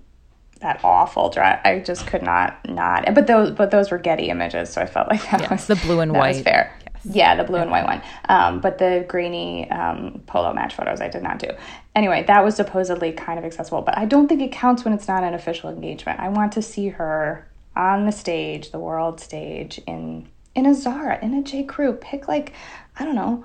that 0.67 0.81
awful 0.85 1.31
dress. 1.31 1.61
I 1.65 1.79
just 1.79 2.07
could 2.09 2.23
not 2.23 2.59
not. 2.69 3.15
But 3.15 3.27
those 3.29 3.53
but 3.53 3.71
those 3.71 3.91
were 3.91 3.99
Getty 3.99 4.29
images, 4.29 4.71
so 4.73 4.81
I 4.81 4.87
felt 4.87 5.09
like 5.09 5.23
that 5.31 5.43
Yes, 5.43 5.51
was 5.51 5.67
the 5.69 5.77
blue 5.77 6.01
and 6.01 6.13
that 6.15 6.19
was 6.19 6.37
white. 6.37 6.45
fair. 6.45 6.77
Yeah, 7.09 7.37
the 7.37 7.45
blue 7.45 7.59
and 7.59 7.71
white 7.71 7.85
one. 7.85 8.03
Um, 8.29 8.61
but 8.61 8.79
the 8.79 9.05
grainy 9.07 9.71
um, 9.71 10.23
polo 10.27 10.53
match 10.53 10.75
photos 10.75 11.01
I 11.01 11.07
did 11.09 11.23
not 11.23 11.39
do. 11.39 11.49
Anyway, 11.95 12.25
that 12.27 12.43
was 12.45 12.57
supposedly 12.57 13.13
kind 13.13 13.39
of 13.39 13.45
accessible, 13.45 13.83
but 13.83 13.97
I 13.97 14.07
don't 14.07 14.27
think 14.27 14.43
it 14.43 14.51
counts 14.51 14.85
when 14.85 14.93
it's 14.93 15.07
not 15.07 15.23
an 15.23 15.33
official 15.33 15.71
engagement. 15.71 16.19
I 16.19 16.31
want 16.31 16.51
to 16.55 16.63
see 16.63 16.89
her 16.89 17.47
on 17.77 18.07
the 18.07 18.13
stage, 18.13 18.73
the 18.73 18.81
world 18.81 19.21
stage, 19.21 19.81
in 19.87 20.29
in 20.57 20.67
a 20.67 20.75
Zara, 20.75 21.21
in 21.23 21.33
a 21.35 21.43
J. 21.45 21.63
Crew. 21.63 21.93
Pick 21.93 22.27
like 22.27 22.53
I 22.99 23.05
don't 23.05 23.15
know, 23.15 23.45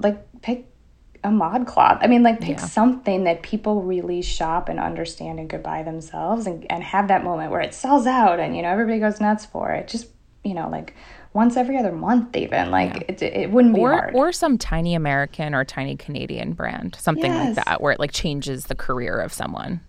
like 0.00 0.16
pick 0.40 0.64
a 1.24 1.28
ModCloth. 1.28 1.98
I 2.00 2.06
mean, 2.06 2.22
like 2.22 2.40
pick 2.40 2.58
something 2.60 3.24
that 3.24 3.42
people 3.42 3.82
really 3.82 4.22
shop 4.22 4.68
and 4.68 4.78
understand 4.78 5.38
and 5.40 5.48
could 5.50 5.62
buy 5.62 5.82
themselves, 5.82 6.46
and 6.46 6.66
and 6.70 6.82
have 6.82 7.08
that 7.08 7.24
moment 7.24 7.50
where 7.50 7.60
it 7.60 7.74
sells 7.74 8.06
out, 8.06 8.40
and 8.40 8.56
you 8.56 8.62
know 8.62 8.68
everybody 8.70 8.98
goes 8.98 9.20
nuts 9.20 9.44
for 9.44 9.70
it. 9.72 9.88
Just 9.88 10.08
you 10.44 10.54
know 10.54 10.68
like 10.68 10.94
once 11.34 11.56
every 11.56 11.76
other 11.76 11.92
month, 11.92 12.34
even 12.36 12.70
like 12.70 13.04
it, 13.08 13.22
it 13.22 13.50
wouldn't 13.50 13.74
be 13.74 13.80
Or, 13.80 13.92
hard. 13.92 14.14
or 14.14 14.32
some 14.32 14.56
tiny 14.58 14.94
American 14.94 15.54
or 15.54 15.64
tiny 15.64 15.94
Canadian 15.96 16.52
brand, 16.54 16.96
something 16.98 17.32
like 17.34 17.54
that, 17.56 17.80
where 17.80 17.92
it 17.92 18.00
like 18.00 18.12
changes 18.12 18.64
the 18.64 18.74
career 18.74 19.18
of 19.20 19.32
someone. 19.32 19.80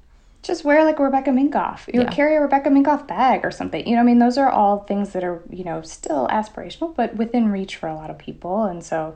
just 0.43 0.63
wear 0.65 0.84
like 0.84 0.99
a 0.99 1.03
Rebecca 1.03 1.32
Minkoff. 1.32 1.88
You 1.93 2.01
Yeah. 2.01 2.11
carry 2.11 2.36
a 2.36 2.41
Rebecca 2.41 2.69
Minkoff 2.69 3.07
bag 3.07 3.41
or 3.45 3.51
something. 3.51 3.88
You 3.88 3.95
know, 3.95 4.01
I 4.01 4.03
mean, 4.03 4.19
those 4.19 4.38
are 4.38 4.49
all 4.49 4.80
things 4.80 5.11
that 5.13 5.23
are 5.23 5.41
you 5.49 5.63
know 5.63 5.82
still 5.82 6.27
aspirational, 6.27 6.93
but 6.95 7.15
within 7.15 7.51
reach 7.51 7.77
for 7.77 7.88
a 7.88 7.95
lot 7.95 8.09
of 8.09 8.17
people. 8.17 8.63
And 8.65 8.84
so, 8.84 9.15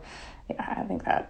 yeah, 0.49 0.75
I 0.77 0.83
think 0.83 1.03
that 1.03 1.29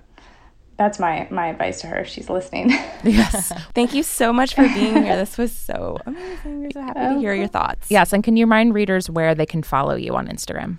that's 0.78 1.00
my 1.00 1.28
my 1.32 1.48
advice 1.48 1.82
to 1.82 1.88
her 1.88 2.00
if 2.00 2.08
she's 2.08 2.30
listening. 2.30 2.72
Yes. 3.04 3.52
Thank 3.76 3.94
you 3.94 4.02
so 4.02 4.32
much 4.32 4.56
for 4.56 4.64
being 4.64 5.04
here. 5.04 5.18
This 5.18 5.38
was 5.38 5.52
so 5.52 5.98
amazing. 6.06 6.62
We're 6.62 6.72
so 6.72 6.82
happy 6.82 7.16
to 7.16 7.20
hear 7.20 7.34
your 7.34 7.48
thoughts. 7.50 7.92
yes. 7.92 8.14
And 8.14 8.24
can 8.24 8.38
you 8.38 8.46
remind 8.46 8.74
readers 8.74 9.10
where 9.10 9.36
they 9.36 9.46
can 9.46 9.62
follow 9.62 9.96
you 9.96 10.16
on 10.16 10.28
Instagram? 10.28 10.78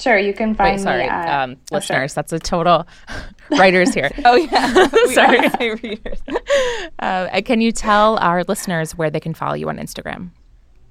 sure, 0.00 0.18
you 0.18 0.34
can 0.34 0.52
find 0.56 0.78
Wait, 0.78 0.82
sorry, 0.82 1.02
me. 1.04 1.08
At, 1.08 1.28
um, 1.44 1.52
oh, 1.52 1.54
sure. 1.54 1.76
listeners. 1.78 2.14
That's 2.14 2.32
a 2.32 2.40
total 2.40 2.88
writers 3.52 3.94
here. 3.94 4.10
Oh 4.24 4.34
yeah. 4.34 4.88
Sorry. 5.12 5.74
readers. 5.76 6.20
Uh, 6.98 7.40
can 7.44 7.60
you 7.60 7.70
tell 7.70 8.18
our 8.18 8.42
listeners 8.44 8.96
where 8.96 9.10
they 9.10 9.20
can 9.20 9.34
follow 9.34 9.54
you 9.54 9.68
on 9.68 9.78
Instagram? 9.78 10.30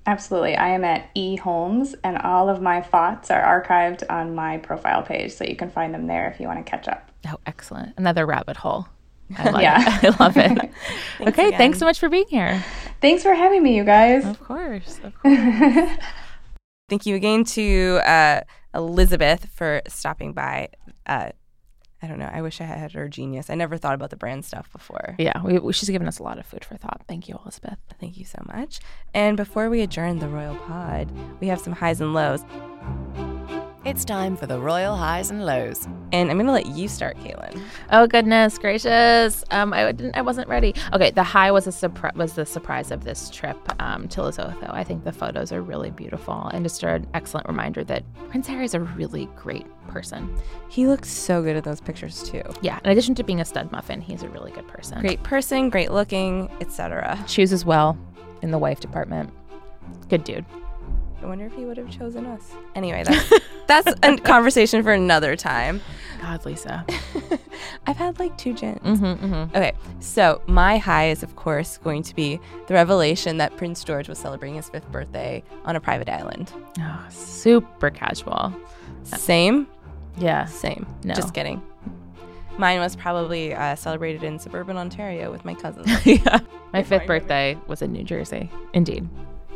Absolutely. 0.08 0.56
I 0.56 0.70
am 0.70 0.84
at 0.84 1.10
E 1.14 1.36
Holmes, 1.36 1.96
and 2.04 2.18
all 2.18 2.50
of 2.50 2.62
my 2.62 2.82
thoughts 2.82 3.30
are 3.30 3.42
archived 3.64 4.04
on 4.10 4.34
my 4.34 4.58
profile 4.58 5.04
page, 5.04 5.32
so 5.34 5.44
you 5.46 5.56
can 5.56 5.70
find 5.70 5.94
them 5.94 6.08
there 6.08 6.28
if 6.30 6.40
you 6.40 6.48
want 6.48 6.64
to 6.66 6.70
catch 6.70 6.88
up. 6.88 7.12
Oh, 7.28 7.38
excellent. 7.46 7.94
Another 7.98 8.26
rabbit 8.26 8.58
hole. 8.58 8.88
I 9.38 9.50
love 9.52 9.62
Yeah. 9.62 10.00
it. 10.00 10.04
I 10.20 10.24
love 10.24 10.38
it. 10.38 10.52
okay, 11.22 11.48
again. 11.48 11.58
thanks 11.58 11.80
so 11.80 11.86
much 11.86 12.00
for 12.00 12.10
being 12.10 12.26
here. 12.30 12.64
Thanks 13.00 13.22
for 13.24 13.34
having 13.36 13.62
me, 13.64 13.76
you 13.78 13.84
guys. 13.84 14.26
Of 14.26 14.40
course. 14.44 15.00
Of 15.04 15.14
course. 15.22 15.90
Thank 16.90 17.06
you 17.06 17.16
again 17.16 17.44
to 17.46 18.00
uh, 18.06 18.42
Elizabeth 18.74 19.46
for 19.54 19.82
stopping 19.88 20.34
by. 20.34 20.70
Uh, 21.06 21.30
I 22.02 22.08
don't 22.08 22.18
know. 22.20 22.30
I 22.32 22.42
wish 22.42 22.60
I 22.62 22.64
had 22.64 22.94
her 22.94 23.08
genius. 23.08 23.50
I 23.50 23.56
never 23.56 23.78
thought 23.78 23.94
about 23.94 24.10
the 24.10 24.16
brand 24.16 24.44
stuff 24.44 24.72
before. 24.72 25.16
yeah, 25.20 25.40
we, 25.44 25.60
we, 25.60 25.72
she's 25.74 25.90
given 25.90 26.08
us 26.08 26.18
a 26.20 26.24
lot 26.24 26.40
of 26.40 26.46
food 26.46 26.66
for 26.66 26.76
thought. 26.76 27.02
Thank 27.08 27.30
you, 27.30 27.40
Elizabeth. 27.44 27.78
Thank 28.00 28.18
you 28.18 28.26
so 28.26 28.44
much. 28.48 28.80
And 29.14 29.38
before 29.38 29.70
we 29.70 29.82
adjourn 29.82 30.20
the 30.20 30.28
Royal 30.28 30.56
Pod, 30.56 31.10
we 31.40 31.48
have 31.48 31.60
some 31.60 31.74
highs 31.74 32.02
and 32.02 32.14
lows. 32.14 32.44
It's 33.84 34.06
time 34.06 34.38
for 34.38 34.46
the 34.46 34.60
Royal 34.60 34.96
Highs 34.96 35.32
and 35.32 35.44
Lows. 35.44 35.88
And 36.12 36.30
I'm 36.30 36.38
going 36.38 36.46
to 36.46 36.52
let 36.52 36.68
you 36.68 36.88
start, 36.88 37.18
Caitlin. 37.18 37.60
Oh 37.90 38.06
goodness 38.06 38.60
gracious! 38.60 39.44
Um, 39.50 39.74
I 39.74 39.92
didn't. 39.92 40.16
I 40.16 40.22
wasn't 40.22 40.48
ready. 40.48 40.76
Okay, 40.94 41.10
the 41.10 41.24
high 41.24 41.52
was 41.52 41.66
a 41.66 41.72
surprise. 41.72 42.14
Was 42.16 42.34
the 42.34 42.46
surprise 42.46 42.92
of 42.92 43.04
this 43.06 43.32
trip 43.32 43.58
um, 43.82 44.08
to 44.10 44.22
Lesotho. 44.22 44.72
I 44.72 44.84
think 44.84 45.04
the 45.04 45.12
photos 45.12 45.52
are 45.52 45.64
really 45.64 45.90
beautiful 45.90 46.48
and 46.54 46.64
just 46.64 46.84
an 46.84 47.08
excellent 47.16 47.48
reminder 47.48 47.84
that 47.86 48.04
Prince 48.30 48.46
Harry 48.48 48.66
is 48.66 48.76
a 48.76 48.82
really 48.82 49.28
great 49.36 49.66
person. 49.88 50.32
He 50.70 50.86
looks 50.86 51.10
so 51.10 51.42
good 51.42 51.56
in 51.56 51.64
those 51.64 51.82
pictures, 51.82 52.22
too. 52.22 52.44
Yeah, 52.62 52.80
in 52.84 52.92
addition 52.92 53.16
to 53.16 53.24
being 53.24 53.42
a 53.42 53.46
stud 53.46 53.72
muffin, 53.72 54.00
he's 54.00 54.22
a 54.22 54.30
really 54.30 54.52
good 54.52 54.68
person. 54.68 55.00
Great 55.00 55.24
person, 55.24 55.72
great 55.72 55.92
looking, 55.92 56.52
etc. 56.62 57.18
Chooses 57.28 57.66
well 57.66 57.98
in 58.44 58.52
the 58.52 58.60
wife 58.60 58.80
department. 58.80 59.34
Good 60.08 60.24
dude. 60.24 60.46
I 61.22 61.26
wonder 61.26 61.46
if 61.46 61.54
he 61.54 61.66
would 61.66 61.78
have 61.78 61.90
chosen 61.90 62.26
us. 62.26 62.52
Anyway, 62.76 63.04
that's 63.06 63.34
that's 63.68 63.94
a 64.04 64.18
conversation 64.18 64.84
for 64.84 64.92
another 64.92 65.36
time. 65.36 65.82
God, 66.22 66.46
Lisa. 66.46 66.86
I've 67.88 67.98
had 67.98 68.20
like 68.20 68.38
two 68.38 68.54
gins. 68.54 68.80
mm-hmm, 68.80 69.06
mm-hmm. 69.06 69.56
Okay, 69.58 69.74
so 70.00 70.42
my 70.48 70.78
high 70.78 71.10
is, 71.10 71.24
of 71.24 71.36
course, 71.36 71.78
going 71.80 72.04
to 72.04 72.16
be 72.16 72.40
the 72.68 72.74
revelation 72.74 73.38
that 73.38 73.56
Prince 73.58 73.84
George 73.84 74.08
was 74.10 74.20
celebrating 74.20 74.56
his 74.56 74.70
fifth 74.70 74.92
birthday 74.92 75.44
on 75.66 75.76
a 75.76 75.80
private 75.80 76.10
island. 76.10 76.52
Oh, 76.80 77.06
super 77.10 77.90
casual. 77.90 78.54
Same, 79.04 79.68
Yeah. 80.18 80.46
same. 80.46 80.86
No. 81.04 81.14
Just 81.16 81.34
kidding. 81.34 81.62
Mine 82.58 82.80
was 82.80 82.96
probably 82.96 83.56
uh, 83.56 83.76
celebrated 83.76 84.24
in 84.24 84.38
suburban 84.38 84.78
Ontario 84.78 85.32
with 85.32 85.44
my 85.46 85.54
cousins. 85.56 85.88
yeah. 86.06 86.40
My 86.74 86.84
fifth 86.84 87.08
birthday 87.08 87.58
was 87.68 87.82
in 87.82 87.92
New 87.94 88.04
Jersey. 88.04 88.52
Indeed. 88.74 89.10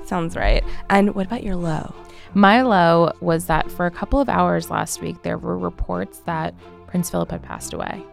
Sounds 0.05 0.35
right. 0.35 0.63
And 0.89 1.15
what 1.15 1.25
about 1.25 1.43
your 1.43 1.55
low? 1.55 1.93
My 2.33 2.61
low 2.61 3.11
was 3.21 3.45
that 3.45 3.71
for 3.71 3.85
a 3.85 3.91
couple 3.91 4.19
of 4.19 4.29
hours 4.29 4.69
last 4.69 5.01
week, 5.01 5.23
there 5.23 5.37
were 5.37 5.57
reports 5.57 6.19
that 6.25 6.53
Prince 6.87 7.09
Philip 7.09 7.31
had 7.31 7.41
passed 7.41 7.73
away. 7.73 8.03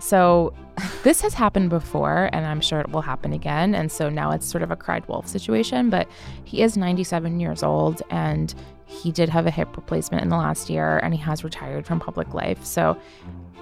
So 0.00 0.52
this 1.04 1.20
has 1.20 1.34
happened 1.34 1.70
before, 1.70 2.28
and 2.32 2.44
I'm 2.46 2.60
sure 2.60 2.80
it 2.80 2.90
will 2.90 3.02
happen 3.02 3.32
again. 3.32 3.74
And 3.74 3.90
so 3.90 4.08
now 4.08 4.30
it's 4.32 4.46
sort 4.46 4.62
of 4.62 4.70
a 4.70 4.76
cried 4.76 5.06
wolf 5.08 5.28
situation, 5.28 5.90
but 5.90 6.08
he 6.44 6.62
is 6.62 6.76
97 6.76 7.40
years 7.40 7.62
old 7.62 8.02
and 8.10 8.54
he 8.86 9.12
did 9.12 9.28
have 9.28 9.46
a 9.46 9.50
hip 9.50 9.76
replacement 9.76 10.24
in 10.24 10.30
the 10.30 10.36
last 10.36 10.68
year 10.68 10.98
and 10.98 11.14
he 11.14 11.20
has 11.20 11.44
retired 11.44 11.86
from 11.86 12.00
public 12.00 12.34
life. 12.34 12.64
So, 12.64 12.98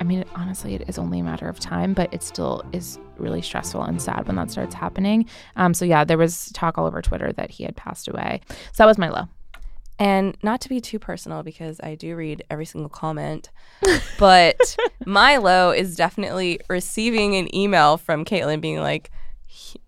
I 0.00 0.04
mean, 0.04 0.24
honestly, 0.34 0.74
it 0.74 0.88
is 0.88 0.98
only 0.98 1.20
a 1.20 1.24
matter 1.24 1.48
of 1.48 1.58
time, 1.58 1.92
but 1.92 2.12
it 2.12 2.22
still 2.22 2.64
is 2.72 2.98
really 3.16 3.42
stressful 3.42 3.82
and 3.82 4.00
sad 4.00 4.26
when 4.26 4.36
that 4.36 4.50
starts 4.50 4.74
happening. 4.74 5.26
Um, 5.56 5.74
so, 5.74 5.84
yeah, 5.84 6.04
there 6.04 6.18
was 6.18 6.50
talk 6.52 6.78
all 6.78 6.86
over 6.86 7.02
Twitter 7.02 7.32
that 7.32 7.50
he 7.50 7.64
had 7.64 7.76
passed 7.76 8.08
away. 8.08 8.40
So 8.48 8.56
that 8.78 8.86
was 8.86 8.98
my 8.98 9.08
low. 9.08 9.28
And 9.98 10.36
not 10.44 10.60
to 10.60 10.68
be 10.68 10.80
too 10.80 11.00
personal 11.00 11.42
because 11.42 11.80
I 11.82 11.96
do 11.96 12.14
read 12.14 12.44
every 12.50 12.64
single 12.64 12.88
comment, 12.88 13.50
but 14.18 14.76
my 15.06 15.38
low 15.38 15.72
is 15.72 15.96
definitely 15.96 16.60
receiving 16.68 17.34
an 17.34 17.52
email 17.54 17.96
from 17.96 18.24
Caitlin 18.24 18.60
being 18.60 18.78
like, 18.78 19.10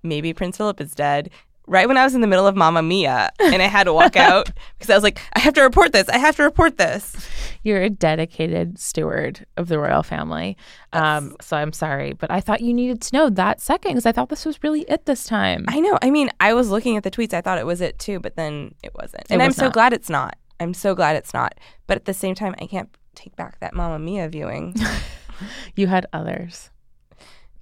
maybe 0.03 0.33
Prince 0.33 0.57
Philip 0.57 0.81
is 0.81 0.95
dead. 0.97 1.31
Right 1.71 1.87
when 1.87 1.97
I 1.97 2.03
was 2.03 2.16
in 2.16 2.21
the 2.21 2.27
middle 2.27 2.49
of 2.49 2.57
Mamma 2.57 2.83
Mia 2.83 3.31
and 3.39 3.62
I 3.62 3.66
had 3.68 3.85
to 3.85 3.93
walk 3.95 4.16
out 4.16 4.47
because 4.79 4.91
I 4.91 4.95
was 4.97 5.05
like, 5.05 5.21
I 5.35 5.39
have 5.39 5.55
to 5.55 5.62
report 5.62 5.93
this. 5.93 6.09
I 6.09 6.18
have 6.18 6.35
to 6.37 6.43
report 6.43 6.79
this. 6.79 7.14
You're 7.62 7.81
a 7.83 7.89
dedicated 7.89 8.77
steward 8.81 9.47
of 9.57 9.68
the 9.68 9.79
royal 9.79 10.03
family. 10.03 10.57
Um, 10.93 11.37
so 11.41 11.57
I'm 11.57 11.73
sorry, 11.73 12.12
but 12.14 12.29
I 12.29 12.41
thought 12.41 12.61
you 12.61 12.75
needed 12.75 13.01
to 13.03 13.16
know 13.16 13.31
that 13.31 13.61
second 13.61 13.93
because 13.93 14.05
I 14.05 14.11
thought 14.11 14.31
this 14.31 14.45
was 14.45 14.61
really 14.64 14.81
it 14.89 15.07
this 15.07 15.25
time. 15.27 15.64
I 15.68 15.79
know. 15.79 15.97
I 16.03 16.11
mean, 16.11 16.29
I 16.41 16.55
was 16.55 16.71
looking 16.71 16.97
at 16.97 17.05
the 17.05 17.11
tweets. 17.11 17.33
I 17.33 17.41
thought 17.41 17.59
it 17.59 17.66
was 17.66 17.81
it 17.81 18.01
too, 18.01 18.18
but 18.18 18.35
then 18.35 18.75
it 18.83 18.91
wasn't. 18.97 19.23
It 19.23 19.31
And 19.31 19.41
I'm 19.41 19.51
was 19.51 19.57
so 19.57 19.66
not. 19.66 19.73
glad 19.73 19.93
it's 19.93 20.11
not. 20.11 20.37
I'm 20.59 20.75
so 20.75 20.97
glad 20.97 21.14
it's 21.14 21.33
not. 21.33 21.55
But 21.87 21.97
at 21.99 22.05
the 22.05 22.14
same 22.14 22.35
time, 22.35 22.57
I 22.61 22.66
can't 22.66 22.89
take 23.14 23.37
back 23.37 23.61
that 23.61 23.75
Mamma 23.75 24.01
Mia 24.01 24.29
viewing. 24.29 24.75
you 25.77 25.87
had 25.87 26.07
others. 26.12 26.71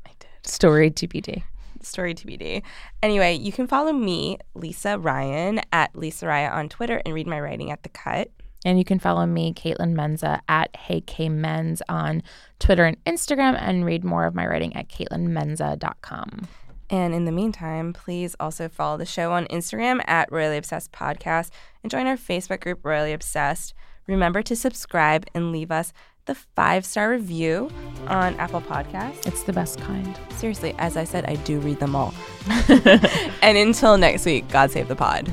I 0.07 0.11
did. 0.19 0.29
Story 0.45 0.91
TBD. 0.91 1.43
Story 1.83 2.15
TBD. 2.15 2.63
Anyway, 3.03 3.35
you 3.35 3.53
can 3.53 3.67
follow 3.67 3.93
me, 3.93 4.39
Lisa 4.55 4.99
Ryan, 4.99 5.61
at 5.73 5.95
Lisa 5.97 6.27
Raya 6.27 6.53
on 6.53 6.69
Twitter 6.69 7.01
and 7.05 7.15
read 7.15 7.27
my 7.27 7.41
writing 7.41 7.71
at 7.71 7.83
The 7.83 7.89
Cut. 7.89 8.31
And 8.65 8.79
you 8.79 8.85
can 8.85 8.99
follow 8.99 9.25
me, 9.25 9.55
Caitlin 9.55 9.95
Menza, 9.95 10.41
at 10.49 10.75
Hey 10.75 11.01
K 11.01 11.29
Menz 11.29 11.81
on 11.89 12.23
Twitter 12.59 12.85
and 12.85 13.03
Instagram, 13.05 13.57
and 13.61 13.85
read 13.85 14.05
more 14.05 14.27
of 14.27 14.35
my 14.35 14.47
writing 14.47 14.75
at 14.75 14.89
CaitlinMenza.com. 14.89 16.49
And 16.91 17.15
in 17.15 17.25
the 17.25 17.33
meantime, 17.33 17.93
please 17.93 18.35
also 18.41 18.69
follow 18.69 18.97
the 18.97 19.07
show 19.07 19.33
on 19.33 19.47
Instagram 19.47 20.01
at 20.07 20.33
Royally 20.33 20.57
Obsessed 20.57 20.91
Podcast 20.91 21.51
and 21.83 21.91
join 21.91 22.07
our 22.07 22.17
Facebook 22.17 22.61
group, 22.61 22.85
Royally 22.85 23.13
Obsessed. 23.13 23.75
Remember 24.07 24.43
to 24.43 24.57
subscribe 24.57 25.27
and 25.35 25.53
leave 25.53 25.71
us 25.71 25.93
the 26.29 26.37
five 26.37 26.87
star 26.87 27.11
review 27.11 27.71
on 28.07 28.37
Apple 28.37 28.61
Podcasts. 28.61 29.27
It's 29.27 29.43
the 29.43 29.53
best 29.53 29.81
kind. 29.81 30.17
Seriously, 30.37 30.75
as 30.79 30.97
I 30.97 31.03
said, 31.03 31.25
I 31.25 31.35
do 31.37 31.59
read 31.59 31.81
them 31.81 31.97
all. 31.97 32.15
and 32.69 33.59
until 33.59 33.99
next 33.99 34.25
week, 34.25 34.47
God 34.49 34.71
save 34.71 34.87
the 34.87 34.95
pod. 34.95 35.33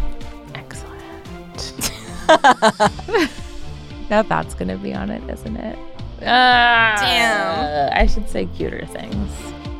Excellent. 0.55 1.91
now 4.09 4.23
that's 4.23 4.55
going 4.55 4.69
to 4.69 4.77
be 4.77 4.93
on 4.93 5.11
it, 5.11 5.29
isn't 5.29 5.57
it? 5.57 5.77
Ah, 6.21 6.95
Damn. 6.99 7.93
I 7.93 8.07
should 8.07 8.29
say 8.29 8.45
cuter 8.47 8.85
things. 8.87 9.31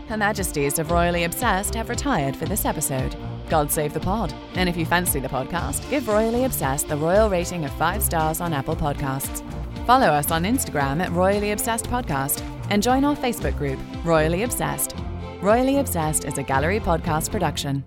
Her 0.09 0.18
Majesties 0.18 0.78
of 0.78 0.91
Royally 0.91 1.24
Obsessed 1.24 1.74
have 1.76 1.89
retired 1.89 2.36
for 2.36 2.45
this 2.45 2.66
episode. 2.66 3.16
God 3.49 3.72
save 3.72 3.93
the 3.93 3.99
pod. 3.99 4.34
And 4.55 4.68
if 4.68 4.76
you 4.76 4.86
fancy 4.86 5.20
the 5.20 5.30
podcast, 5.30 5.89
give 5.89 6.07
Royally 6.07 6.43
Obsessed 6.43 6.89
the 6.89 6.97
royal 6.97 7.30
rating 7.30 7.63
of 7.63 7.72
five 7.74 8.03
stars 8.03 8.41
on 8.41 8.53
Apple 8.53 8.76
Podcasts. 8.76 9.43
Follow 9.86 10.08
us 10.08 10.32
on 10.32 10.44
Instagram 10.46 11.00
at 11.00 11.12
Royally 11.12 11.52
Obsessed 11.52 11.86
Podcast 11.86 12.42
and 12.72 12.82
join 12.82 13.04
our 13.04 13.16
Facebook 13.16 13.56
group, 13.56 13.78
Royally 14.04 14.42
Obsessed. 14.42 14.96
Royally 15.42 15.78
Obsessed 15.78 16.26
is 16.26 16.40
a 16.40 16.44
gallery 16.44 16.80
podcast 16.80 17.32
production. 17.32 17.86